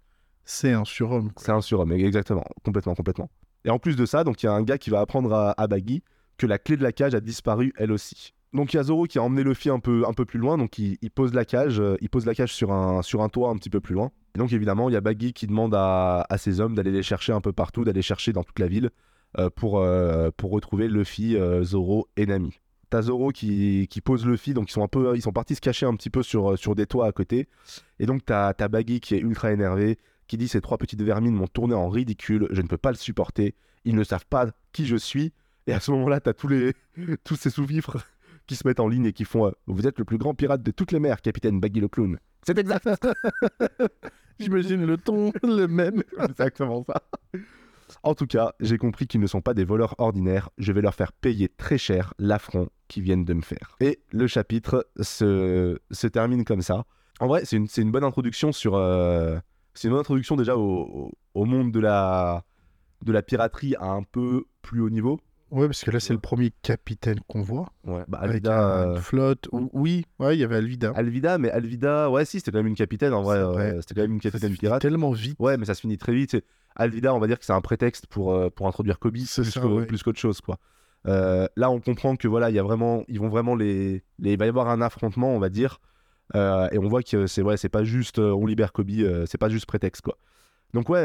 c'est 0.45 0.73
un 0.73 0.85
surhomme. 0.85 1.31
C'est 1.37 1.53
un 1.53 1.61
surhomme, 1.61 1.93
exactement, 1.93 2.45
complètement, 2.65 2.95
complètement. 2.95 3.31
Et 3.65 3.71
en 3.71 3.79
plus 3.79 3.97
de 3.97 4.07
ça, 4.07 4.25
donc 4.25 4.43
il 4.43 4.47
y 4.47 4.49
a 4.49 4.53
un 4.53 4.63
gars 4.63 4.79
qui 4.79 4.91
va 4.91 5.01
apprendre 5.01 5.33
à, 5.57 5.67
Baggy 5.67 6.03
que 6.37 6.47
la 6.47 6.59
clé 6.59 6.77
de 6.77 6.83
la 6.83 6.93
cage 6.93 7.15
a 7.15 7.21
disparu 7.21 7.73
elle 7.77 7.93
aussi. 7.93 8.35
Donc 8.53 8.75
il 8.75 8.77
y 8.77 8.81
a 8.81 8.83
Zoro 8.83 9.05
qui 9.05 9.19
a 9.19 9.23
emmené 9.23 9.45
Luffy 9.45 9.71
un 9.71 9.79
peu, 9.79 10.05
un 10.07 10.13
peu 10.13 10.25
plus 10.25 10.39
loin, 10.39 10.59
donc 10.59 10.79
il, 10.79 10.99
pose 11.15 11.33
la 11.33 11.45
cage, 11.45 11.81
euh, 11.81 11.97
pose 12.11 12.27
la 12.27 12.35
cage 12.35 12.53
sur 12.53 12.73
un, 12.73 13.29
toit 13.31 13.51
un 13.51 13.57
petit 13.57 13.71
peu 13.71 13.81
plus 13.81 13.95
loin. 13.95 14.11
Et 14.35 14.39
donc 14.39 14.53
évidemment 14.53 14.91
il 14.91 14.93
y 14.93 14.97
a 14.97 15.01
Baggy 15.01 15.33
qui 15.33 15.47
demande 15.47 15.75
à, 15.75 16.27
ses 16.37 16.61
hommes 16.61 16.75
d'aller 16.75 16.91
les 16.91 17.03
chercher 17.03 17.33
un 17.33 17.41
peu 17.41 17.53
partout, 17.53 17.85
d'aller 17.85 18.03
chercher 18.03 18.33
dans 18.33 18.43
toute 18.43 18.59
la 18.59 18.67
ville 18.67 18.91
euh, 19.39 19.49
pour, 19.49 19.79
euh, 19.79 20.31
pour 20.37 20.51
retrouver 20.51 20.89
Luffy, 20.89 21.37
Zoro 21.63 22.09
et 22.17 22.27
Nami. 22.27 22.59
T'as 22.91 23.03
Zoro 23.03 23.31
qui, 23.31 23.87
qui 23.89 24.03
pose 24.03 24.27
Luffy, 24.27 24.53
donc 24.53 24.69
ils 24.69 24.73
sont 24.75 24.83
un 24.83 24.89
peu, 24.89 25.17
ils 25.17 25.23
sont 25.23 25.33
partis 25.33 25.55
se 25.55 25.63
cacher 25.63 25.87
un 25.87 25.95
petit 25.95 26.11
peu 26.11 26.23
sur, 26.23 26.75
des 26.75 26.87
toits 26.87 27.07
à 27.07 27.13
côté. 27.13 27.49
Et 28.01 28.05
donc 28.05 28.23
t'as 28.27 28.53
as 28.59 28.69
Baggy 28.69 29.01
qui 29.01 29.15
est 29.15 29.21
ultra 29.21 29.51
énervé, 29.51 29.99
qui 30.33 30.39
dit 30.39 30.49
ces 30.49 30.63
trois 30.63 30.79
petites 30.79 31.03
vermines 31.03 31.35
m'ont 31.35 31.47
tourné 31.47 31.75
en 31.75 31.91
ridicule, 31.91 32.49
je 32.53 32.63
ne 32.63 32.67
peux 32.67 32.79
pas 32.79 32.91
le 32.91 32.97
supporter, 32.97 33.55
ils 33.85 33.95
ne 33.95 34.03
savent 34.03 34.25
pas 34.25 34.47
qui 34.73 34.87
je 34.87 34.97
suis. 34.97 35.35
Et 35.67 35.75
à 35.75 35.79
ce 35.79 35.91
moment-là, 35.91 36.21
t'as 36.21 36.33
tous 36.33 36.49
les 36.49 36.73
tous 37.25 37.37
ces 37.37 37.51
sous-fifres 37.51 37.99
qui 38.47 38.57
se 38.57 38.67
mettent 38.67 38.81
en 38.81 38.89
ligne 38.89 39.05
et 39.05 39.13
qui 39.13 39.27
font 39.27 39.49
euh, 39.49 39.51
Vous 39.67 39.87
êtes 39.87 39.99
le 39.99 40.07
plus 40.07 40.17
grand 40.17 40.33
pirate 40.33 40.63
de 40.63 40.71
toutes 40.71 40.91
les 40.91 41.01
mers, 41.01 41.21
capitaine 41.21 41.61
Baggy 41.61 41.81
le 41.81 41.89
clown. 41.89 42.19
C'est 42.47 42.59
exact. 42.59 42.89
J'imagine 44.41 44.87
le 44.87 44.97
ton, 44.97 45.33
le 45.43 45.67
même. 45.67 46.03
Exactement 46.19 46.83
ça. 46.83 47.03
En 48.03 48.15
tout 48.15 48.27
cas, 48.27 48.55
j'ai 48.59 48.79
compris 48.79 49.07
qu'ils 49.07 49.21
ne 49.21 49.27
sont 49.27 49.43
pas 49.43 49.53
des 49.53 49.65
voleurs 49.65 49.97
ordinaires. 49.99 50.49
Je 50.57 50.73
vais 50.73 50.81
leur 50.81 50.95
faire 50.95 51.13
payer 51.13 51.51
très 51.51 51.77
cher 51.77 52.15
l'affront 52.19 52.71
qu'ils 52.89 53.03
viennent 53.03 53.27
de 53.27 53.35
me 53.35 53.43
faire. 53.43 53.77
Et 53.81 54.01
le 54.13 54.27
chapitre 54.27 54.89
se, 54.99 55.79
se 55.91 56.07
termine 56.07 56.47
comme 56.47 56.63
ça. 56.63 56.87
En 57.21 57.27
vrai, 57.27 57.45
c'est 57.45 57.57
une, 57.57 57.69
une 57.77 57.93
bonne 57.93 58.03
introduction 58.03 58.51
sur, 58.51 58.77
euh, 58.77 59.39
c'est 59.75 59.89
une 59.89 59.95
introduction 59.95 60.37
déjà 60.37 60.57
au, 60.57 61.11
monde 61.35 61.73
de 61.73 61.81
la, 61.81 62.45
de 63.05 63.13
la 63.13 63.23
piraterie 63.23 63.75
à 63.77 63.91
un 63.91 64.03
peu 64.03 64.45
plus 64.63 64.81
haut 64.81 64.91
niveau. 64.91 65.21
Ouais, 65.51 65.67
parce 65.67 65.85
que 65.85 65.91
là, 65.91 66.01
c'est 66.01 66.15
le 66.15 66.19
premier 66.19 66.51
capitaine 66.63 67.21
qu'on 67.29 67.43
voit. 67.43 67.71
Ouais. 67.85 68.05
Bah, 68.09 68.19
Avec 68.23 68.37
Alvida, 68.37 68.59
un- 68.59 68.71
euh, 68.93 68.95
une 68.95 69.01
flotte. 69.03 69.49
ou- 69.53 69.69
Oui, 69.75 70.07
ouais, 70.19 70.35
il 70.35 70.41
y 70.41 70.45
avait 70.45 70.57
Alvida. 70.57 70.93
Alvida, 70.97 71.37
mais 71.37 71.51
Alvida, 71.51 72.09
ouais, 72.11 72.25
si, 72.25 72.39
c'était 72.39 72.53
quand 72.53 72.59
même 72.59 72.69
une 72.69 72.75
capitaine 72.75 73.13
en 73.13 73.23
vrai. 73.23 73.37
Euh, 73.37 73.81
c'était 73.83 73.95
quand 73.97 74.01
même 74.01 74.13
une 74.13 74.19
Ça 74.23 74.29
se 74.29 74.33
capitaine 74.33 74.49
finit 74.53 74.59
pirate. 74.61 74.81
tellement 74.81 75.11
vite. 75.11 75.37
Ouais, 75.39 75.59
mais 75.59 75.67
ça 75.67 75.75
se 75.75 75.83
finit 75.83 75.99
très 75.99 76.15
vite. 76.15 76.39
Alvida, 76.75 77.13
on 77.15 77.19
va 77.19 77.27
dire 77.27 77.39
que 77.39 77.45
c'est 77.45 77.53
un 77.53 77.61
prétexte 77.61 78.07
pour, 78.07 78.33
euh, 78.33 78.49
pour 78.49 78.67
introduire 78.67 78.99
Kobe 78.99 79.13
plus, 79.13 79.39
ouais. 79.39 79.87
qu'autre 80.03 80.19
chose, 80.19 80.41
quoi. 80.41 80.59
Euh, 81.07 81.47
là, 81.57 81.71
on 81.71 81.81
comprend 81.81 82.17
que 82.17 82.29
voilà, 82.29 82.49
il 82.49 82.57
y 82.57 82.59
a 82.59 82.63
vraiment, 82.63 83.05
ils 83.09 83.21
vont 83.21 83.29
vraiment 83.29 83.55
les, 83.55 84.03
les, 84.21 84.33
il 84.33 84.39
va 84.39 84.47
y 84.47 84.49
avoir 84.49 84.69
un 84.71 84.81
affrontement, 84.81 85.35
on 85.35 85.39
va 85.39 85.51
dire, 85.51 85.81
Euh, 86.35 86.69
et 86.73 86.79
on 86.79 86.89
voit 86.89 87.03
que 87.03 87.27
c'est 87.27 87.43
ouais, 87.43 87.57
c'est 87.57 87.69
pas 87.69 87.85
juste, 87.85 88.19
euh, 88.19 88.33
on 88.33 88.47
libère 88.47 88.73
Kobe, 88.73 88.91
euh, 88.91 89.27
c'est 89.27 89.39
pas 89.39 89.49
juste 89.49 89.67
prétexte, 89.67 90.03
quoi. 90.03 90.17
Donc 90.75 90.89
ouais, 90.89 91.05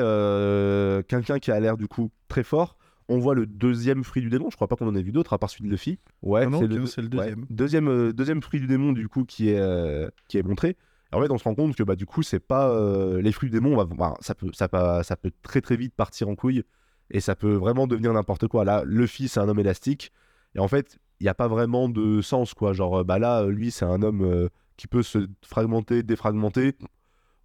quelqu'un 1.08 1.40
qui 1.40 1.52
a 1.52 1.60
l'air 1.60 1.78
du 1.78 1.88
coup 1.88 2.10
très 2.28 2.44
fort. 2.44 2.78
On 3.10 3.20
voit 3.20 3.36
le 3.36 3.46
deuxième 3.46 4.04
fruit 4.04 4.22
du 4.22 4.30
démon. 4.30 4.50
Je 4.50 4.56
crois 4.56 4.68
pas 4.68 4.76
qu'on 4.76 4.88
en 4.88 4.96
ait 4.96 5.02
vu 5.02 5.12
d'autres 5.14 5.32
à 5.34 5.38
part 5.38 5.50
celui 5.50 5.66
de 5.66 5.70
Luffy. 5.70 5.98
Ouais, 6.22 6.46
Ah 6.46 6.58
c'est 6.60 6.68
le, 6.68 6.86
c'est 6.86 7.02
le 7.02 7.08
ouais, 7.08 7.16
deuxième. 7.18 7.46
deuxième, 7.50 8.12
deuxième 8.14 8.42
fruit 8.42 8.60
du 8.60 8.68
démon 8.68 8.92
du 8.92 9.08
coup 9.08 9.24
qui 9.24 9.50
est 9.50 10.10
qui 10.28 10.38
est 10.38 10.44
montré. 10.44 10.76
En 11.14 11.22
fait, 11.22 11.32
on 11.32 11.38
se 11.38 11.44
rend 11.46 11.56
compte 11.56 11.74
que 11.76 11.84
bah 11.84 11.96
du 11.96 12.06
coup, 12.06 12.22
c'est 12.22 12.40
pas 12.42 12.70
euh, 12.70 13.22
les 13.22 13.32
fruits 13.32 13.50
du 13.50 13.60
démon. 13.60 13.82
bah, 13.86 14.14
ça 14.20 14.36
peut 14.36 14.50
ça 14.54 14.68
peut 14.68 15.04
ça 15.04 15.16
peut 15.16 15.32
très 15.42 15.62
très 15.62 15.78
vite 15.78 15.94
partir 15.96 16.28
en 16.28 16.36
couille 16.36 16.64
et 17.10 17.22
ça 17.22 17.36
peut 17.36 17.54
vraiment 17.54 17.88
devenir 17.88 18.12
n'importe 18.14 18.48
quoi. 18.48 18.66
Là, 18.66 18.84
Luffy, 18.86 19.30
c'est 19.30 19.40
un 19.40 19.48
homme 19.48 19.60
élastique 19.60 20.12
et 20.56 20.60
en 20.60 20.68
fait, 20.68 20.98
il 21.22 21.24
n'y 21.24 21.30
a 21.30 21.34
pas 21.34 21.48
vraiment 21.48 21.88
de 21.88 22.22
sens 22.22 22.54
quoi. 22.54 22.74
Genre 22.74 23.06
bah 23.06 23.20
là, 23.20 23.46
lui, 23.46 23.72
c'est 23.72 23.86
un 23.86 24.02
homme 24.02 24.22
euh, 24.24 24.50
qui 24.78 24.88
peut 24.88 25.04
se 25.04 25.28
fragmenter, 25.44 26.04
défragmenter. 26.04 26.76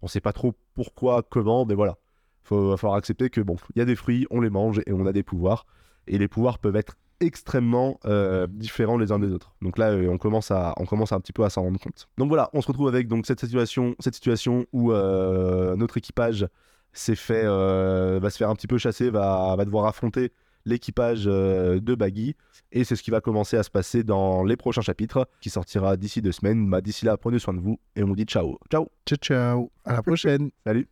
On 0.01 0.07
sait 0.07 0.21
pas 0.21 0.33
trop 0.33 0.53
pourquoi, 0.73 1.23
comment, 1.23 1.65
mais 1.65 1.75
voilà. 1.75 1.97
Faut, 2.43 2.69
va 2.69 2.77
falloir 2.77 2.97
accepter 2.97 3.29
que 3.29 3.41
bon, 3.41 3.55
il 3.75 3.79
y 3.79 3.81
a 3.81 3.85
des 3.85 3.95
fruits, 3.95 4.27
on 4.29 4.41
les 4.41 4.49
mange 4.49 4.81
et 4.85 4.93
on 4.93 5.05
a 5.05 5.13
des 5.13 5.23
pouvoirs. 5.23 5.65
Et 6.07 6.17
les 6.17 6.27
pouvoirs 6.27 6.59
peuvent 6.59 6.75
être 6.75 6.97
extrêmement 7.21 7.99
euh, 8.05 8.47
différents 8.49 8.97
les 8.97 9.11
uns 9.11 9.19
des 9.19 9.31
autres. 9.31 9.55
Donc 9.61 9.77
là, 9.77 9.91
euh, 9.91 10.09
on 10.09 10.17
commence 10.17 10.51
à, 10.51 10.73
on 10.77 10.85
commence 10.85 11.13
un 11.13 11.19
petit 11.21 11.31
peu 11.31 11.45
à 11.45 11.49
s'en 11.49 11.63
rendre 11.63 11.79
compte. 11.79 12.09
Donc 12.17 12.27
voilà, 12.27 12.49
on 12.53 12.61
se 12.61 12.67
retrouve 12.67 12.89
avec 12.89 13.07
donc 13.07 13.25
cette 13.25 13.39
situation, 13.39 13.95
cette 13.99 14.15
situation 14.15 14.65
où 14.73 14.91
euh, 14.91 15.75
notre 15.77 15.97
équipage 15.97 16.47
s'est 16.91 17.15
fait, 17.15 17.43
va 17.45 18.29
se 18.29 18.37
faire 18.37 18.49
un 18.49 18.55
petit 18.55 18.67
peu 18.67 18.77
chasser, 18.77 19.09
va, 19.09 19.55
va 19.55 19.65
devoir 19.65 19.85
affronter 19.85 20.31
l'équipage 20.65 21.23
euh, 21.27 21.79
de 21.79 21.95
Baggy. 21.95 22.35
Et 22.71 22.83
c'est 22.83 22.95
ce 22.95 23.03
qui 23.03 23.11
va 23.11 23.21
commencer 23.21 23.57
à 23.57 23.63
se 23.63 23.69
passer 23.69 24.03
dans 24.03 24.43
les 24.43 24.57
prochains 24.57 24.81
chapitres, 24.81 25.27
qui 25.41 25.49
sortira 25.49 25.95
d'ici 25.95 26.21
deux 26.21 26.31
semaines. 26.31 26.69
Bah, 26.69 26.81
d'ici 26.81 27.05
là, 27.05 27.17
prenez 27.17 27.39
soin 27.39 27.53
de 27.53 27.59
vous 27.59 27.79
et 27.95 28.03
on 28.03 28.07
vous 28.07 28.15
dit 28.15 28.25
ciao. 28.25 28.57
Ciao 28.71 28.87
Ciao, 29.05 29.17
ciao. 29.17 29.71
À 29.85 29.93
la 29.93 30.01
prochaine. 30.01 30.49
Salut 30.65 30.87